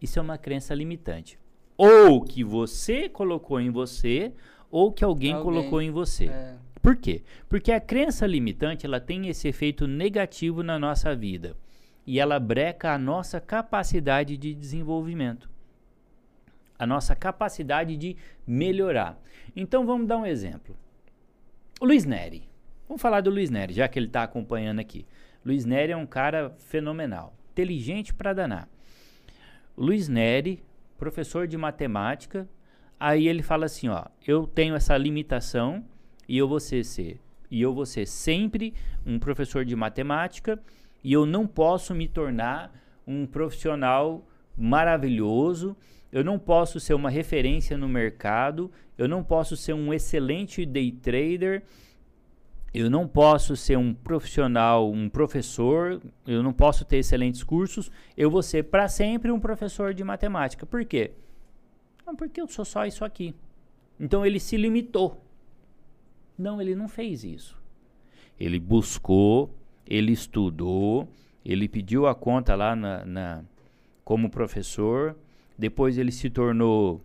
Isso 0.00 0.18
é 0.18 0.22
uma 0.22 0.38
crença 0.38 0.74
limitante. 0.74 1.38
Ou 1.76 2.22
que 2.22 2.42
você 2.42 3.08
colocou 3.08 3.60
em 3.60 3.70
você, 3.70 4.32
ou 4.70 4.92
que 4.92 5.04
alguém, 5.04 5.32
Alguém. 5.32 5.44
colocou 5.44 5.82
em 5.82 5.90
você. 5.90 6.26
É. 6.26 6.56
Por 6.80 6.96
quê? 6.96 7.22
Porque 7.48 7.72
a 7.72 7.80
crença 7.80 8.26
limitante 8.26 8.86
ela 8.86 9.00
tem 9.00 9.28
esse 9.28 9.48
efeito 9.48 9.86
negativo 9.86 10.62
na 10.62 10.78
nossa 10.78 11.14
vida 11.16 11.56
e 12.06 12.20
ela 12.20 12.38
breca 12.38 12.92
a 12.92 12.98
nossa 12.98 13.40
capacidade 13.40 14.36
de 14.36 14.54
desenvolvimento, 14.54 15.50
a 16.78 16.86
nossa 16.86 17.16
capacidade 17.16 17.96
de 17.96 18.16
melhorar. 18.46 19.20
Então 19.54 19.84
vamos 19.84 20.06
dar 20.06 20.18
um 20.18 20.26
exemplo. 20.26 20.76
O 21.80 21.86
Luiz 21.86 22.04
Neri. 22.04 22.48
Vamos 22.88 23.02
falar 23.02 23.20
do 23.20 23.30
Luiz 23.30 23.50
Neri, 23.50 23.74
já 23.74 23.88
que 23.88 23.98
ele 23.98 24.06
está 24.06 24.22
acompanhando 24.22 24.78
aqui. 24.78 25.04
Luiz 25.44 25.64
Neri 25.64 25.90
é 25.92 25.96
um 25.96 26.06
cara 26.06 26.54
fenomenal, 26.58 27.34
inteligente 27.50 28.14
para 28.14 28.32
danar. 28.32 28.68
Luiz 29.76 30.08
Neri, 30.08 30.64
professor 30.96 31.46
de 31.46 31.56
matemática, 31.58 32.48
aí 32.98 33.28
ele 33.28 33.42
fala 33.42 33.66
assim, 33.66 33.88
ó, 33.88 34.06
eu 34.26 34.46
tenho 34.46 34.74
essa 34.74 34.96
limitação 34.96 35.84
e 36.26 36.38
eu 36.38 36.48
vou 36.48 36.58
ser, 36.58 36.82
ser 36.84 37.20
e 37.50 37.60
eu 37.60 37.74
vou 37.74 37.84
ser 37.84 38.06
sempre 38.06 38.72
um 39.04 39.18
professor 39.18 39.64
de 39.64 39.76
matemática 39.76 40.58
e 41.04 41.12
eu 41.12 41.26
não 41.26 41.46
posso 41.46 41.94
me 41.94 42.08
tornar 42.08 42.72
um 43.06 43.26
profissional 43.26 44.26
maravilhoso, 44.56 45.76
eu 46.10 46.24
não 46.24 46.38
posso 46.38 46.80
ser 46.80 46.94
uma 46.94 47.10
referência 47.10 47.76
no 47.76 47.88
mercado, 47.88 48.72
eu 48.96 49.06
não 49.06 49.22
posso 49.22 49.56
ser 49.56 49.74
um 49.74 49.92
excelente 49.92 50.64
day 50.64 50.90
trader, 50.90 51.62
eu 52.74 52.90
não 52.90 53.06
posso 53.08 53.56
ser 53.56 53.78
um 53.78 53.94
profissional, 53.94 54.90
um 54.90 55.08
professor, 55.08 56.00
eu 56.26 56.42
não 56.42 56.52
posso 56.52 56.84
ter 56.84 56.98
excelentes 56.98 57.42
cursos, 57.42 57.90
eu 58.16 58.30
vou 58.30 58.42
ser 58.42 58.64
para 58.64 58.88
sempre 58.88 59.30
um 59.30 59.40
professor 59.40 59.94
de 59.94 60.04
matemática. 60.04 60.66
Por 60.66 60.84
quê? 60.84 61.12
Não, 62.06 62.14
porque 62.14 62.40
eu 62.40 62.46
sou 62.48 62.64
só 62.64 62.84
isso 62.86 63.04
aqui. 63.04 63.34
Então 63.98 64.24
ele 64.26 64.38
se 64.38 64.56
limitou. 64.56 65.22
Não, 66.38 66.60
ele 66.60 66.74
não 66.74 66.86
fez 66.88 67.24
isso. 67.24 67.56
Ele 68.38 68.58
buscou, 68.60 69.54
ele 69.86 70.12
estudou, 70.12 71.08
ele 71.44 71.66
pediu 71.68 72.06
a 72.06 72.14
conta 72.14 72.54
lá 72.54 72.76
na, 72.76 73.04
na- 73.06 73.44
como 74.04 74.28
professor, 74.28 75.16
depois 75.58 75.96
ele 75.96 76.12
se 76.12 76.28
tornou 76.28 77.00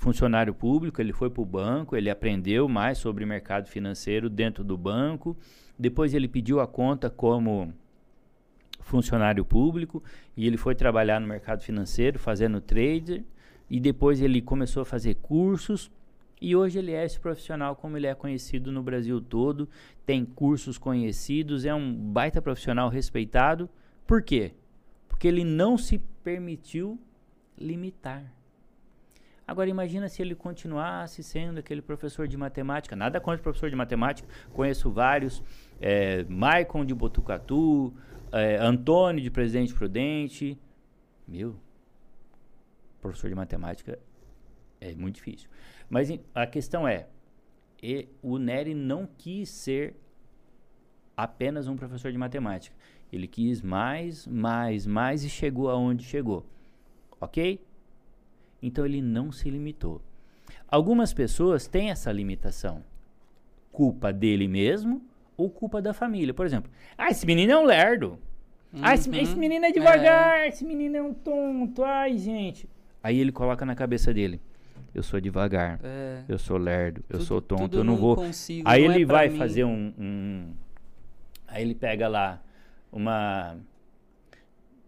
funcionário 0.00 0.54
público, 0.54 0.98
ele 0.98 1.12
foi 1.12 1.28
para 1.28 1.42
o 1.42 1.44
banco, 1.44 1.94
ele 1.94 2.08
aprendeu 2.08 2.66
mais 2.66 2.96
sobre 2.96 3.26
mercado 3.26 3.68
financeiro 3.68 4.30
dentro 4.30 4.64
do 4.64 4.74
banco, 4.74 5.36
depois 5.78 6.14
ele 6.14 6.26
pediu 6.26 6.58
a 6.58 6.66
conta 6.66 7.10
como 7.10 7.70
funcionário 8.80 9.44
público 9.44 10.02
e 10.34 10.46
ele 10.46 10.56
foi 10.56 10.74
trabalhar 10.74 11.20
no 11.20 11.26
mercado 11.26 11.62
financeiro 11.62 12.18
fazendo 12.18 12.62
trader 12.62 13.22
e 13.68 13.78
depois 13.78 14.22
ele 14.22 14.40
começou 14.40 14.80
a 14.80 14.86
fazer 14.86 15.16
cursos 15.16 15.90
e 16.40 16.56
hoje 16.56 16.78
ele 16.78 16.92
é 16.92 17.04
esse 17.04 17.20
profissional 17.20 17.76
como 17.76 17.98
ele 17.98 18.06
é 18.06 18.14
conhecido 18.14 18.72
no 18.72 18.82
Brasil 18.82 19.20
todo, 19.20 19.68
tem 20.06 20.24
cursos 20.24 20.78
conhecidos, 20.78 21.66
é 21.66 21.74
um 21.74 21.94
baita 21.94 22.40
profissional 22.40 22.88
respeitado. 22.88 23.68
Por 24.06 24.22
quê? 24.22 24.54
Porque 25.10 25.28
ele 25.28 25.44
não 25.44 25.76
se 25.76 25.98
permitiu 26.24 26.98
limitar. 27.58 28.39
Agora 29.50 29.68
imagina 29.68 30.08
se 30.08 30.22
ele 30.22 30.36
continuasse 30.36 31.24
sendo 31.24 31.58
aquele 31.58 31.82
professor 31.82 32.28
de 32.28 32.36
matemática. 32.36 32.94
Nada 32.94 33.20
contra 33.20 33.40
o 33.40 33.42
professor 33.42 33.68
de 33.68 33.74
matemática, 33.74 34.28
conheço 34.52 34.92
vários. 34.92 35.42
É, 35.80 36.22
Maicon 36.28 36.84
de 36.84 36.94
Botucatu, 36.94 37.92
é, 38.30 38.58
Antônio 38.58 39.20
de 39.20 39.28
Presidente 39.28 39.74
Prudente. 39.74 40.56
Meu, 41.26 41.56
professor 43.00 43.28
de 43.28 43.34
matemática 43.34 43.98
é 44.80 44.94
muito 44.94 45.16
difícil. 45.16 45.50
Mas 45.88 46.16
a 46.32 46.46
questão 46.46 46.86
é, 46.86 47.08
o 48.22 48.38
Nery 48.38 48.72
não 48.72 49.04
quis 49.04 49.48
ser 49.48 49.96
apenas 51.16 51.66
um 51.66 51.74
professor 51.74 52.12
de 52.12 52.18
matemática. 52.18 52.76
Ele 53.12 53.26
quis 53.26 53.62
mais, 53.62 54.28
mais, 54.28 54.86
mais 54.86 55.24
e 55.24 55.28
chegou 55.28 55.68
aonde 55.68 56.04
chegou. 56.04 56.46
Ok? 57.20 57.60
Então 58.62 58.84
ele 58.84 59.00
não 59.00 59.32
se 59.32 59.48
limitou. 59.50 60.00
Algumas 60.68 61.12
pessoas 61.12 61.66
têm 61.66 61.90
essa 61.90 62.12
limitação. 62.12 62.82
Culpa 63.72 64.12
dele 64.12 64.46
mesmo 64.48 65.02
ou 65.36 65.48
culpa 65.48 65.80
da 65.80 65.92
família. 65.94 66.34
Por 66.34 66.44
exemplo, 66.46 66.70
ah, 66.98 67.08
esse 67.08 67.24
menino 67.26 67.52
é 67.52 67.56
um 67.58 67.64
lerdo. 67.64 68.18
Ah, 68.82 68.94
esse, 68.94 69.10
esse 69.18 69.36
menino 69.36 69.64
é 69.64 69.72
devagar, 69.72 70.46
esse 70.46 70.64
menino 70.64 70.96
é 70.96 71.02
um 71.02 71.12
tonto. 71.14 71.82
Ai, 71.82 72.16
gente. 72.18 72.68
Aí 73.02 73.18
ele 73.18 73.32
coloca 73.32 73.64
na 73.64 73.74
cabeça 73.74 74.12
dele: 74.14 74.40
Eu 74.94 75.02
sou 75.02 75.20
devagar, 75.20 75.80
É. 75.82 76.22
eu 76.28 76.38
sou 76.38 76.56
lerdo, 76.56 77.02
eu 77.08 77.18
Tudo- 77.18 77.24
sou 77.24 77.40
tonto, 77.42 77.78
eu 77.78 77.82
não 77.84 77.94
não 77.94 78.00
vou. 78.00 78.14
consigo, 78.16 78.68
Aí 78.68 78.84
não 78.86 78.92
é 78.92 78.96
ele 78.96 79.06
pra 79.06 79.16
vai 79.16 79.28
mim. 79.28 79.38
fazer 79.38 79.64
um, 79.64 79.92
um- 79.98 80.52
Aí 81.48 81.62
ele 81.62 81.74
pega 81.74 82.06
lá 82.06 82.40
uma 82.92 83.56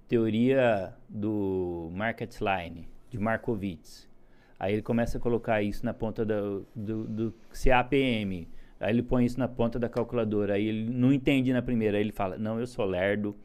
teoria 0.09 0.93
do 1.09 1.91
market 1.95 2.37
line, 2.41 2.87
de 3.13 3.19
Markowitz. 3.19 4.09
Aí 4.59 4.73
ele 4.73 4.83
começa 4.83 5.19
a 5.19 5.21
colocar 5.21 5.63
isso 5.63 5.85
na 5.85 5.93
ponta 5.93 6.25
do, 6.25 6.67
do, 6.75 7.05
do 7.05 7.35
CAPM. 7.51 8.49
Aí 8.81 8.91
ele 8.91 9.03
põe 9.03 9.25
isso 9.27 9.39
na 9.39 9.47
ponta 9.47 9.79
da 9.79 9.89
calculadora. 9.89 10.55
Aí 10.55 10.67
ele 10.67 10.91
não 10.91 11.13
entende 11.13 11.53
na 11.53 11.61
primeira. 11.61 11.99
Aí 11.99 12.03
ele 12.03 12.13
fala: 12.13 12.39
Não, 12.39 12.59
eu 12.59 12.67
sou 12.67 12.87
lerdo. 12.87 13.37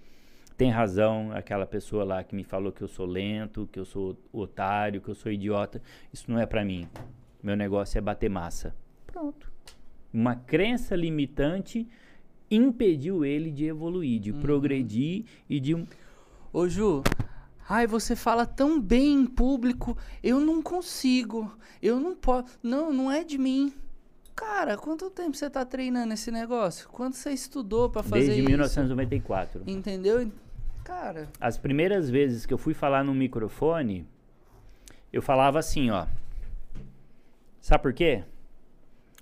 Tem 0.55 0.71
razão 0.71 1.31
aquela 1.33 1.65
pessoa 1.65 2.03
lá 2.03 2.23
que 2.23 2.35
me 2.35 2.43
falou 2.43 2.71
que 2.71 2.81
eu 2.81 2.87
sou 2.87 3.05
lento, 3.05 3.67
que 3.71 3.79
eu 3.79 3.85
sou 3.85 4.17
otário, 4.31 5.01
que 5.01 5.09
eu 5.09 5.15
sou 5.15 5.31
idiota. 5.31 5.81
Isso 6.13 6.31
não 6.31 6.39
é 6.39 6.45
pra 6.45 6.63
mim. 6.63 6.87
Meu 7.43 7.55
negócio 7.55 7.97
é 7.97 8.01
bater 8.01 8.29
massa. 8.29 8.73
Pronto. 9.05 9.51
Uma 10.13 10.35
crença 10.35 10.95
limitante 10.95 11.87
impediu 12.49 13.25
ele 13.25 13.51
de 13.51 13.65
evoluir, 13.65 14.19
de 14.19 14.31
progredir 14.31 15.25
e 15.49 15.59
de. 15.59 15.75
Ô 16.53 16.67
Ju, 16.67 17.03
ai, 17.67 17.85
você 17.87 18.15
fala 18.15 18.45
tão 18.45 18.79
bem 18.79 19.13
em 19.13 19.25
público, 19.25 19.97
eu 20.23 20.39
não 20.39 20.61
consigo, 20.61 21.51
eu 21.81 21.99
não 21.99 22.15
posso. 22.15 22.57
Não, 22.63 22.93
não 22.93 23.11
é 23.11 23.23
de 23.23 23.37
mim. 23.37 23.73
Cara, 24.35 24.77
quanto 24.77 25.09
tempo 25.09 25.35
você 25.35 25.49
tá 25.49 25.65
treinando 25.65 26.13
esse 26.13 26.29
negócio? 26.29 26.87
Quanto 26.89 27.17
você 27.17 27.31
estudou 27.31 27.89
pra 27.89 28.03
fazer 28.03 28.25
Desde 28.25 28.39
isso? 28.41 28.49
1994. 28.49 29.63
Entendeu? 29.65 30.31
Cara, 30.83 31.27
As 31.41 31.57
primeiras 31.57 32.09
vezes 32.09 32.45
que 32.45 32.53
eu 32.53 32.57
fui 32.57 32.73
falar 32.73 33.03
no 33.03 33.13
microfone, 33.15 34.07
eu 35.11 35.21
falava 35.21 35.57
assim, 35.57 35.89
ó. 35.89 36.05
Sabe 37.59 37.81
por 37.81 37.93
quê? 37.93 38.23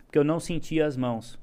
Porque 0.05 0.19
eu 0.19 0.23
não 0.23 0.39
sentia 0.39 0.85
as 0.85 0.97
mãos. 0.97 1.39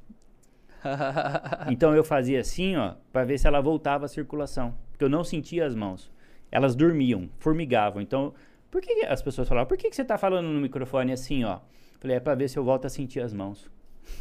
Então 1.71 1.95
eu 1.95 2.05
fazia 2.05 2.41
assim, 2.41 2.77
ó, 2.77 2.95
para 3.13 3.25
ver 3.25 3.39
se 3.39 3.47
ela 3.47 3.61
voltava 3.61 4.05
à 4.05 4.09
circulação, 4.09 4.75
porque 4.91 5.05
eu 5.05 5.09
não 5.09 5.25
sentia 5.25 5.65
as 5.65 5.75
mãos. 5.75 6.12
Elas 6.53 6.77
dormiam, 6.77 7.31
formigavam. 7.39 8.03
Então, 8.03 8.35
por 8.71 8.83
que 8.83 9.05
as 9.07 9.23
pessoas 9.23 9.49
falavam? 9.49 9.67
Por 9.67 9.79
que, 9.79 9.89
que 9.89 9.97
você 9.97 10.05
tá 10.05 10.19
falando 10.19 10.47
no 10.47 10.61
microfone 10.61 11.11
assim, 11.13 11.43
ó? 11.43 11.61
Falei, 11.99 12.19
é 12.19 12.21
para 12.21 12.35
ver 12.35 12.49
se 12.49 12.59
eu 12.59 12.63
volto 12.63 12.85
a 12.85 12.91
sentir 12.91 13.21
as 13.21 13.33
mãos. 13.33 13.71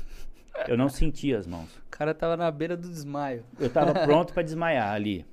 Eu 0.67 0.77
não 0.77 0.89
sentia 0.89 1.37
as 1.37 1.47
mãos. 1.47 1.75
o 1.77 1.89
cara 1.89 2.13
tava 2.13 2.37
na 2.37 2.49
beira 2.51 2.77
do 2.77 2.87
desmaio. 2.87 3.43
Eu 3.59 3.69
tava 3.69 3.93
pronto 4.05 4.33
para 4.33 4.43
desmaiar 4.43 4.93
ali. 4.93 5.25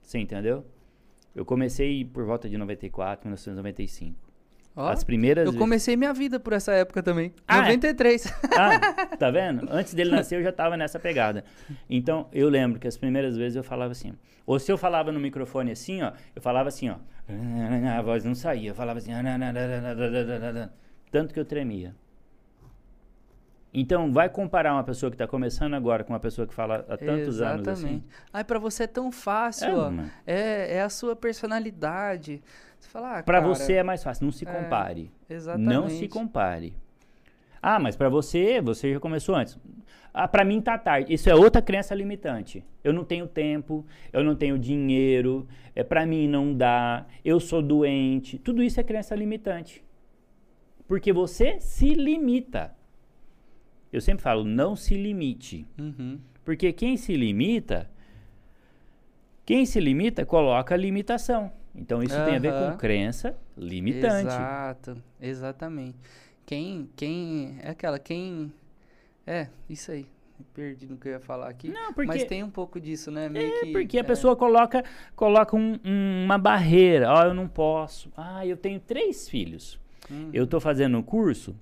Você 0.00 0.18
entendeu? 0.18 0.64
Eu 1.34 1.44
comecei 1.44 2.04
por 2.04 2.24
volta 2.24 2.48
de 2.48 2.56
94, 2.56 3.26
1995. 3.26 4.25
Ó, 4.78 4.88
As 4.88 5.02
primeiras 5.02 5.46
eu 5.46 5.52
vezes- 5.52 5.58
comecei 5.58 5.96
minha 5.96 6.12
vida 6.12 6.38
por 6.38 6.52
essa 6.52 6.70
época 6.72 7.02
também. 7.02 7.32
Ah, 7.48 7.58
é? 7.58 7.60
93. 7.62 8.26
Ah, 8.54 9.16
tá 9.16 9.30
vendo? 9.30 9.66
Antes 9.70 9.94
dele 9.94 10.10
nascer 10.10 10.38
eu 10.38 10.42
já 10.42 10.52
tava 10.52 10.76
nessa 10.76 10.98
pegada. 10.98 11.44
Então, 11.88 12.28
eu 12.30 12.48
lembro 12.50 12.78
que 12.78 12.86
as 12.86 12.96
primeiras 12.96 13.36
vezes 13.38 13.56
eu 13.56 13.64
falava 13.64 13.92
assim. 13.92 14.12
Ou 14.44 14.58
se 14.58 14.70
eu 14.70 14.76
falava 14.76 15.10
no 15.10 15.18
microfone 15.18 15.72
assim, 15.72 16.02
ó, 16.02 16.12
eu 16.34 16.42
falava 16.42 16.68
assim, 16.68 16.90
ó. 16.90 16.96
A 17.98 18.02
voz 18.02 18.22
não 18.22 18.34
saía. 18.34 18.70
Eu 18.70 18.74
falava 18.74 18.98
assim. 18.98 19.12
Tanto 21.10 21.32
que 21.32 21.40
eu 21.40 21.44
tremia. 21.44 21.94
Então, 23.72 24.10
vai 24.12 24.28
comparar 24.28 24.72
uma 24.72 24.84
pessoa 24.84 25.10
que 25.10 25.16
tá 25.18 25.26
começando 25.26 25.74
agora 25.74 26.02
com 26.02 26.12
uma 26.12 26.20
pessoa 26.20 26.46
que 26.46 26.54
fala 26.54 26.84
há 26.88 26.96
tantos 26.96 27.40
anos 27.42 27.66
assim. 27.68 27.86
Exatamente. 27.86 28.04
Ai, 28.32 28.42
pra 28.44 28.58
você 28.58 28.84
é 28.84 28.86
tão 28.86 29.12
fácil, 29.12 29.68
É, 29.68 29.74
ó. 29.74 29.92
É, 30.26 30.76
é 30.76 30.82
a 30.82 30.88
sua 30.88 31.14
personalidade. 31.14 32.42
Você 32.78 32.88
fala, 32.88 33.18
ah, 33.18 33.22
Pra 33.22 33.40
cara, 33.40 33.54
você 33.54 33.74
é 33.74 33.82
mais 33.82 34.02
fácil, 34.02 34.24
não 34.24 34.32
se 34.32 34.46
é, 34.46 34.52
compare. 34.52 35.10
Exatamente. 35.28 35.68
Não 35.68 35.88
se 35.88 36.08
compare. 36.08 36.74
Ah, 37.60 37.78
mas 37.78 37.96
pra 37.96 38.08
você, 38.08 38.60
você 38.60 38.92
já 38.92 39.00
começou 39.00 39.34
antes. 39.34 39.58
Ah, 40.12 40.26
para 40.28 40.44
mim 40.44 40.60
tá 40.60 40.78
tarde. 40.78 41.12
Isso 41.12 41.28
é 41.28 41.34
outra 41.34 41.60
crença 41.60 41.94
limitante. 41.94 42.64
Eu 42.82 42.92
não 42.92 43.04
tenho 43.04 43.26
tempo, 43.26 43.84
eu 44.12 44.24
não 44.24 44.34
tenho 44.34 44.58
dinheiro, 44.58 45.46
é 45.74 45.82
para 45.82 46.06
mim 46.06 46.26
não 46.26 46.54
dá, 46.54 47.06
eu 47.24 47.38
sou 47.38 47.60
doente. 47.60 48.38
Tudo 48.38 48.62
isso 48.62 48.80
é 48.80 48.82
crença 48.82 49.14
limitante. 49.14 49.84
Porque 50.86 51.12
você 51.12 51.60
se 51.60 51.92
limita. 51.92 52.74
Eu 53.92 54.00
sempre 54.00 54.22
falo, 54.22 54.44
não 54.44 54.76
se 54.76 54.94
limite. 54.94 55.66
Uhum. 55.78 56.18
Porque 56.44 56.72
quem 56.72 56.96
se 56.96 57.14
limita, 57.16 57.90
quem 59.44 59.66
se 59.66 59.80
limita 59.80 60.24
coloca 60.24 60.76
limitação. 60.76 61.52
Então 61.76 62.02
isso 62.02 62.14
tem 62.24 62.36
a 62.36 62.38
ver 62.38 62.52
com 62.52 62.76
crença 62.76 63.36
limitante. 63.56 64.28
Exato, 64.28 65.02
exatamente. 65.20 65.96
Quem, 66.44 66.88
quem, 66.96 67.58
é 67.62 67.70
aquela, 67.70 67.98
quem, 67.98 68.52
é, 69.26 69.48
isso 69.68 69.90
aí. 69.90 70.06
Perdi 70.52 70.86
no 70.86 70.98
que 70.98 71.08
eu 71.08 71.12
ia 71.12 71.20
falar 71.20 71.48
aqui. 71.48 71.68
Não, 71.70 71.94
porque 71.94 72.06
Mas 72.08 72.24
tem 72.24 72.42
um 72.42 72.50
pouco 72.50 72.78
disso, 72.78 73.10
né? 73.10 73.26
Meio 73.28 73.48
É, 73.54 73.60
que, 73.60 73.72
porque 73.72 73.96
a 73.96 74.00
é, 74.00 74.04
pessoa 74.04 74.36
coloca, 74.36 74.84
coloca 75.14 75.56
um- 75.56 75.78
um- 75.82 76.24
uma 76.24 76.36
barreira. 76.36 77.10
Ó, 77.10 77.22
eu 77.24 77.32
não 77.34 77.48
posso. 77.48 78.12
Ah, 78.14 78.46
eu 78.46 78.54
tenho 78.56 78.78
três 78.78 79.28
filhos. 79.28 79.80
Hum, 80.10 80.28
Eu 80.34 80.46
tô 80.46 80.60
fazendo 80.60 80.98
um 80.98 81.02
curso 81.02 81.56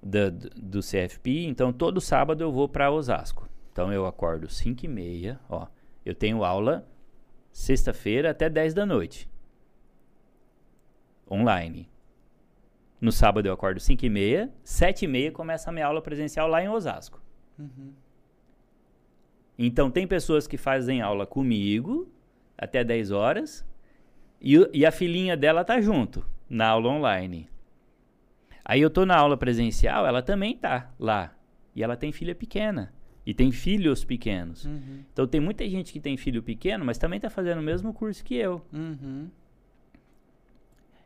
da- 0.00 0.30
do, 0.30 0.48
do 0.50 0.80
CFP, 0.82 1.44
então 1.46 1.72
todo 1.72 2.00
sábado 2.00 2.40
eu 2.42 2.52
vou 2.52 2.68
para 2.68 2.88
Osasco. 2.90 3.48
Então 3.72 3.92
eu 3.92 4.06
acordo 4.06 4.48
5 4.48 4.84
e 4.84 4.88
meia, 4.88 5.40
ó. 5.48 5.66
Eu 6.06 6.14
tenho 6.14 6.44
aula 6.44 6.86
sexta-feira 7.52 8.30
até 8.30 8.48
10 8.48 8.74
da 8.74 8.86
noite. 8.86 9.28
Online. 11.30 11.88
No 13.00 13.12
sábado 13.12 13.46
eu 13.46 13.52
acordo 13.52 13.80
5 13.80 14.04
e 14.04 14.08
meia, 14.08 14.52
7 14.62 15.04
e 15.04 15.08
meia 15.08 15.32
começa 15.32 15.70
a 15.70 15.72
minha 15.72 15.86
aula 15.86 16.00
presencial 16.00 16.48
lá 16.48 16.62
em 16.62 16.68
Osasco. 16.68 17.20
uhum. 17.58 17.92
Então, 19.56 19.88
tem 19.88 20.04
pessoas 20.04 20.48
que 20.48 20.56
fazem 20.56 21.00
aula 21.00 21.26
comigo 21.26 22.12
até 22.58 22.82
10 22.82 23.12
horas 23.12 23.64
e, 24.40 24.56
e 24.72 24.84
a 24.84 24.90
filhinha 24.90 25.36
dela 25.36 25.64
tá 25.64 25.80
junto 25.80 26.26
na 26.48 26.66
aula 26.66 26.88
online. 26.88 27.48
Aí 28.64 28.80
eu 28.80 28.90
tô 28.90 29.04
na 29.04 29.16
aula 29.16 29.36
presencial, 29.36 30.06
ela 30.06 30.22
também 30.22 30.56
tá 30.56 30.92
lá. 30.98 31.36
E 31.74 31.82
ela 31.82 31.96
tem 31.96 32.10
filha 32.10 32.34
pequena. 32.34 32.92
E 33.26 33.32
tem 33.32 33.50
filhos 33.50 34.04
pequenos. 34.04 34.64
Uhum. 34.64 35.04
Então 35.12 35.26
tem 35.26 35.40
muita 35.40 35.68
gente 35.68 35.92
que 35.92 36.00
tem 36.00 36.16
filho 36.16 36.42
pequeno, 36.42 36.84
mas 36.84 36.98
também 36.98 37.20
tá 37.20 37.30
fazendo 37.30 37.58
o 37.58 37.62
mesmo 37.62 37.92
curso 37.92 38.24
que 38.24 38.34
eu. 38.34 38.62
Uhum. 38.72 39.30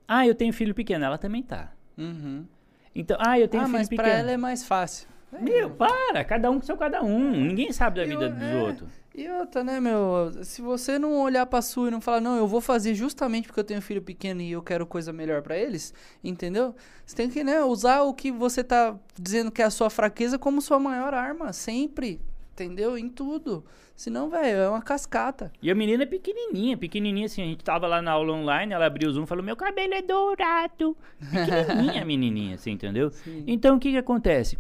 Ah, 0.08 0.26
eu 0.26 0.34
tenho 0.34 0.52
filho 0.54 0.74
pequeno, 0.74 1.04
ela 1.04 1.18
também 1.18 1.42
tá. 1.42 1.70
Uhum. 1.96 2.46
Então, 2.94 3.16
ah, 3.20 3.38
eu 3.38 3.46
tenho 3.46 3.62
Ah, 3.62 3.66
filho 3.66 3.78
mas 3.78 3.88
pequeno. 3.88 4.08
pra 4.08 4.18
ela 4.18 4.30
é 4.32 4.36
mais 4.38 4.64
fácil. 4.64 5.06
Meu, 5.40 5.68
para, 5.70 6.24
cada 6.24 6.50
um 6.50 6.58
com 6.58 6.64
seu 6.64 6.76
cada 6.76 7.02
um. 7.04 7.30
Ninguém 7.32 7.70
sabe 7.70 7.96
da 7.96 8.02
Eu- 8.06 8.08
vida 8.18 8.30
dos 8.30 8.42
é. 8.42 8.56
outros. 8.56 8.88
E 9.14 9.28
outra, 9.28 9.62
né, 9.62 9.78
meu? 9.80 10.32
Se 10.42 10.62
você 10.62 10.98
não 10.98 11.20
olhar 11.20 11.44
pra 11.44 11.60
sua 11.60 11.88
e 11.88 11.90
não 11.90 12.00
falar, 12.00 12.20
não, 12.20 12.36
eu 12.38 12.46
vou 12.46 12.60
fazer 12.60 12.94
justamente 12.94 13.46
porque 13.48 13.60
eu 13.60 13.64
tenho 13.64 13.82
filho 13.82 14.00
pequeno 14.00 14.40
e 14.40 14.52
eu 14.52 14.62
quero 14.62 14.86
coisa 14.86 15.12
melhor 15.12 15.42
pra 15.42 15.56
eles, 15.58 15.92
entendeu? 16.24 16.74
Você 17.04 17.16
tem 17.16 17.28
que, 17.28 17.42
né, 17.44 17.62
usar 17.62 18.02
o 18.02 18.14
que 18.14 18.30
você 18.32 18.62
tá 18.64 18.96
dizendo 19.20 19.50
que 19.50 19.60
é 19.60 19.64
a 19.64 19.70
sua 19.70 19.90
fraqueza 19.90 20.38
como 20.38 20.62
sua 20.62 20.78
maior 20.78 21.12
arma, 21.12 21.52
sempre, 21.52 22.20
entendeu? 22.64 22.98
Em 22.98 23.08
tudo. 23.08 23.64
Senão, 23.94 24.30
velho, 24.30 24.58
é 24.58 24.68
uma 24.68 24.82
cascata. 24.82 25.52
E 25.60 25.70
a 25.70 25.74
menina 25.74 26.04
é 26.04 26.06
pequenininha, 26.06 26.76
pequenininha 26.76 27.26
assim. 27.26 27.42
A 27.42 27.46
gente 27.46 27.64
tava 27.64 27.86
lá 27.86 28.00
na 28.00 28.12
aula 28.12 28.32
online, 28.32 28.72
ela 28.72 28.86
abriu 28.86 29.08
o 29.08 29.12
Zoom 29.12 29.24
e 29.24 29.26
falou: 29.26 29.44
Meu 29.44 29.56
cabelo 29.56 29.94
é 29.94 30.02
dourado. 30.02 30.96
Pequenininha 31.18 32.02
a 32.02 32.04
menininha, 32.06 32.54
assim, 32.54 32.72
entendeu? 32.72 33.10
Sim. 33.10 33.44
Então 33.46 33.76
o 33.76 33.80
que 33.80 33.90
que 33.90 33.96
acontece? 33.96 34.58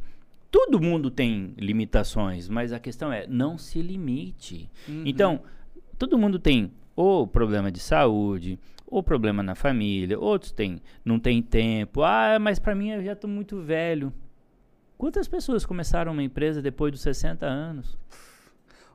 Todo 0.50 0.80
mundo 0.80 1.10
tem 1.10 1.54
limitações, 1.58 2.48
mas 2.48 2.72
a 2.72 2.80
questão 2.80 3.12
é: 3.12 3.26
não 3.26 3.58
se 3.58 3.80
limite. 3.80 4.70
Uhum. 4.88 5.02
Então, 5.04 5.40
todo 5.98 6.18
mundo 6.18 6.38
tem 6.38 6.72
ou 6.96 7.28
problema 7.28 7.70
de 7.70 7.78
saúde, 7.78 8.58
ou 8.84 9.04
problema 9.04 9.40
na 9.40 9.54
família, 9.54 10.18
outros 10.18 10.50
têm, 10.50 10.80
não 11.04 11.20
tem 11.20 11.40
tempo. 11.40 12.02
Ah, 12.02 12.38
mas 12.40 12.58
pra 12.58 12.74
mim 12.74 12.90
eu 12.90 13.04
já 13.04 13.14
tô 13.14 13.28
muito 13.28 13.60
velho. 13.60 14.12
Quantas 14.98 15.28
pessoas 15.28 15.64
começaram 15.64 16.10
uma 16.10 16.24
empresa 16.24 16.60
depois 16.60 16.90
dos 16.90 17.02
60 17.02 17.46
anos? 17.46 17.96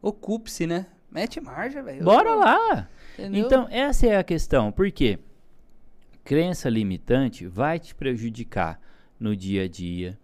Ocupe-se, 0.02 0.68
né? 0.68 0.88
Mete 1.10 1.40
marcha, 1.40 1.82
velho. 1.82 2.04
Bora 2.04 2.36
lá! 2.36 2.90
Entendeu? 3.14 3.46
Então, 3.46 3.68
essa 3.72 4.06
é 4.08 4.18
a 4.18 4.24
questão. 4.24 4.70
Por 4.70 4.92
quê? 4.92 5.18
Crença 6.26 6.70
limitante 6.70 7.48
vai 7.48 7.80
te 7.80 7.96
prejudicar 7.96 8.82
no 9.18 9.34
dia 9.34 9.64
a 9.64 9.68
dia. 9.68 10.20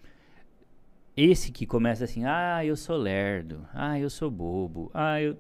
Esse 1.16 1.50
que 1.50 1.66
começa 1.66 2.04
assim, 2.04 2.26
ah, 2.26 2.64
eu 2.66 2.76
sou 2.76 2.98
lerdo, 2.98 3.66
ah, 3.74 3.98
eu 3.98 4.10
sou 4.10 4.30
bobo, 4.30 4.92
ah, 4.94 5.22
eu. 5.22 5.38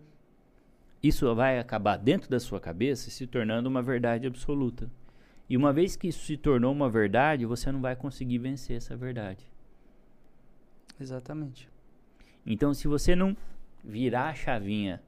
Isso 1.04 1.34
vai 1.36 1.60
acabar 1.60 1.98
dentro 1.98 2.30
da 2.30 2.40
sua 2.40 2.62
cabeça 2.62 3.10
se 3.10 3.28
tornando 3.28 3.68
uma 3.68 3.82
verdade 3.82 4.26
absoluta. 4.26 4.90
E 5.50 5.58
uma 5.58 5.74
vez 5.74 5.98
que 5.98 6.08
isso 6.08 6.26
se 6.26 6.38
tornou 6.38 6.72
uma 6.72 6.90
verdade, 6.90 7.46
você 7.46 7.72
não 7.72 7.82
vai 7.82 7.96
conseguir 7.96 8.38
vencer 8.38 8.78
essa 8.78 8.96
verdade. 8.96 9.50
Exatamente. 11.00 11.70
Então, 12.46 12.74
se 12.74 12.88
você 12.88 13.16
não 13.16 13.36
virar 13.84 14.30
a 14.30 14.34
chavinha 14.34 15.02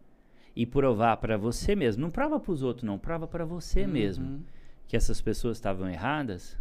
e 0.56 0.66
provar 0.66 1.18
para 1.18 1.38
você 1.38 1.76
mesmo, 1.76 2.02
não 2.02 2.12
prova 2.12 2.40
para 2.40 2.52
os 2.52 2.62
outros, 2.64 2.84
não, 2.84 2.98
prova 3.00 3.28
para 3.28 3.46
você 3.46 3.86
mesmo 3.88 4.26
Uhum. 4.26 4.44
que 4.88 4.96
essas 4.96 5.22
pessoas 5.22 5.58
estavam 5.58 5.90
erradas, 5.90 6.58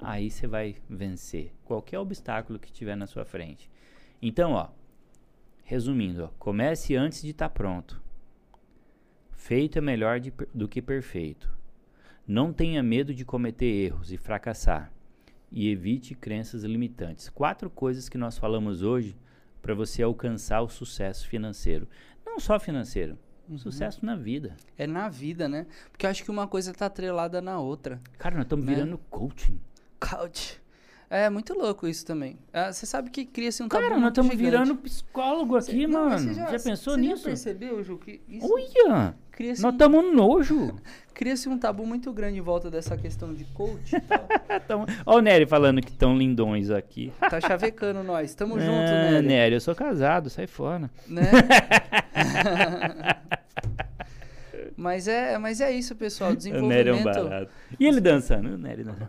aí 0.00 0.30
você 0.30 0.46
vai 0.46 0.76
vencer 0.88 1.52
qualquer 1.64 1.98
obstáculo 1.98 2.58
que 2.58 2.72
tiver 2.72 2.96
na 2.96 3.06
sua 3.06 3.24
frente. 3.24 3.70
Então, 4.20 4.52
ó, 4.52 4.68
resumindo, 5.64 6.24
ó, 6.24 6.28
comece 6.38 6.94
antes 6.96 7.22
de 7.22 7.30
estar 7.30 7.48
pronto. 7.50 8.00
Feito 9.32 9.78
é 9.78 9.80
melhor 9.80 10.18
de 10.20 10.32
do 10.52 10.66
que 10.68 10.82
perfeito. 10.82 11.48
Não 12.26 12.52
tenha 12.52 12.82
medo 12.82 13.14
de 13.14 13.24
cometer 13.24 13.66
erros 13.66 14.10
e 14.10 14.16
fracassar. 14.16 14.90
E 15.58 15.70
evite 15.70 16.14
crenças 16.14 16.64
limitantes. 16.64 17.30
Quatro 17.30 17.70
coisas 17.70 18.10
que 18.10 18.18
nós 18.18 18.36
falamos 18.36 18.82
hoje 18.82 19.16
para 19.62 19.74
você 19.74 20.02
alcançar 20.02 20.60
o 20.60 20.68
sucesso 20.68 21.26
financeiro. 21.26 21.88
Não 22.26 22.38
só 22.38 22.60
financeiro, 22.60 23.16
sucesso 23.56 24.04
na 24.04 24.14
vida. 24.14 24.54
É 24.76 24.86
na 24.86 25.08
vida, 25.08 25.48
né? 25.48 25.66
Porque 25.90 26.04
eu 26.04 26.10
acho 26.10 26.22
que 26.22 26.30
uma 26.30 26.46
coisa 26.46 26.74
tá 26.74 26.84
atrelada 26.84 27.40
na 27.40 27.58
outra. 27.58 27.98
Cara, 28.18 28.34
nós 28.34 28.44
estamos 28.44 28.66
Né? 28.66 28.74
virando 28.74 28.98
coaching. 29.08 29.58
Couch. 29.98 30.60
É 31.08 31.30
muito 31.30 31.54
louco 31.54 31.86
isso 31.86 32.04
também. 32.04 32.36
Ah, 32.52 32.72
Você 32.72 32.84
sabe 32.84 33.10
que 33.10 33.24
cria-se 33.24 33.62
um 33.62 33.68
tabu 33.68 33.80
Cara, 33.82 33.94
nós 33.94 34.02
muito 34.02 34.20
estamos 34.20 34.32
gigante. 34.36 34.50
virando 34.50 34.74
psicólogo 34.76 35.56
aqui, 35.56 35.86
Não, 35.86 36.08
mas 36.08 36.24
mano. 36.24 36.34
você 36.34 36.40
Já, 36.40 36.46
pensou 36.70 36.94
você 36.94 37.00
nisso? 37.00 37.22
Já 37.22 37.28
percebeu, 37.28 37.84
Ju, 37.84 37.96
que 37.98 38.20
isso 38.28 38.52
Olha! 38.52 39.14
cria-se 39.30 39.62
Nós 39.62 39.72
um, 39.72 39.76
estamos 39.76 40.14
nojo. 40.14 40.74
cria-se 41.14 41.48
um 41.48 41.56
tabu 41.58 41.86
muito 41.86 42.12
grande 42.12 42.38
em 42.38 42.42
volta 42.42 42.68
dessa 42.70 42.96
questão 42.96 43.32
de 43.32 43.44
coach 43.44 43.94
e 43.94 44.00
tal. 44.00 44.26
Tamo... 44.66 44.86
Ó 45.06 45.18
o 45.18 45.20
Nery 45.20 45.46
falando 45.46 45.80
que 45.80 45.90
estão 45.90 46.16
lindões 46.18 46.70
aqui. 46.70 47.12
Tá 47.20 47.40
chavecando 47.40 48.02
nós. 48.02 48.34
Tamo 48.34 48.58
junto, 48.58 48.72
ah, 48.72 49.10
né? 49.12 49.22
Nery, 49.22 49.54
eu 49.54 49.60
sou 49.60 49.76
casado, 49.76 50.28
sai 50.28 50.48
fora. 50.48 50.90
né? 51.06 51.22
mas, 54.76 55.06
é, 55.08 55.38
mas 55.38 55.60
é 55.60 55.70
isso, 55.70 55.94
pessoal. 55.94 56.32
O 56.32 56.34
Nery 56.34 56.90
é 56.90 56.92
um 56.92 56.96
Desenvolvimento. 56.96 57.28
barato. 57.28 57.50
E 57.78 57.86
ele 57.86 58.00
dançando? 58.00 58.48
O 58.54 58.58
Nery 58.58 58.82
dançando. 58.84 59.06
Já 59.06 59.06
viu 59.06 59.06
ele 59.06 59.08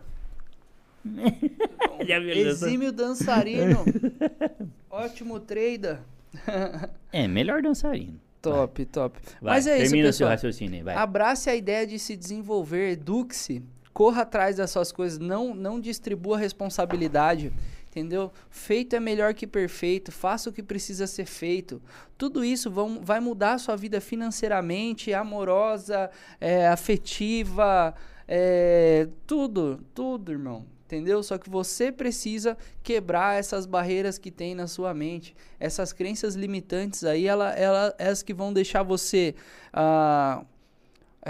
Exímio 2.34 2.92
dançarino. 2.92 3.84
Ótimo 4.90 5.40
trader. 5.40 5.98
É, 7.12 7.26
melhor 7.26 7.62
dançarino. 7.62 8.20
Top, 8.40 8.84
top. 8.86 9.18
Vai, 9.40 9.54
Mas 9.54 9.66
é 9.66 9.76
isso, 9.76 9.90
termina 9.90 10.08
o 10.08 10.12
seu 10.12 10.26
pessoal. 10.26 10.30
raciocínio 10.30 10.76
aí, 10.76 10.82
vai. 10.82 10.94
Abrace 10.94 11.50
a 11.50 11.56
ideia 11.56 11.86
de 11.86 11.98
se 11.98 12.16
desenvolver, 12.16 12.92
eduque-se, 12.92 13.62
corra 13.92 14.22
atrás 14.22 14.56
das 14.56 14.70
suas 14.70 14.92
coisas, 14.92 15.18
não, 15.18 15.54
não 15.54 15.80
distribua 15.80 16.38
responsabilidade, 16.38 17.52
entendeu? 17.90 18.30
Feito 18.48 18.94
é 18.94 19.00
melhor 19.00 19.34
que 19.34 19.46
perfeito, 19.46 20.12
faça 20.12 20.50
o 20.50 20.52
que 20.52 20.62
precisa 20.62 21.06
ser 21.06 21.26
feito. 21.26 21.82
Tudo 22.16 22.44
isso 22.44 22.70
vão, 22.70 23.00
vai 23.02 23.18
mudar 23.18 23.54
a 23.54 23.58
sua 23.58 23.74
vida 23.74 24.00
financeiramente, 24.00 25.12
amorosa, 25.12 26.08
é, 26.40 26.68
afetiva, 26.68 27.92
é, 28.28 29.08
tudo, 29.26 29.80
tudo, 29.92 30.30
irmão. 30.30 30.64
Entendeu? 30.88 31.22
Só 31.22 31.36
que 31.36 31.50
você 31.50 31.92
precisa 31.92 32.56
quebrar 32.82 33.38
essas 33.38 33.66
barreiras 33.66 34.16
que 34.16 34.30
tem 34.30 34.54
na 34.54 34.66
sua 34.66 34.94
mente. 34.94 35.36
Essas 35.60 35.92
crenças 35.92 36.34
limitantes 36.34 37.04
aí, 37.04 37.26
ela, 37.26 37.50
ela, 37.50 37.94
elas 37.98 38.22
que 38.22 38.32
vão 38.32 38.54
deixar 38.54 38.82
você 38.82 39.34
ah, 39.70 40.46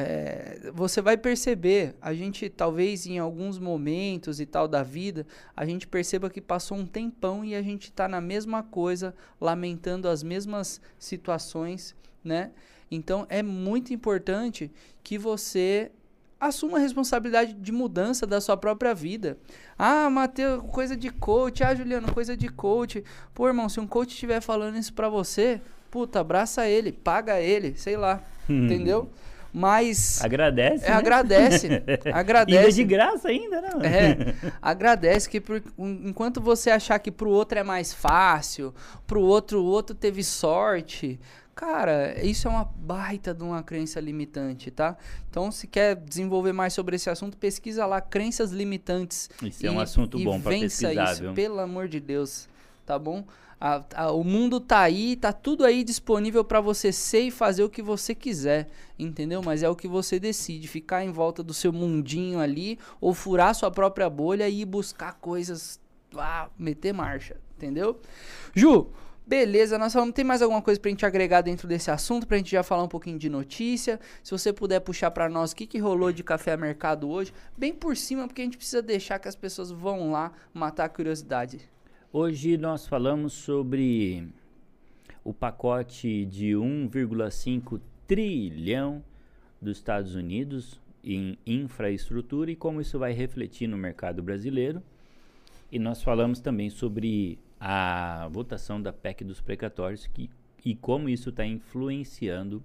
é, 0.01 0.71
você 0.73 1.03
vai 1.03 1.17
perceber, 1.17 1.97
a 2.01 2.15
gente 2.15 2.49
talvez 2.49 3.05
em 3.05 3.19
alguns 3.19 3.59
momentos 3.59 4.39
e 4.39 4.47
tal 4.47 4.69
da 4.69 4.85
vida, 4.85 5.27
a 5.57 5.67
gente 5.67 5.89
perceba 5.89 6.31
que 6.31 6.41
passou 6.41 6.79
um 6.79 6.87
tempão 6.87 7.45
e 7.45 7.57
a 7.57 7.63
gente 7.63 7.91
tá 7.91 8.07
na 8.07 8.21
mesma 8.21 8.63
coisa, 8.63 9.13
lamentando 9.41 10.09
as 10.09 10.23
mesmas 10.23 10.81
situações, 11.01 11.97
né? 12.23 12.53
Então 12.89 13.27
é 13.29 13.43
muito 13.43 13.93
importante 13.93 14.71
que 15.03 15.19
você 15.19 15.91
assuma 16.41 16.79
a 16.79 16.81
responsabilidade 16.81 17.53
de 17.55 17.73
mudança 17.73 18.27
da 18.27 18.41
sua 18.41 18.57
própria 18.57 18.95
vida. 18.95 19.37
Ah, 19.79 20.09
Matheus, 20.11 20.63
coisa 20.71 20.97
de 20.97 21.11
coach. 21.11 21.63
Ah, 21.65 21.75
Juliano, 21.75 22.13
coisa 22.13 22.37
de 22.37 22.49
coach. 22.49 23.03
Pô, 23.35 23.47
irmão, 23.49 23.69
se 23.69 23.81
um 23.81 23.87
coach 23.87 24.11
estiver 24.11 24.41
falando 24.41 24.77
isso 24.79 24.93
pra 24.93 25.09
você, 25.09 25.61
puta, 25.91 26.21
abraça 26.21 26.67
ele, 26.67 26.93
paga 26.93 27.41
ele, 27.41 27.75
sei 27.77 27.97
lá, 27.97 28.23
entendeu? 28.49 29.11
Mas 29.53 30.23
Agradece. 30.23 30.85
é, 30.85 30.89
né? 30.91 30.95
agradece, 30.95 31.69
agradece. 32.13 32.73
de 32.77 32.85
graça 32.85 33.29
ainda, 33.29 33.63
não? 33.63 33.81
É, 33.81 34.35
agradece 34.61 35.29
que 35.29 35.41
por- 35.41 35.63
en- 35.79 36.09
enquanto 36.11 36.39
você 36.41 36.71
achar 36.71 36.99
que 36.99 37.11
pro 37.11 37.31
outro 37.31 37.59
é 37.59 37.63
mais 37.63 37.93
fácil, 37.95 38.75
pro 39.07 39.23
outro 39.23 39.63
o 39.63 39.65
outro 39.67 39.97
teve 39.97 40.23
sorte, 40.23 41.19
cara, 41.59 42.25
isso 42.25 42.47
é 42.47 42.51
uma 42.53 42.65
baita 42.65 43.35
de 43.35 43.43
uma 43.43 43.65
crença 43.65 43.99
limitante, 43.99 44.71
tá? 44.71 44.97
Então, 45.29 45.51
se 45.51 45.67
quer 45.67 45.97
desenvolver 45.97 46.53
mais 46.53 46.73
sobre 46.73 46.95
esse 46.95 47.11
assunto, 47.11 47.37
pesquisa 47.37 47.85
lá 47.85 48.01
crenças 48.01 48.53
limitantes. 48.53 49.29
Isso 49.43 49.67
é 49.67 49.71
um 49.71 49.81
assunto 49.81 50.17
e 50.21 50.25
bom 50.25 50.41
pra 50.41 50.51
vença 50.53 50.87
pesquisar, 50.87 51.13
isso, 51.13 51.23
viu? 51.23 51.35
pelo 51.35 51.59
amor 51.59 51.89
de 51.89 51.99
Deus, 51.99 52.49
tá 52.87 52.97
bom? 52.97 53.25
A- 53.61 53.83
a- 53.97 54.13
o 54.13 54.23
mundo 54.23 54.61
tá 54.61 54.79
aí, 54.83 55.17
tá 55.17 55.33
tudo 55.33 55.65
aí 55.65 55.83
disponível 55.83 56.45
pra 56.45 56.61
você 56.61 56.93
ser 56.93 57.23
e 57.23 57.31
fazer 57.33 57.65
o 57.65 57.69
que 57.69 57.83
você 57.83 58.15
quiser, 58.15 58.69
entendeu? 58.97 59.43
Mas 59.45 59.65
é 59.65 59.69
o 59.69 59.75
que 59.75 59.89
você 59.89 60.21
decide, 60.21 60.69
ficar 60.69 61.05
em 61.05 61.11
volta 61.11 61.43
do 61.43 61.53
seu 61.53 61.73
mundinho 61.73 62.39
ali 62.39 62.79
ou 63.01 63.13
furar 63.13 63.53
sua 63.57 63.69
própria 63.69 64.09
bolha 64.09 64.49
e 64.49 64.61
ir 64.61 64.65
buscar 64.65 65.15
coisas, 65.15 65.81
ah, 66.17 66.49
meter 66.57 66.95
marcha, 66.95 67.37
entendeu? 67.57 68.01
Ju, 68.55 68.87
beleza, 69.29 69.77
nós 69.77 69.93
falamos, 69.93 70.15
tem 70.15 70.25
mais 70.25 70.41
alguma 70.41 70.63
coisa 70.63 70.81
pra 70.81 70.91
gente 70.91 71.05
agregar 71.05 71.43
dentro 71.43 71.69
desse 71.69 71.91
assunto, 71.91 72.27
pra 72.27 72.39
gente 72.39 72.51
já 72.51 72.63
falar 72.63 72.83
um 72.83 72.89
pouquinho 72.89 73.19
de 73.19 73.29
notícia? 73.29 74.01
Se 74.23 74.31
você 74.31 74.55
puder 74.55 74.81
puxar 74.81 75.11
pra 75.11 75.29
nós 75.29 75.53
o 75.53 75.57
que, 75.57 75.67
que 75.67 75.79
rolou 75.79 76.11
de 76.11 76.25
café 76.25 76.57
mercado 76.57 77.11
hoje, 77.11 77.31
bem 77.57 77.75
por 77.75 77.95
cima, 77.95 78.27
porque 78.27 78.41
a 78.41 78.45
gente 78.47 78.57
precisa 78.57 78.81
deixar 78.81 79.19
que 79.19 79.29
as 79.29 79.37
pessoas 79.37 79.71
vão 79.71 80.11
lá 80.11 80.33
matar 80.55 80.87
a 80.87 80.89
curiosidade. 80.89 81.61
Hoje 82.11 82.57
nós 82.57 82.87
falamos 82.87 83.35
sobre 83.35 84.27
o 85.23 85.35
pacote 85.35 86.25
de 86.25 86.53
1,5 86.53 87.79
trilhão 88.07 89.05
dos 89.61 89.77
Estados 89.77 90.15
Unidos 90.15 90.81
em 91.05 91.39
infraestrutura 91.47 92.51
e 92.51 92.57
como 92.57 92.81
isso 92.81 92.99
vai 92.99 93.13
refletir 93.13 93.69
no 93.69 93.77
mercado 93.77 94.23
brasileiro. 94.23 94.83
E 95.71 95.79
nós 95.79 96.03
falamos 96.03 96.41
também 96.41 96.71
sobre 96.71 97.39
a 97.61 98.29
votação 98.31 98.81
da 98.81 98.93
PEC 98.93 99.25
dos 99.25 99.41
precatórios 99.41 100.07
que, 100.07 100.31
e 100.65 100.75
como 100.75 101.09
isso 101.09 101.31
está 101.31 101.45
influenciando 101.45 102.63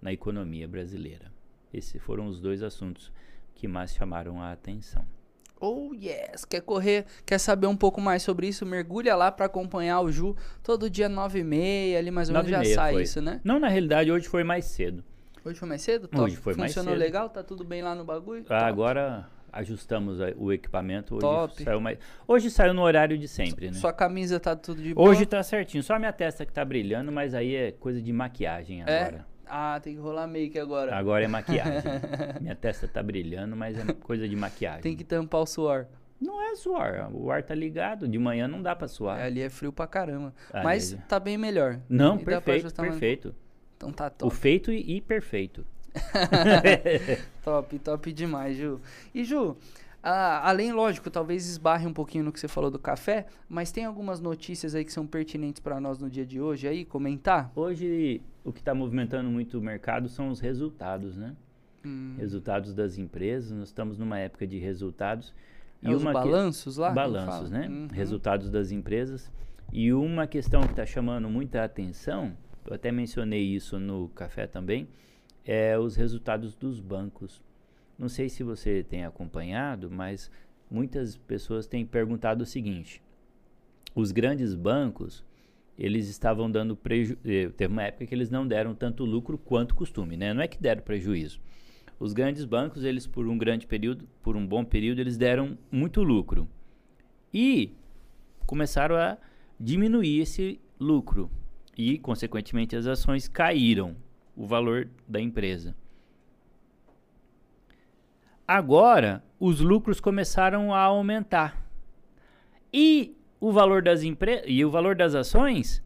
na 0.00 0.12
economia 0.12 0.68
brasileira. 0.68 1.32
Esses 1.72 2.00
foram 2.02 2.26
os 2.26 2.40
dois 2.40 2.62
assuntos 2.62 3.12
que 3.54 3.66
mais 3.66 3.94
chamaram 3.94 4.40
a 4.40 4.52
atenção. 4.52 5.04
Oh 5.58 5.92
yes! 5.94 6.44
Quer 6.44 6.60
correr, 6.60 7.06
quer 7.24 7.38
saber 7.38 7.66
um 7.66 7.76
pouco 7.76 8.00
mais 8.00 8.22
sobre 8.22 8.46
isso? 8.46 8.66
Mergulha 8.66 9.16
lá 9.16 9.32
pra 9.32 9.46
acompanhar 9.46 10.00
o 10.02 10.12
Ju 10.12 10.36
todo 10.62 10.90
dia 10.90 11.08
9h30, 11.08 11.96
ali 11.96 12.10
mais 12.10 12.28
ou 12.28 12.34
menos 12.34 12.50
já 12.50 12.60
9h30 12.60 12.74
sai 12.74 12.92
foi. 12.92 13.02
isso, 13.02 13.20
né? 13.22 13.40
Não, 13.42 13.58
na 13.58 13.68
realidade, 13.68 14.12
hoje 14.12 14.28
foi 14.28 14.44
mais 14.44 14.66
cedo. 14.66 15.02
Hoje 15.42 15.58
foi 15.58 15.68
mais 15.68 15.80
cedo? 15.80 16.08
Top. 16.08 16.24
Hoje 16.24 16.36
foi 16.36 16.54
mais 16.54 16.72
Funcionou 16.72 16.92
cedo. 16.94 17.00
legal? 17.02 17.30
Tá 17.30 17.42
tudo 17.42 17.64
bem 17.64 17.80
lá 17.80 17.94
no 17.94 18.04
bagulho? 18.04 18.44
Ah, 18.50 18.66
agora 18.66 19.28
ajustamos 19.52 20.18
o 20.36 20.52
equipamento. 20.52 21.14
Hoje 21.14 21.20
Top. 21.22 21.62
saiu 21.62 21.80
mais. 21.80 21.98
Hoje 22.26 22.50
saiu 22.50 22.74
no 22.74 22.82
horário 22.82 23.16
de 23.18 23.26
sempre, 23.28 23.66
né? 23.68 23.72
Sua 23.74 23.92
camisa 23.92 24.38
tá 24.40 24.54
tudo 24.56 24.82
de 24.82 24.94
boa? 24.94 25.08
Hoje 25.08 25.24
tá 25.26 25.42
certinho. 25.42 25.82
Só 25.82 25.94
a 25.94 25.98
minha 25.98 26.12
testa 26.12 26.44
que 26.44 26.52
tá 26.52 26.64
brilhando, 26.64 27.10
mas 27.12 27.34
aí 27.34 27.54
é 27.54 27.72
coisa 27.72 28.00
de 28.00 28.12
maquiagem 28.12 28.82
É? 28.86 29.00
agora. 29.02 29.26
Ah, 29.48 29.78
tem 29.80 29.94
que 29.94 30.00
rolar 30.00 30.26
make 30.26 30.58
agora. 30.58 30.94
Agora 30.96 31.24
é 31.24 31.28
maquiagem. 31.28 31.82
minha 32.40 32.54
testa 32.56 32.88
tá 32.88 33.02
brilhando, 33.02 33.54
mas 33.56 33.78
é 33.78 33.92
coisa 33.92 34.28
de 34.28 34.34
maquiagem. 34.34 34.82
Tem 34.82 34.96
que 34.96 35.04
tampar 35.04 35.40
o 35.42 35.46
suor. 35.46 35.86
Não 36.20 36.42
é 36.42 36.56
suor. 36.56 37.10
O 37.12 37.30
ar 37.30 37.42
tá 37.42 37.54
ligado. 37.54 38.08
De 38.08 38.18
manhã 38.18 38.48
não 38.48 38.60
dá 38.62 38.74
pra 38.74 38.88
suar. 38.88 39.20
Ali 39.20 39.40
é 39.42 39.50
frio 39.50 39.70
pra 39.72 39.86
caramba. 39.86 40.34
Ah, 40.52 40.62
Mas 40.64 40.94
é. 40.94 40.96
tá 41.08 41.20
bem 41.20 41.36
melhor. 41.38 41.78
Não, 41.88 42.16
E 42.16 42.24
perfeito, 42.24 42.74
perfeito. 42.74 43.34
Então 43.76 43.92
tá 43.92 44.06
O 44.06 44.10
top. 44.10 44.34
feito 44.34 44.72
e, 44.72 44.96
e 44.96 45.00
perfeito. 45.02 45.64
Top, 47.44 47.78
top 47.78 48.12
demais, 48.12 48.56
Ju. 48.56 48.80
E 49.14 49.24
Ju, 49.24 49.56
ah, 50.02 50.48
além, 50.48 50.72
lógico, 50.72 51.10
talvez 51.10 51.48
esbarre 51.48 51.86
um 51.86 51.92
pouquinho 51.92 52.24
no 52.24 52.32
que 52.32 52.40
você 52.40 52.48
falou 52.48 52.70
do 52.70 52.78
café, 52.78 53.26
mas 53.48 53.70
tem 53.72 53.84
algumas 53.84 54.20
notícias 54.20 54.74
aí 54.74 54.84
que 54.84 54.92
são 54.92 55.06
pertinentes 55.06 55.60
pra 55.60 55.80
nós 55.80 55.98
no 55.98 56.10
dia 56.10 56.26
de 56.26 56.40
hoje 56.40 56.66
aí, 56.68 56.84
comentar? 56.84 57.50
Hoje, 57.54 58.20
o 58.44 58.52
que 58.52 58.60
está 58.60 58.74
movimentando 58.74 59.30
muito 59.30 59.58
o 59.58 59.62
mercado 59.62 60.08
são 60.08 60.28
os 60.28 60.40
resultados, 60.40 61.16
né? 61.16 61.34
Hum, 61.84 62.14
Resultados 62.18 62.74
das 62.74 62.98
empresas. 62.98 63.52
Nós 63.52 63.68
estamos 63.68 63.96
numa 63.98 64.18
época 64.18 64.46
de 64.46 64.58
resultados. 64.58 65.32
é 65.82 65.90
os 65.90 66.02
que- 66.02 66.12
balanços 66.12 66.76
lá? 66.78 66.88
que 66.88 66.94
balanços, 66.96 67.48
fala? 67.50 67.60
né? 67.60 67.68
Uhum. 67.68 67.88
Resultados 67.92 68.50
das 68.50 68.72
empresas. 68.72 69.30
E 69.72 69.92
uma 69.92 70.26
questão 70.26 70.62
que 70.62 70.70
está 70.72 70.86
chamando 70.86 71.28
muita 71.28 71.62
atenção, 71.64 72.32
eu 72.66 72.74
até 72.74 72.90
mencionei 72.90 73.42
isso 73.42 73.78
no 73.78 74.08
café 74.08 74.46
também, 74.46 74.88
é 75.46 75.78
os 75.78 75.94
resultados 75.96 76.54
dos 76.54 76.80
bancos. 76.80 77.40
Não 77.98 78.08
sei 78.08 78.28
se 78.28 78.42
você 78.42 78.82
tem 78.82 79.04
acompanhado, 79.04 79.90
mas 79.90 80.30
muitas 80.70 81.16
pessoas 81.16 81.66
têm 81.66 81.86
perguntado 81.86 82.42
o 82.42 82.46
seguinte: 82.46 83.00
os 83.94 84.12
grandes 84.12 84.54
bancos 84.54 85.24
eles 85.78 86.08
estavam 86.08 86.50
dando 86.50 86.74
prejuízo. 86.74 87.18
Teve 87.56 87.72
uma 87.72 87.84
época 87.84 88.06
que 88.06 88.14
eles 88.14 88.30
não 88.30 88.46
deram 88.46 88.74
tanto 88.74 89.04
lucro 89.04 89.38
quanto 89.38 89.74
costume, 89.74 90.16
né? 90.16 90.32
Não 90.32 90.42
é 90.42 90.48
que 90.48 90.60
deram 90.60 90.82
prejuízo. 90.82 91.40
Os 91.98 92.12
grandes 92.12 92.44
bancos, 92.44 92.84
eles 92.84 93.06
por 93.06 93.26
um 93.26 93.38
grande 93.38 93.66
período, 93.66 94.06
por 94.22 94.36
um 94.36 94.46
bom 94.46 94.64
período, 94.64 95.00
eles 95.00 95.16
deram 95.16 95.56
muito 95.70 96.02
lucro. 96.02 96.48
E 97.32 97.72
começaram 98.46 98.96
a 98.96 99.16
diminuir 99.58 100.20
esse 100.20 100.60
lucro. 100.78 101.30
E, 101.76 101.98
consequentemente, 101.98 102.74
as 102.74 102.86
ações 102.86 103.28
caíram 103.28 103.96
o 104.36 104.46
valor 104.46 104.88
da 105.08 105.20
empresa. 105.20 105.74
Agora, 108.46 109.24
os 109.40 109.60
lucros 109.60 110.00
começaram 110.00 110.72
a 110.72 110.80
aumentar. 110.80 111.66
E 112.72 113.16
o 113.40 113.50
valor 113.50 113.82
das 113.82 114.02
empresas 114.02 114.44
e 114.46 114.64
o 114.64 114.70
valor 114.70 114.94
das 114.94 115.14
ações 115.14 115.82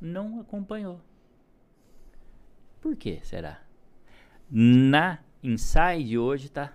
não 0.00 0.40
acompanhou. 0.40 1.00
Por 2.80 2.96
que 2.96 3.20
será? 3.22 3.60
Na 4.50 5.18
Inside 5.42 6.18
hoje 6.18 6.46
está 6.46 6.72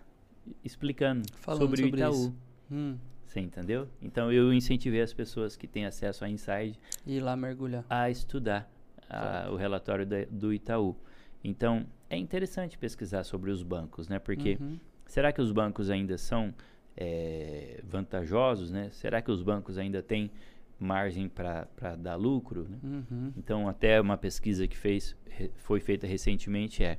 explicando 0.63 1.23
Falando 1.39 1.61
sobre, 1.61 1.77
sobre 1.81 1.91
o 1.95 1.97
Itaú. 1.97 2.13
isso. 2.13 2.36
Hum. 2.71 2.97
Você 3.25 3.39
entendeu? 3.41 3.88
Então 4.01 4.31
eu 4.31 4.53
incentivei 4.53 5.01
as 5.01 5.13
pessoas 5.13 5.57
que 5.57 5.67
têm 5.67 5.86
acesso 5.86 6.23
a 6.23 6.29
Inside 6.29 6.79
Ir 7.05 7.19
lá 7.19 7.36
mergulhar. 7.36 7.83
a 7.89 8.09
estudar 8.09 8.69
a- 9.09 9.49
o 9.51 9.55
relatório 9.55 10.05
da- 10.05 10.25
do 10.29 10.53
Itaú. 10.53 10.95
Então 11.43 11.85
é 12.09 12.17
interessante 12.17 12.77
pesquisar 12.77 13.23
sobre 13.23 13.51
os 13.51 13.61
bancos, 13.63 14.07
né? 14.07 14.17
Porque 14.19 14.57
Uhum. 14.59 14.79
será 15.05 15.31
que 15.31 15.41
os 15.41 15.51
bancos 15.51 15.89
ainda 15.89 16.17
são 16.17 16.53
eh, 16.97 17.81
vantajosos, 17.83 18.71
né? 18.71 18.89
Será 18.91 19.21
que 19.21 19.29
os 19.29 19.41
bancos 19.43 19.77
ainda 19.77 20.01
têm 20.01 20.31
margem 20.79 21.27
para 21.27 21.67
dar 21.97 22.15
lucro? 22.15 22.67
Né? 22.69 22.77
Uhum. 22.83 23.33
Então, 23.37 23.67
até 23.67 23.99
uma 23.99 24.17
pesquisa 24.17 24.65
que 24.65 24.77
fez, 24.77 25.13
re- 25.29 25.51
foi 25.57 25.81
feita 25.81 26.07
recentemente 26.07 26.83
é: 26.85 26.97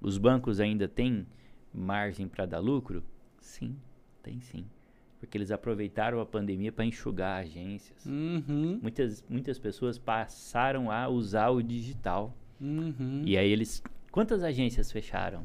os 0.00 0.16
bancos 0.16 0.60
ainda 0.60 0.86
têm 0.86 1.26
margem 1.74 2.28
para 2.28 2.46
dar 2.46 2.60
lucro? 2.60 3.02
Sim, 3.40 3.76
tem 4.22 4.40
sim. 4.40 4.64
Porque 5.22 5.38
eles 5.38 5.52
aproveitaram 5.52 6.20
a 6.20 6.26
pandemia 6.26 6.72
para 6.72 6.84
enxugar 6.84 7.40
agências. 7.40 8.04
Uhum. 8.04 8.80
Muitas, 8.82 9.24
muitas 9.28 9.56
pessoas 9.56 9.96
passaram 9.96 10.90
a 10.90 11.08
usar 11.08 11.50
o 11.50 11.62
digital. 11.62 12.36
Uhum. 12.60 13.22
E 13.24 13.38
aí 13.38 13.48
eles. 13.48 13.80
Quantas 14.10 14.42
agências 14.42 14.90
fecharam? 14.90 15.44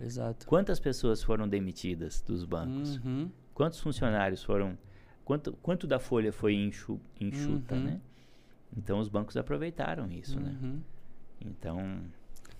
Exato. 0.00 0.46
Quantas 0.46 0.80
pessoas 0.80 1.22
foram 1.22 1.46
demitidas 1.46 2.22
dos 2.22 2.46
bancos? 2.46 2.96
Uhum. 3.04 3.30
Quantos 3.52 3.80
funcionários 3.80 4.42
foram. 4.42 4.78
Quanto, 5.26 5.52
quanto 5.60 5.86
da 5.86 5.98
folha 5.98 6.32
foi 6.32 6.54
enxu, 6.54 6.98
enxuta, 7.20 7.74
Uhum. 7.74 7.82
né? 7.84 8.00
Então 8.74 8.98
os 8.98 9.10
bancos 9.10 9.36
aproveitaram 9.36 10.10
isso, 10.10 10.40
né? 10.40 10.56
Uhum. 10.62 10.80
Então. 11.38 12.00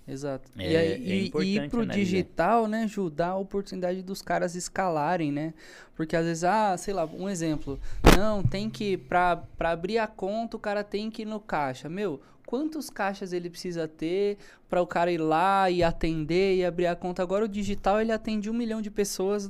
Exato. 0.06 0.50
É- 0.58 0.72
e, 0.72 0.76
aí, 0.76 0.92
é 0.92 0.98
e- 0.98 1.30
e 1.32 1.56
ir 1.56 1.70
pro 1.70 1.82
analisar. 1.82 1.94
digital, 2.04 2.66
né, 2.66 2.86
Ju, 2.88 3.08
dá 3.08 3.28
a 3.28 3.36
oportunidade 3.36 4.02
dos 4.02 4.20
caras 4.20 4.54
escalarem, 4.56 5.30
né? 5.30 5.54
Porque 5.94 6.16
às 6.16 6.24
vezes, 6.24 6.44
ah, 6.44 6.76
sei 6.76 6.92
lá, 6.92 7.04
um 7.06 7.28
exemplo. 7.28 7.78
Não, 8.16 8.42
tem 8.42 8.68
que, 8.68 8.96
pra, 8.96 9.36
pra 9.36 9.70
abrir 9.70 9.98
a 9.98 10.06
conta, 10.06 10.56
o 10.56 10.60
cara 10.60 10.82
tem 10.82 11.10
que 11.10 11.22
ir 11.22 11.26
no 11.26 11.38
caixa. 11.38 11.88
Meu, 11.88 12.20
quantos 12.44 12.90
caixas 12.90 13.32
ele 13.32 13.48
precisa 13.48 13.86
ter 13.86 14.38
para 14.68 14.82
o 14.82 14.86
cara 14.86 15.12
ir 15.12 15.18
lá 15.18 15.70
e 15.70 15.82
atender 15.84 16.56
e 16.56 16.64
abrir 16.64 16.86
a 16.88 16.96
conta? 16.96 17.22
Agora 17.22 17.44
o 17.44 17.48
digital, 17.48 18.00
ele 18.00 18.10
atende 18.10 18.50
um 18.50 18.54
milhão 18.54 18.82
de 18.82 18.90
pessoas 18.90 19.48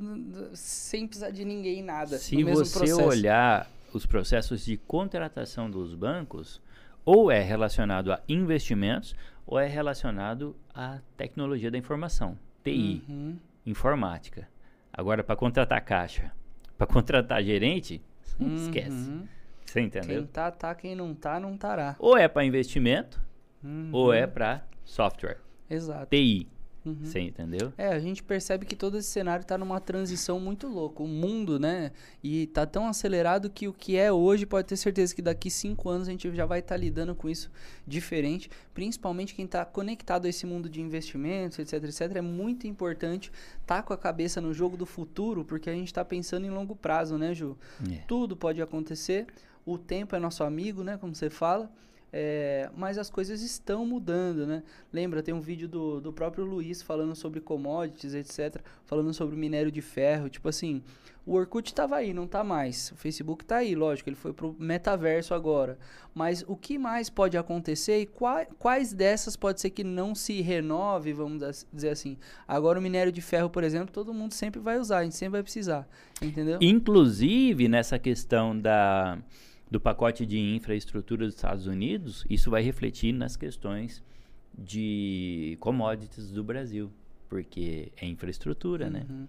sem 0.52 1.06
precisar 1.06 1.30
de 1.30 1.44
ninguém, 1.44 1.82
nada. 1.82 2.18
Se 2.18 2.42
você 2.44 2.78
processo. 2.78 3.02
olhar 3.02 3.70
os 3.92 4.04
processos 4.06 4.64
de 4.64 4.76
contratação 4.76 5.70
dos 5.70 5.94
bancos, 5.94 6.60
ou 7.04 7.30
é 7.30 7.40
relacionado 7.42 8.12
a 8.12 8.20
investimentos, 8.28 9.14
ou 9.46 9.58
é 9.58 9.66
relacionado 9.66 10.56
à 10.74 10.98
tecnologia 11.16 11.70
da 11.70 11.78
informação, 11.78 12.38
TI, 12.64 13.02
Uhum. 13.08 13.38
informática. 13.66 14.48
Agora, 14.92 15.22
para 15.24 15.36
contratar 15.36 15.80
caixa, 15.84 16.32
para 16.78 16.86
contratar 16.86 17.42
gerente, 17.42 18.02
esquece. 18.56 19.10
Uhum. 19.10 19.26
Você 19.64 19.80
entendeu? 19.80 20.22
Quem 20.22 20.26
tá, 20.26 20.50
tá. 20.50 20.74
Quem 20.74 20.94
não 20.94 21.14
tá, 21.14 21.40
não 21.40 21.56
tará. 21.56 21.96
Ou 21.98 22.16
é 22.16 22.28
para 22.28 22.44
investimento, 22.44 23.20
Uhum. 23.64 23.88
ou 23.92 24.12
é 24.12 24.26
para 24.26 24.64
software, 24.84 25.38
Exato. 25.70 26.06
TI. 26.10 26.48
Uhum. 26.84 26.96
Você 27.02 27.20
entendeu? 27.20 27.72
É, 27.78 27.88
a 27.88 28.00
gente 28.00 28.22
percebe 28.22 28.66
que 28.66 28.74
todo 28.74 28.98
esse 28.98 29.08
cenário 29.08 29.44
tá 29.44 29.56
numa 29.56 29.80
transição 29.80 30.40
muito 30.40 30.66
louca. 30.66 31.02
O 31.02 31.06
mundo, 31.06 31.58
né? 31.58 31.92
E 32.22 32.48
tá 32.48 32.66
tão 32.66 32.88
acelerado 32.88 33.48
que 33.48 33.68
o 33.68 33.72
que 33.72 33.96
é 33.96 34.10
hoje 34.10 34.44
pode 34.44 34.66
ter 34.66 34.76
certeza 34.76 35.14
que 35.14 35.22
daqui 35.22 35.50
cinco 35.50 35.88
anos 35.88 36.08
a 36.08 36.10
gente 36.10 36.34
já 36.34 36.44
vai 36.44 36.58
estar 36.58 36.76
lidando 36.76 37.14
com 37.14 37.28
isso 37.28 37.50
diferente. 37.86 38.50
Principalmente 38.74 39.34
quem 39.34 39.46
tá 39.46 39.64
conectado 39.64 40.26
a 40.26 40.28
esse 40.28 40.44
mundo 40.44 40.68
de 40.68 40.80
investimentos, 40.80 41.58
etc, 41.58 41.84
etc. 41.84 42.16
É 42.16 42.20
muito 42.20 42.66
importante 42.66 43.30
tá 43.64 43.80
com 43.82 43.92
a 43.92 43.98
cabeça 43.98 44.40
no 44.40 44.52
jogo 44.52 44.76
do 44.76 44.84
futuro, 44.84 45.44
porque 45.44 45.70
a 45.70 45.74
gente 45.74 45.94
tá 45.94 46.04
pensando 46.04 46.46
em 46.46 46.50
longo 46.50 46.74
prazo, 46.74 47.16
né, 47.16 47.32
Ju? 47.32 47.56
É. 47.88 47.98
Tudo 48.08 48.36
pode 48.36 48.60
acontecer. 48.60 49.26
O 49.64 49.78
tempo 49.78 50.16
é 50.16 50.18
nosso 50.18 50.42
amigo, 50.42 50.82
né? 50.82 50.96
Como 50.96 51.14
você 51.14 51.30
fala. 51.30 51.70
É, 52.14 52.68
mas 52.76 52.98
as 52.98 53.08
coisas 53.08 53.40
estão 53.40 53.86
mudando, 53.86 54.46
né? 54.46 54.62
Lembra, 54.92 55.22
tem 55.22 55.32
um 55.32 55.40
vídeo 55.40 55.66
do, 55.66 55.98
do 55.98 56.12
próprio 56.12 56.44
Luiz 56.44 56.82
falando 56.82 57.14
sobre 57.16 57.40
commodities, 57.40 58.12
etc. 58.12 58.60
Falando 58.84 59.14
sobre 59.14 59.34
minério 59.34 59.72
de 59.72 59.80
ferro. 59.80 60.28
Tipo 60.28 60.50
assim, 60.50 60.82
o 61.24 61.32
Orkut 61.32 61.72
tava 61.74 61.96
aí, 61.96 62.12
não 62.12 62.26
tá 62.26 62.44
mais. 62.44 62.90
O 62.92 62.96
Facebook 62.96 63.46
tá 63.46 63.56
aí, 63.56 63.74
lógico, 63.74 64.10
ele 64.10 64.16
foi 64.16 64.34
pro 64.34 64.54
metaverso 64.58 65.32
agora. 65.32 65.78
Mas 66.14 66.44
o 66.46 66.54
que 66.54 66.76
mais 66.76 67.08
pode 67.08 67.38
acontecer 67.38 68.00
e 68.00 68.04
qua- 68.06 68.44
quais 68.58 68.92
dessas 68.92 69.34
pode 69.34 69.62
ser 69.62 69.70
que 69.70 69.82
não 69.82 70.14
se 70.14 70.42
renove, 70.42 71.14
vamos 71.14 71.64
dizer 71.72 71.88
assim. 71.88 72.18
Agora 72.46 72.78
o 72.78 72.82
minério 72.82 73.10
de 73.10 73.22
ferro, 73.22 73.48
por 73.48 73.64
exemplo, 73.64 73.90
todo 73.90 74.12
mundo 74.12 74.34
sempre 74.34 74.60
vai 74.60 74.78
usar, 74.78 74.98
a 74.98 75.04
gente 75.04 75.16
sempre 75.16 75.32
vai 75.32 75.42
precisar. 75.42 75.88
Entendeu? 76.20 76.58
Inclusive, 76.60 77.68
nessa 77.68 77.98
questão 77.98 78.58
da, 78.58 79.18
do 79.72 79.80
pacote 79.80 80.26
de 80.26 80.38
infraestrutura 80.38 81.24
dos 81.24 81.34
Estados 81.34 81.66
Unidos, 81.66 82.26
isso 82.28 82.50
vai 82.50 82.62
refletir 82.62 83.10
nas 83.10 83.36
questões 83.38 84.02
de 84.56 85.56
commodities 85.60 86.30
do 86.30 86.44
Brasil, 86.44 86.92
porque 87.26 87.90
é 87.96 88.06
infraestrutura, 88.06 88.90
né? 88.90 89.06
Uhum. 89.08 89.26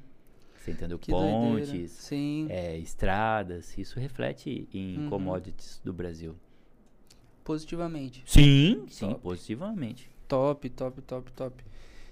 Você 0.57 0.71
entendeu? 0.71 0.99
Que. 0.99 1.11
Pontes, 1.11 2.11
é, 2.49 2.77
estradas, 2.77 3.77
isso 3.77 3.97
reflete 4.01 4.67
em 4.73 4.97
Uhum. 4.99 5.09
commodities 5.09 5.79
do 5.81 5.93
Brasil. 5.93 6.35
Positivamente. 7.45 8.21
Sim, 8.25 8.83
sim, 8.89 9.07
Top. 9.07 9.21
positivamente. 9.21 10.09
Top, 10.27 10.69
top, 10.71 11.01
top, 11.03 11.31
top. 11.31 11.63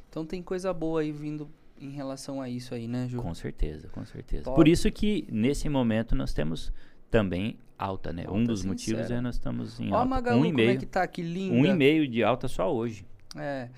Então 0.09 0.25
tem 0.25 0.41
coisa 0.41 0.73
boa 0.73 1.01
aí 1.01 1.11
vindo 1.11 1.49
em 1.79 1.89
relação 1.89 2.41
a 2.41 2.49
isso 2.49 2.73
aí, 2.73 2.87
né, 2.87 3.07
Ju? 3.09 3.21
Com 3.21 3.33
certeza, 3.33 3.89
com 3.89 4.05
certeza. 4.05 4.43
Top. 4.45 4.55
Por 4.55 4.69
isso 4.69 4.89
que 4.89 5.27
nesse 5.29 5.67
momento 5.67 6.15
nós 6.15 6.33
temos 6.33 6.71
também 7.09 7.57
alta, 7.81 8.13
né? 8.13 8.25
um 8.27 8.39
Alta 8.39 8.45
dos 8.45 8.63
motivos 8.63 9.09
é 9.09 9.19
nós 9.19 9.35
estamos 9.35 9.79
em 9.79 9.91
Ó 9.91 9.95
a 9.95 9.99
alta. 9.99 10.09
Magalu, 10.09 10.41
um 10.41 10.51
como 10.51 10.61
é 10.61 10.75
que 10.77 10.85
tá, 10.85 11.05
que 11.07 11.21
linda. 11.21 11.55
um 11.55 11.65
e-mail 11.65 12.07
de 12.07 12.23
alta 12.23 12.47
só 12.47 12.73
hoje. 12.73 13.05
É, 13.35 13.69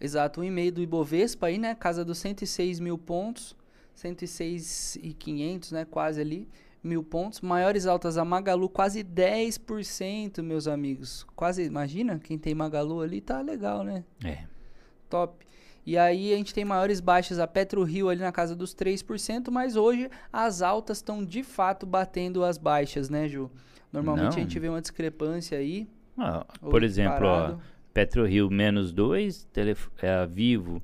exato, 0.00 0.40
um 0.40 0.44
e-mail 0.44 0.72
do 0.72 0.80
Ibovespa 0.80 1.48
aí, 1.48 1.58
né, 1.58 1.74
casa 1.74 2.04
dos 2.04 2.18
106 2.18 2.80
mil 2.80 2.96
pontos, 2.96 3.56
106,500, 3.94 5.72
né, 5.72 5.84
quase 5.84 6.20
ali, 6.20 6.48
mil 6.82 7.02
pontos. 7.02 7.40
Maiores 7.40 7.86
altas 7.86 8.16
a 8.16 8.24
Magalu, 8.24 8.68
quase 8.68 9.04
10%, 9.04 10.42
meus 10.42 10.66
amigos. 10.66 11.26
Quase, 11.36 11.64
imagina, 11.64 12.18
quem 12.18 12.38
tem 12.38 12.54
Magalu 12.54 13.02
ali 13.02 13.20
tá 13.20 13.40
legal, 13.40 13.82
né? 13.82 14.04
É. 14.24 14.44
Top. 15.08 15.46
E 15.88 15.96
aí 15.96 16.34
a 16.34 16.36
gente 16.36 16.52
tem 16.52 16.66
maiores 16.66 17.00
baixas 17.00 17.38
a 17.38 17.46
PetroRio 17.46 18.10
ali 18.10 18.20
na 18.20 18.30
casa 18.30 18.54
dos 18.54 18.74
3%, 18.74 19.50
mas 19.50 19.74
hoje 19.74 20.10
as 20.30 20.60
altas 20.60 20.98
estão 20.98 21.24
de 21.24 21.42
fato 21.42 21.86
batendo 21.86 22.44
as 22.44 22.58
baixas, 22.58 23.08
né, 23.08 23.26
Ju? 23.26 23.50
Normalmente 23.90 24.32
Não. 24.32 24.36
a 24.36 24.40
gente 24.40 24.58
vê 24.58 24.68
uma 24.68 24.82
discrepância 24.82 25.56
aí. 25.56 25.88
Ah, 26.18 26.44
por 26.60 26.82
exemplo, 26.82 27.26
ó. 27.26 27.56
PetroRio 27.94 28.50
menos 28.50 28.92
2, 28.92 29.48
é, 30.02 30.26
Vivo 30.26 30.82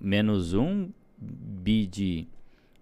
menos 0.00 0.54
1, 0.54 0.90
BID 1.18 2.28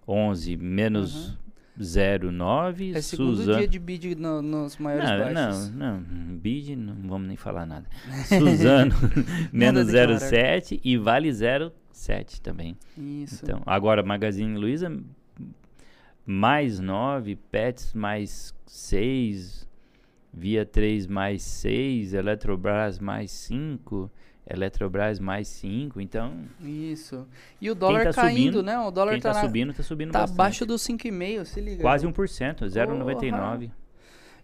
11 0.07 0.55
menos 0.59 1.39
0,9, 1.79 2.95
É 2.97 3.01
segundo 3.01 3.45
dia 3.45 3.69
de 3.69 3.79
bid 3.79 4.15
no, 4.17 4.43
nos 4.43 4.77
maiores 4.79 5.09
Não, 5.09 5.19
baixos. 5.19 5.71
não, 5.71 6.01
não, 6.01 6.37
BID 6.37 6.77
não 6.77 6.95
vamos 7.09 7.29
nem 7.29 7.37
falar 7.37 7.67
nada. 7.67 7.87
Suzano 8.27 8.95
menos 9.53 9.87
declarar. 9.87 10.19
0,7 10.19 10.81
e 10.83 10.97
Vale 10.97 11.29
0,7 11.31 12.41
também. 12.41 12.77
Isso. 12.97 13.45
Então, 13.45 13.63
agora 13.65 14.03
Magazine 14.03 14.59
Luiza 14.59 14.91
mais 16.27 16.79
9, 16.79 17.37
Pets 17.37 17.95
mais 17.95 18.55
6, 18.67 19.67
Via 20.33 20.67
3 20.67 21.07
mais 21.07 21.43
6, 21.43 22.13
Eletrobras 22.13 22.99
mais 22.99 23.31
5, 23.31 24.11
Eletrobras 24.51 25.21
mais 25.21 25.47
5. 25.49 26.01
Então, 26.01 26.33
Isso. 26.61 27.27
E 27.61 27.71
o 27.71 27.75
dólar 27.75 28.05
tá 28.05 28.13
caindo, 28.15 28.37
subindo, 28.39 28.63
né? 28.63 28.79
O 28.79 28.91
dólar 28.91 29.13
quem 29.13 29.21
tá, 29.21 29.33
tá 29.33 29.41
na- 29.43 29.47
subindo, 29.47 29.75
tá 29.75 29.83
subindo 29.83 30.11
tá 30.13 30.21
bastante. 30.21 30.37
abaixo 30.37 30.65
dos 30.67 30.81
5,5, 30.83 31.45
se 31.45 31.61
liga. 31.61 31.83
Quase 31.83 32.05
Ju. 32.05 32.09
1%, 32.13 32.67
0,99. 32.69 33.71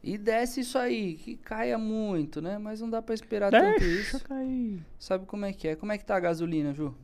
E 0.02 0.18
desce 0.18 0.61
isso 0.61 0.76
aí, 0.76 1.14
que 1.14 1.36
caia 1.36 1.78
muito, 1.78 2.42
né? 2.42 2.59
Mas 2.59 2.82
não 2.82 2.90
dá 2.90 3.00
pra 3.00 3.14
esperar 3.14 3.50
tanto 3.50 3.80
Deixa 3.80 4.16
isso. 4.16 4.24
cair. 4.24 4.78
Sabe 4.98 5.24
como 5.24 5.46
é 5.46 5.52
que 5.55 5.68
é? 5.68 5.76
Como 5.76 5.90
é 5.92 5.96
que 5.96 6.05
tá 6.05 6.14
a 6.16 6.20
gasolina, 6.20 6.74
Ju? 6.74 6.94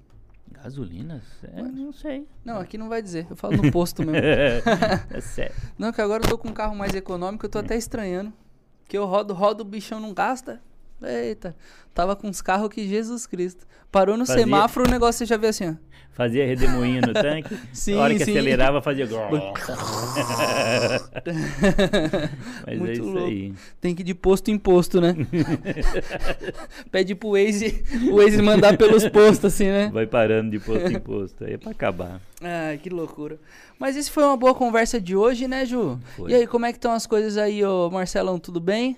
Gasolina? 0.52 1.22
É, 1.42 1.62
não 1.62 1.92
sei. 1.92 2.26
Não, 2.44 2.58
aqui 2.58 2.76
não 2.76 2.90
vai 2.90 3.00
dizer. 3.00 3.26
Eu 3.30 3.36
falo 3.36 3.56
no 3.56 3.70
posto 3.72 4.02
mesmo. 4.04 4.20
é 5.10 5.20
sério. 5.22 5.54
Não, 5.78 5.90
que 5.92 6.00
agora 6.02 6.22
eu 6.22 6.28
tô 6.28 6.36
com 6.36 6.48
um 6.48 6.52
carro 6.52 6.76
mais 6.76 6.94
econômico, 6.94 7.46
eu 7.46 7.50
tô 7.50 7.58
até 7.60 7.74
estranhando. 7.76 8.30
Que 8.86 8.98
eu 8.98 9.06
rodo, 9.06 9.32
rodo, 9.32 9.62
o 9.62 9.64
bichão 9.66 9.98
não 10.00 10.12
gasta. 10.12 10.60
Eita, 11.02 11.56
tava 11.94 12.14
com 12.16 12.28
os 12.28 12.40
carros 12.42 12.68
que 12.68 12.86
Jesus 12.88 13.26
Cristo. 13.26 13.66
Parou 13.90 14.16
no 14.16 14.24
Fazia- 14.26 14.42
semáforo, 14.44 14.86
o 14.86 14.90
negócio 14.90 15.18
você 15.18 15.26
já 15.26 15.36
vê 15.36 15.48
assim, 15.48 15.70
ó. 15.70 15.74
Fazia 16.12 16.44
redemoinho 16.46 17.00
no 17.00 17.12
tanque. 17.14 17.56
Sim, 17.72 17.96
a 17.96 18.00
hora 18.00 18.14
que 18.14 18.24
sim. 18.24 18.32
acelerava, 18.32 18.82
fazia. 18.82 19.08
Mas 22.66 22.78
Muito 22.78 22.90
é 22.90 22.92
isso 22.92 23.02
louco. 23.04 23.26
aí. 23.26 23.54
Tem 23.80 23.94
que 23.94 24.02
ir 24.02 24.04
de 24.04 24.14
posto 24.14 24.50
em 24.50 24.58
posto, 24.58 25.00
né? 25.00 25.14
Pede 26.90 27.14
pro 27.14 27.30
Waze, 27.32 27.82
o 28.10 28.16
Waze 28.16 28.42
mandar 28.42 28.76
pelos 28.76 29.06
postos, 29.08 29.54
assim, 29.54 29.66
né? 29.66 29.88
Vai 29.92 30.06
parando 30.06 30.50
de 30.50 30.58
posto 30.58 30.88
em 30.90 31.00
posto. 31.00 31.44
Aí 31.44 31.54
é 31.54 31.58
pra 31.58 31.70
acabar. 31.70 32.20
Ai, 32.42 32.76
que 32.78 32.90
loucura. 32.90 33.38
Mas 33.78 33.96
esse 33.96 34.10
foi 34.10 34.24
uma 34.24 34.36
boa 34.36 34.54
conversa 34.54 35.00
de 35.00 35.16
hoje, 35.16 35.48
né, 35.48 35.64
Ju? 35.64 35.98
Foi. 36.16 36.30
E 36.30 36.34
aí, 36.34 36.46
como 36.46 36.66
é 36.66 36.72
que 36.72 36.78
estão 36.78 36.92
as 36.92 37.06
coisas 37.06 37.36
aí, 37.38 37.64
ô 37.64 37.88
Marcelão? 37.90 38.38
Tudo 38.38 38.60
bem? 38.60 38.96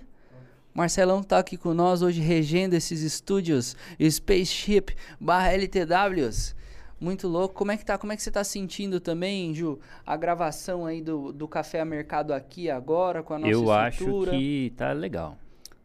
Marcelão 0.75 1.23
tá 1.23 1.39
aqui 1.39 1.57
com 1.57 1.75
nós 1.75 2.01
hoje 2.01 2.21
regendo 2.21 2.75
esses 2.75 3.03
estúdios 3.03 3.77
Spaceship 4.01 4.95
barra 5.21 5.53
LTWs. 5.53 6.57
Muito 6.99 7.27
louco. 7.27 7.55
Como 7.55 7.73
é 7.73 7.77
que 7.77 7.85
tá? 7.85 7.99
Como 7.99 8.13
é 8.13 8.17
que 8.17 8.23
você 8.23 8.31
tá 8.31 8.45
sentindo 8.45 9.01
também, 9.01 9.53
Ju? 9.53 9.79
A 10.07 10.17
gravação 10.17 10.87
aí 10.87 11.03
do, 11.03 11.33
do 11.33 11.49
Café 11.49 11.81
a 11.81 11.85
Mercado 11.85 12.33
aqui 12.33 12.71
agora, 12.71 13.23
com 13.23 13.35
a 13.35 13.39
nossa 13.41 13.53
Eu 13.53 13.73
acho 13.73 14.05
estrutura. 14.05 14.31
que 14.31 14.73
tá 14.77 14.93
legal. 14.93 15.37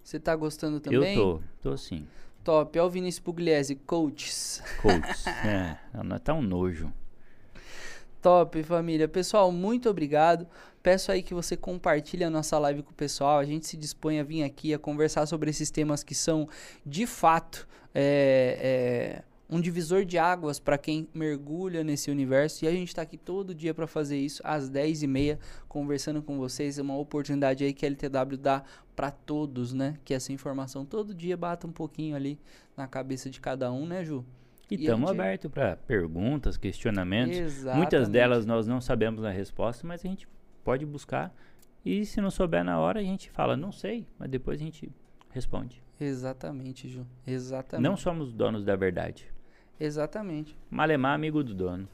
Você 0.04 0.20
tá 0.20 0.36
gostando 0.36 0.80
também? 0.80 1.18
Eu 1.18 1.42
tô, 1.62 1.72
tô 1.72 1.78
sim. 1.78 2.06
Top. 2.44 2.78
É 2.78 2.82
o 2.84 2.90
Vinícius 2.90 3.20
Pugliese, 3.20 3.76
coaches. 3.76 4.64
Coach. 4.82 5.28
é, 5.46 5.76
não 6.04 6.20
tá 6.20 6.34
um 6.34 6.42
nojo. 6.42 6.94
Top, 8.22 8.62
família. 8.64 9.08
Pessoal, 9.08 9.52
muito 9.52 9.90
obrigado. 9.90 10.48
Peço 10.88 11.12
aí 11.12 11.22
que 11.22 11.34
você 11.34 11.58
compartilhe 11.58 12.24
a 12.24 12.30
nossa 12.30 12.58
live 12.58 12.82
com 12.82 12.92
o 12.92 12.94
pessoal. 12.94 13.40
A 13.40 13.44
gente 13.44 13.68
se 13.68 13.76
dispõe 13.76 14.22
a 14.22 14.24
vir 14.24 14.44
aqui 14.44 14.74
a 14.74 14.80
conversar 14.80 15.26
sobre 15.26 15.50
esses 15.50 15.70
temas 15.70 16.02
que 16.02 16.16
são, 16.16 16.48
de 16.86 17.06
fato, 17.06 17.68
é, 17.94 19.20
é, 19.20 19.24
um 19.54 19.60
divisor 19.60 20.06
de 20.06 20.18
águas 20.18 20.62
para 20.62 20.78
quem 20.78 21.06
mergulha 21.14 21.84
nesse 21.84 22.10
universo. 22.10 22.64
E 22.64 22.70
a 22.70 22.72
gente 22.72 22.88
está 22.88 23.02
aqui 23.02 23.18
todo 23.18 23.54
dia 23.54 23.74
para 23.74 23.86
fazer 23.86 24.18
isso, 24.18 24.42
às 24.46 24.70
10h30, 24.72 25.38
conversando 25.68 26.22
com 26.22 26.38
vocês. 26.38 26.80
É 26.80 26.82
uma 26.82 26.98
oportunidade 26.98 27.66
aí 27.66 27.74
que 27.74 27.86
a 27.86 27.90
LTW 27.90 28.38
dá 28.38 28.64
para 28.96 29.12
todos, 29.12 29.74
né? 29.74 29.98
Que 30.06 30.14
essa 30.14 30.32
informação 30.32 30.86
todo 30.86 31.14
dia 31.14 31.36
bata 31.36 31.68
um 31.68 31.74
pouquinho 31.74 32.16
ali 32.16 32.40
na 32.78 32.88
cabeça 32.88 33.30
de 33.30 33.42
cada 33.42 33.70
um, 33.74 33.86
né, 33.86 34.06
Ju? 34.06 34.24
E 34.72 34.76
estamos 34.76 35.10
gente- 35.10 35.20
abertos 35.20 35.52
para 35.52 35.76
perguntas, 35.76 36.56
questionamentos. 36.56 37.36
Muitas 37.36 37.58
Exatamente. 37.58 38.10
delas 38.10 38.46
nós 38.46 38.66
não 38.66 38.80
sabemos 38.80 39.26
a 39.26 39.30
resposta, 39.30 39.86
mas 39.86 40.06
a 40.06 40.08
gente 40.08 40.26
pode 40.68 40.86
buscar. 40.86 41.34
E 41.86 42.06
se 42.06 42.20
não 42.20 42.30
souber 42.30 42.62
na 42.62 42.78
hora, 42.78 43.00
a 43.00 43.04
gente 43.04 43.30
fala, 43.32 43.56
não 43.56 43.72
sei, 43.72 44.06
mas 44.20 44.30
depois 44.30 44.60
a 44.60 44.64
gente 44.66 44.92
responde. 45.30 45.82
Exatamente, 45.98 46.90
Ju. 46.90 47.08
Exatamente. 47.26 47.90
Não 47.90 47.96
somos 47.96 48.34
donos 48.34 48.66
da 48.66 48.76
verdade. 48.76 49.32
Exatamente. 49.80 50.58
Malemar 50.70 51.16
amigo 51.16 51.42
do 51.42 51.54
dono. 51.54 51.88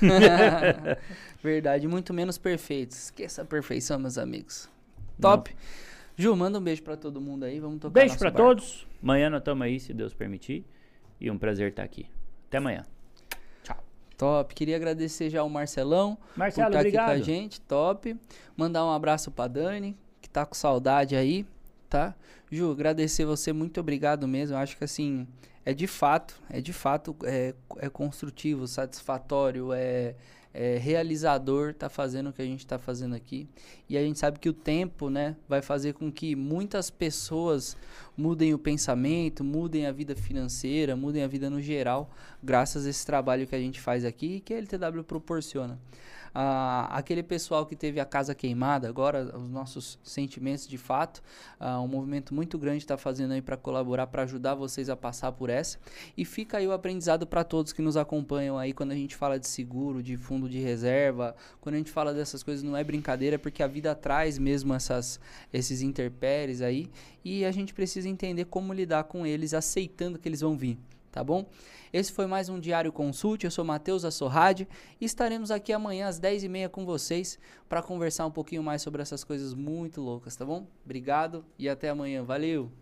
Verdade, 1.42 1.88
muito 1.88 2.14
menos 2.14 2.38
perfeitos. 2.38 3.06
Esqueça 3.06 3.42
a 3.42 3.44
perfeição, 3.44 3.98
meus 3.98 4.16
amigos. 4.16 4.70
Top. 5.20 5.52
Ju, 6.16 6.36
manda 6.36 6.60
um 6.60 6.62
beijo 6.62 6.84
pra 6.84 6.96
todo 6.96 7.20
mundo 7.20 7.42
aí. 7.42 7.58
Vamos 7.58 7.80
tocar 7.80 7.92
Beijo 7.92 8.16
para 8.16 8.30
todos. 8.30 8.86
Amanhã 9.02 9.28
nós 9.28 9.40
estamos 9.40 9.64
aí, 9.64 9.80
se 9.80 9.92
Deus 9.92 10.14
permitir. 10.14 10.64
E 11.20 11.28
um 11.28 11.36
prazer 11.36 11.70
estar 11.70 11.82
aqui. 11.82 12.06
Até 12.46 12.58
amanhã. 12.58 12.84
Top. 14.22 14.54
Queria 14.54 14.76
agradecer 14.76 15.28
já 15.28 15.42
o 15.42 15.50
Marcelão 15.50 16.16
Marcelo, 16.36 16.70
por 16.70 16.76
estar 16.76 16.80
aqui 16.80 16.92
com 16.92 17.00
a 17.00 17.06
obrigado. 17.06 17.24
gente. 17.24 17.60
Top. 17.62 18.16
Mandar 18.56 18.84
um 18.86 18.92
abraço 18.92 19.32
pra 19.32 19.48
Dani, 19.48 19.96
que 20.20 20.30
tá 20.30 20.46
com 20.46 20.54
saudade 20.54 21.16
aí, 21.16 21.44
tá? 21.90 22.14
Ju, 22.48 22.70
agradecer 22.70 23.24
você, 23.24 23.52
muito 23.52 23.80
obrigado 23.80 24.28
mesmo. 24.28 24.54
Eu 24.54 24.60
acho 24.60 24.76
que 24.76 24.84
assim, 24.84 25.26
é 25.64 25.74
de 25.74 25.88
fato, 25.88 26.40
é 26.48 26.60
de 26.60 26.72
fato 26.72 27.16
é, 27.24 27.52
é 27.78 27.88
construtivo, 27.88 28.68
satisfatório, 28.68 29.72
é, 29.72 30.14
é 30.54 30.76
realizador 30.76 31.72
tá 31.72 31.88
fazendo 31.88 32.30
o 32.30 32.32
que 32.32 32.42
a 32.42 32.44
gente 32.44 32.66
tá 32.66 32.78
fazendo 32.78 33.14
aqui. 33.14 33.48
E 33.88 33.96
a 33.96 34.02
gente 34.02 34.18
sabe 34.18 34.38
que 34.38 34.48
o 34.48 34.52
tempo, 34.52 35.08
né, 35.08 35.36
vai 35.48 35.62
fazer 35.62 35.94
com 35.94 36.10
que 36.10 36.36
muitas 36.36 36.90
pessoas 36.90 37.76
mudem 38.16 38.52
o 38.52 38.58
pensamento, 38.58 39.42
mudem 39.42 39.86
a 39.86 39.92
vida 39.92 40.14
financeira, 40.14 40.94
mudem 40.94 41.22
a 41.22 41.26
vida 41.26 41.48
no 41.48 41.60
geral, 41.60 42.10
graças 42.42 42.86
a 42.86 42.90
esse 42.90 43.04
trabalho 43.04 43.46
que 43.46 43.54
a 43.54 43.60
gente 43.60 43.80
faz 43.80 44.04
aqui 44.04 44.36
e 44.36 44.40
que 44.40 44.52
a 44.52 44.58
LTW 44.58 45.02
proporciona. 45.04 45.78
Ah, 46.34 46.88
aquele 46.90 47.22
pessoal 47.22 47.66
que 47.66 47.76
teve 47.76 48.00
a 48.00 48.04
casa 48.04 48.34
queimada, 48.34 48.88
agora 48.88 49.36
os 49.36 49.50
nossos 49.50 49.98
sentimentos 50.02 50.66
de 50.66 50.78
fato, 50.78 51.22
ah, 51.60 51.80
um 51.80 51.86
movimento 51.86 52.34
muito 52.34 52.58
grande 52.58 52.78
está 52.78 52.96
fazendo 52.96 53.32
aí 53.32 53.42
para 53.42 53.56
colaborar, 53.56 54.06
para 54.06 54.22
ajudar 54.22 54.54
vocês 54.54 54.88
a 54.88 54.96
passar 54.96 55.32
por 55.32 55.50
essa. 55.50 55.78
E 56.16 56.24
fica 56.24 56.58
aí 56.58 56.66
o 56.66 56.72
aprendizado 56.72 57.26
para 57.26 57.44
todos 57.44 57.72
que 57.72 57.82
nos 57.82 57.96
acompanham 57.96 58.58
aí 58.58 58.72
quando 58.72 58.92
a 58.92 58.94
gente 58.94 59.14
fala 59.14 59.38
de 59.38 59.46
seguro, 59.46 60.02
de 60.02 60.16
fundo 60.16 60.48
de 60.48 60.58
reserva, 60.58 61.36
quando 61.60 61.74
a 61.74 61.78
gente 61.78 61.90
fala 61.90 62.14
dessas 62.14 62.42
coisas 62.42 62.62
não 62.62 62.76
é 62.76 62.82
brincadeira, 62.82 63.38
porque 63.38 63.62
a 63.62 63.66
vida 63.66 63.94
traz 63.94 64.38
mesmo 64.38 64.72
essas, 64.72 65.20
esses 65.52 65.82
interpéries 65.82 66.62
aí 66.62 66.90
e 67.24 67.44
a 67.44 67.52
gente 67.52 67.74
precisa 67.74 68.08
entender 68.08 68.46
como 68.46 68.72
lidar 68.72 69.04
com 69.04 69.26
eles, 69.26 69.54
aceitando 69.54 70.18
que 70.18 70.28
eles 70.28 70.40
vão 70.40 70.56
vir, 70.56 70.78
tá 71.12 71.22
bom? 71.22 71.46
Esse 71.92 72.10
foi 72.10 72.26
mais 72.26 72.48
um 72.48 72.58
Diário 72.58 72.90
Consulte, 72.90 73.44
eu 73.44 73.50
sou 73.50 73.64
Matheus 73.64 74.04
Assorrade 74.04 74.66
e 74.98 75.04
estaremos 75.04 75.50
aqui 75.50 75.72
amanhã 75.72 76.08
às 76.08 76.18
10h30 76.18 76.70
com 76.70 76.86
vocês 76.86 77.38
para 77.68 77.82
conversar 77.82 78.26
um 78.26 78.30
pouquinho 78.30 78.62
mais 78.62 78.80
sobre 78.80 79.02
essas 79.02 79.22
coisas 79.22 79.52
muito 79.52 80.00
loucas, 80.00 80.34
tá 80.34 80.44
bom? 80.44 80.66
Obrigado 80.84 81.44
e 81.58 81.68
até 81.68 81.90
amanhã, 81.90 82.24
valeu! 82.24 82.72